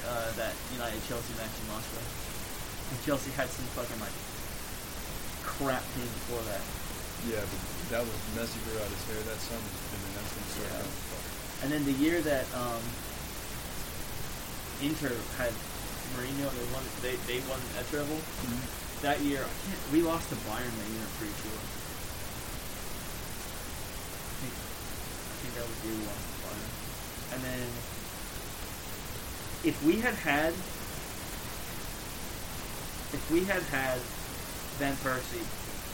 [0.09, 2.01] uh, that United Chelsea match in Moscow.
[2.01, 4.13] And Chelsea had some fucking like
[5.47, 6.61] crap team before that.
[7.27, 7.59] Yeah, but
[7.91, 10.87] that was Messi grew out his hair that summer, and then that's when he started
[10.87, 11.63] Yeah.
[11.63, 12.79] And then the year that um,
[14.79, 15.51] Inter had
[16.15, 16.83] Mourinho, they won.
[17.03, 18.15] They they won a treble.
[19.03, 21.03] That year, I can't, we lost to Bayern that year.
[21.03, 21.59] I'm pretty sure.
[24.27, 26.71] I think, I think that was the year we lost to Bayern.
[27.35, 27.67] And then,
[29.67, 30.51] if we had had,
[33.11, 33.99] if we had had
[34.79, 35.43] Van Persie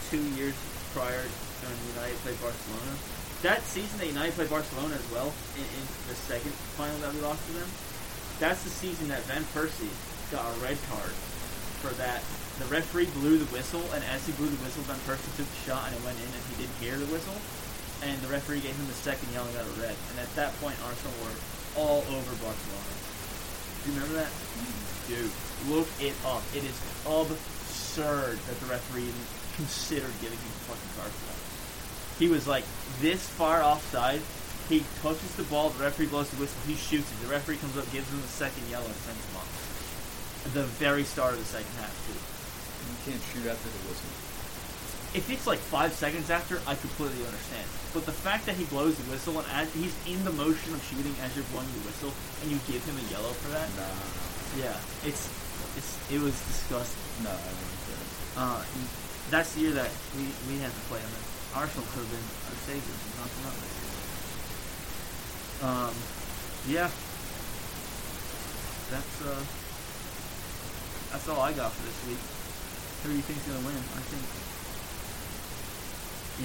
[0.10, 0.54] two years
[0.96, 1.28] prior
[1.68, 2.94] when United played Barcelona,
[3.44, 5.28] that season that United played Barcelona as well
[5.60, 7.68] in, in the second final that we lost to them,
[8.40, 9.92] that's the season that Van Persie
[10.32, 11.12] got a red card
[11.84, 12.24] for that.
[12.64, 15.62] The referee blew the whistle, and as he blew the whistle, Van Persie took the
[15.68, 17.36] shot and it went in, and he didn't hear the whistle.
[18.08, 19.96] And the referee gave him the second yellow and got a red.
[20.16, 21.36] And at that point, Arsenal were
[21.76, 22.96] all over Barcelona.
[23.84, 24.32] Do you remember that?
[24.32, 24.96] Mm-hmm.
[25.12, 25.34] Dude,
[25.72, 26.44] look it up.
[26.56, 31.40] It is absurd that the referee even considered giving him a fucking card for that.
[32.20, 32.64] He was like
[33.02, 34.22] this far offside.
[34.70, 35.70] He touches the ball.
[35.70, 36.58] The referee blows the whistle.
[36.66, 37.18] He shoots it.
[37.22, 39.50] The referee comes up, gives him the second yellow, and sends him off.
[40.58, 42.18] The very start of the second half, too.
[42.18, 44.10] You can't shoot after the whistle.
[45.16, 47.64] If it's like five seconds after, I completely understand.
[47.94, 50.82] But the fact that he blows the whistle and as he's in the motion of
[50.84, 52.12] shooting as you're blowing the whistle,
[52.44, 53.88] and you give him a yellow for that, Nah.
[54.60, 54.76] yeah,
[55.08, 55.30] it's
[55.80, 57.24] It's, it was disgusting.
[57.24, 58.02] No, I don't think
[58.36, 58.60] Uh,
[59.30, 61.12] that's the year that we, we had to play them.
[61.56, 63.76] Arsenal could have been our saviors and out that.
[65.66, 65.96] Um,
[66.68, 66.92] yeah.
[68.92, 69.42] That's uh,
[71.10, 72.22] that's all I got for this week.
[73.02, 73.82] Who do you think's gonna win?
[73.98, 74.22] I think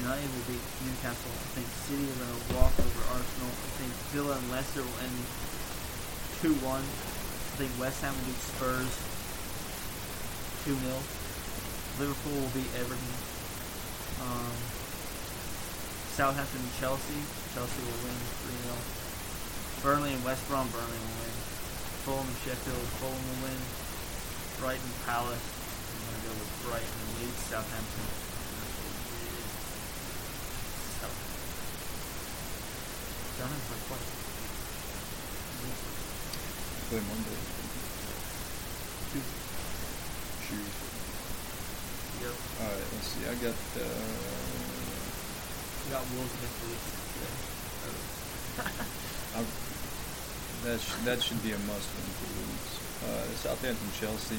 [0.01, 1.36] United will beat Newcastle.
[1.36, 3.52] I think City are gonna walk over Arsenal.
[3.52, 5.20] I think Villa and Leicester will end
[6.40, 6.81] two one.
[6.81, 8.94] I think West Ham will beat Spurs
[10.65, 11.19] two 0
[12.01, 13.12] Liverpool will beat Everton.
[14.24, 14.56] Um,
[16.16, 17.20] Southampton and Chelsea.
[17.52, 18.16] Chelsea will win
[18.48, 18.72] 3 0.
[19.85, 20.64] Burnley and West Brom.
[20.72, 21.36] Burnley will win.
[22.09, 22.89] Fulham and Sheffield.
[23.05, 23.60] Fulham will win.
[24.64, 25.44] Brighton Palace.
[25.44, 27.36] I'm going to go with Brighton and Leeds.
[27.52, 28.09] Southampton.
[31.05, 31.36] Southampton.
[33.36, 34.09] Southampton are quite.
[36.89, 37.36] play Monday.
[39.12, 39.36] Tuesday.
[40.48, 40.80] Tuesday.
[42.20, 43.24] All right, let's see.
[43.24, 43.88] I got uh,
[45.84, 46.82] We got Wolves next week.
[47.16, 47.32] today.
[50.68, 52.72] That sh- that should be a must win for Leeds.
[53.01, 54.36] Uh, Southampton, Chelsea.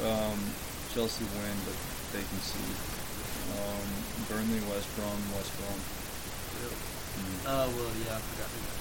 [0.00, 0.40] Um,
[0.96, 1.76] Chelsea win, but
[2.16, 2.64] they can see.
[3.60, 3.84] Um,
[4.24, 5.76] Burnley, West Brom, West Brom.
[6.56, 6.72] Really?
[6.72, 7.44] Mm.
[7.44, 8.80] Uh, well, yeah, I forgot who that.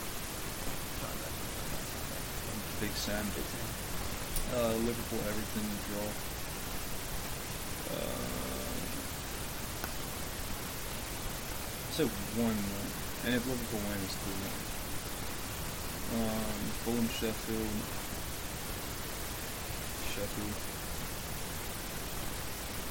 [2.80, 3.26] Big Sam.
[3.36, 3.68] Big Sam.
[4.56, 6.08] Uh, Liverpool, Everton, draw.
[7.92, 8.26] Uh,
[11.92, 12.08] so
[12.40, 12.90] one win,
[13.26, 14.58] and if Liverpool win, it's two one.
[16.16, 17.76] Um, Fulham, Sheffield,
[20.14, 20.56] Sheffield.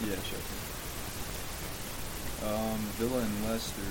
[0.04, 0.64] Yeah, Sheffield.
[2.44, 3.88] Um, Villa and Leicester.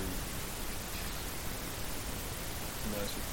[2.92, 3.24] Leicester.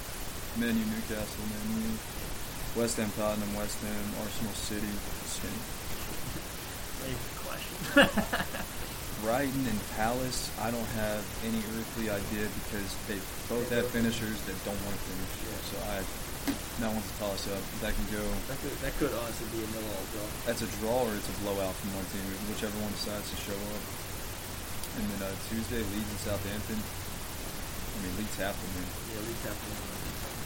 [0.58, 2.80] Man U, Newcastle, Man U.
[2.80, 4.88] West Ham, Tottenham, West Ham, Arsenal, City,
[5.28, 5.81] City.
[9.22, 13.20] Brighton and Palace, I don't have any earthly idea because they
[13.52, 15.32] both have finishers that don't want to finish.
[15.68, 16.00] So I,
[16.80, 17.60] that one's a toss up.
[17.84, 18.24] That can go.
[18.48, 20.24] that could that could honestly be a nil-all draw.
[20.48, 23.60] That's a draw or it's a blowout from one team, whichever one decides to show
[23.76, 23.84] up.
[24.98, 26.80] And then uh, Tuesday, Leeds and Southampton.
[26.80, 28.88] I mean, Leeds have to win.
[28.88, 29.86] Yeah, Leeds have to win.
[29.86, 30.40] that next time.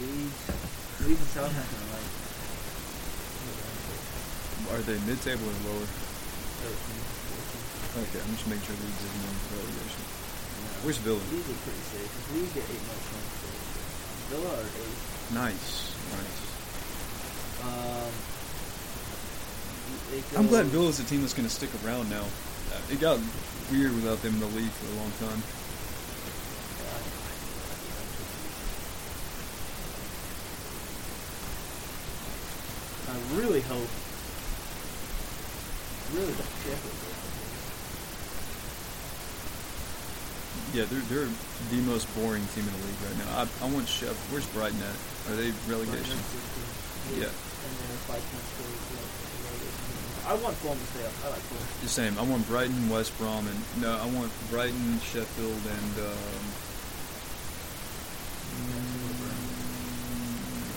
[0.00, 0.38] Leeds,
[1.02, 1.95] Leeds and Southampton
[4.74, 5.86] are they mid-table or lower?
[5.86, 5.94] 13,
[7.96, 10.04] Okay, I'm just making sure Leeds isn't in relegation.
[10.04, 10.84] Yeah.
[10.84, 11.16] Where's Villa?
[11.32, 12.12] Leeds are pretty safe.
[12.34, 13.40] Leeds get eight more points.
[14.28, 15.00] Villa are eight.
[15.32, 16.36] Nice, nice.
[17.64, 18.12] Um,
[20.36, 22.22] I'm glad Villa's a team that's going to stick around now.
[22.22, 23.18] Uh, It got
[23.72, 25.42] weird without them in the league for a long time.
[33.08, 33.88] I really hope,
[36.14, 36.46] really goes.
[40.74, 41.30] Yeah, they're they're
[41.70, 43.42] the most boring team in the league right now.
[43.42, 44.16] I, I want Chef.
[44.30, 44.96] Where's Brighton at?
[45.30, 46.18] Are they relegation?
[47.16, 47.30] Yeah.
[47.30, 49.00] And they're five points clear of the
[49.46, 49.96] relegation.
[50.26, 51.14] I want Fulham to stay up.
[51.24, 51.66] I like Fulham.
[51.82, 52.18] The same.
[52.18, 56.42] I want Brighton, West Brom, and no, I want Brighton, Sheffield, and um,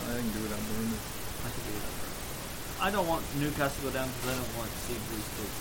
[0.05, 0.61] I can do without.
[0.61, 1.99] I could do that.
[2.79, 5.51] I don't want Newcastle to go down because I don't want to see Bruce Cook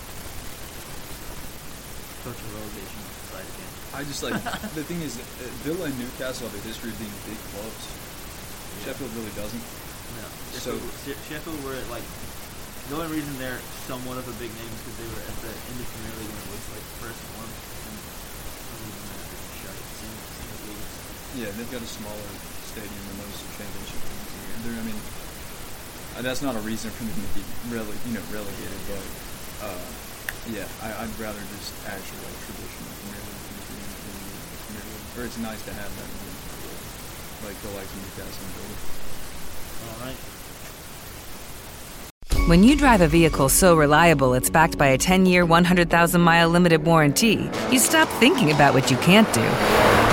[2.23, 3.01] coach a relegation
[3.31, 3.71] side again.
[3.95, 4.35] I just like
[4.79, 5.23] the thing is, uh,
[5.67, 7.83] Villa and Newcastle have a history of being big clubs.
[8.87, 9.63] Sheffield really doesn't.
[10.19, 10.27] No.
[10.59, 12.03] So- Sheffield, She- Sheffield were at like
[12.87, 15.51] the only reason they're somewhat of a big name is because they were at the
[15.51, 17.51] end English Premier League when it was like first one.
[17.51, 19.83] And some reason that didn't.
[19.99, 20.19] Same,
[20.63, 20.81] same.
[21.43, 22.29] Yeah, they've got a smaller
[22.73, 24.27] stadium than most championship teams.
[24.65, 24.97] They're, I mean,
[26.25, 29.03] that's not a reason for them to be rele- you know, relegated, but
[29.63, 29.87] uh,
[30.51, 33.87] yeah, I, I'd rather just actual like, traditional Premier League teams being
[34.67, 38.43] in the Or it's nice to have that, in the, like the likes of Newcastle
[38.43, 38.75] and Villa.
[39.87, 40.19] All right.
[42.49, 46.49] When you drive a vehicle so reliable it's backed by a 10 year, 100,000 mile
[46.49, 50.08] limited warranty, you stop thinking about what you can't do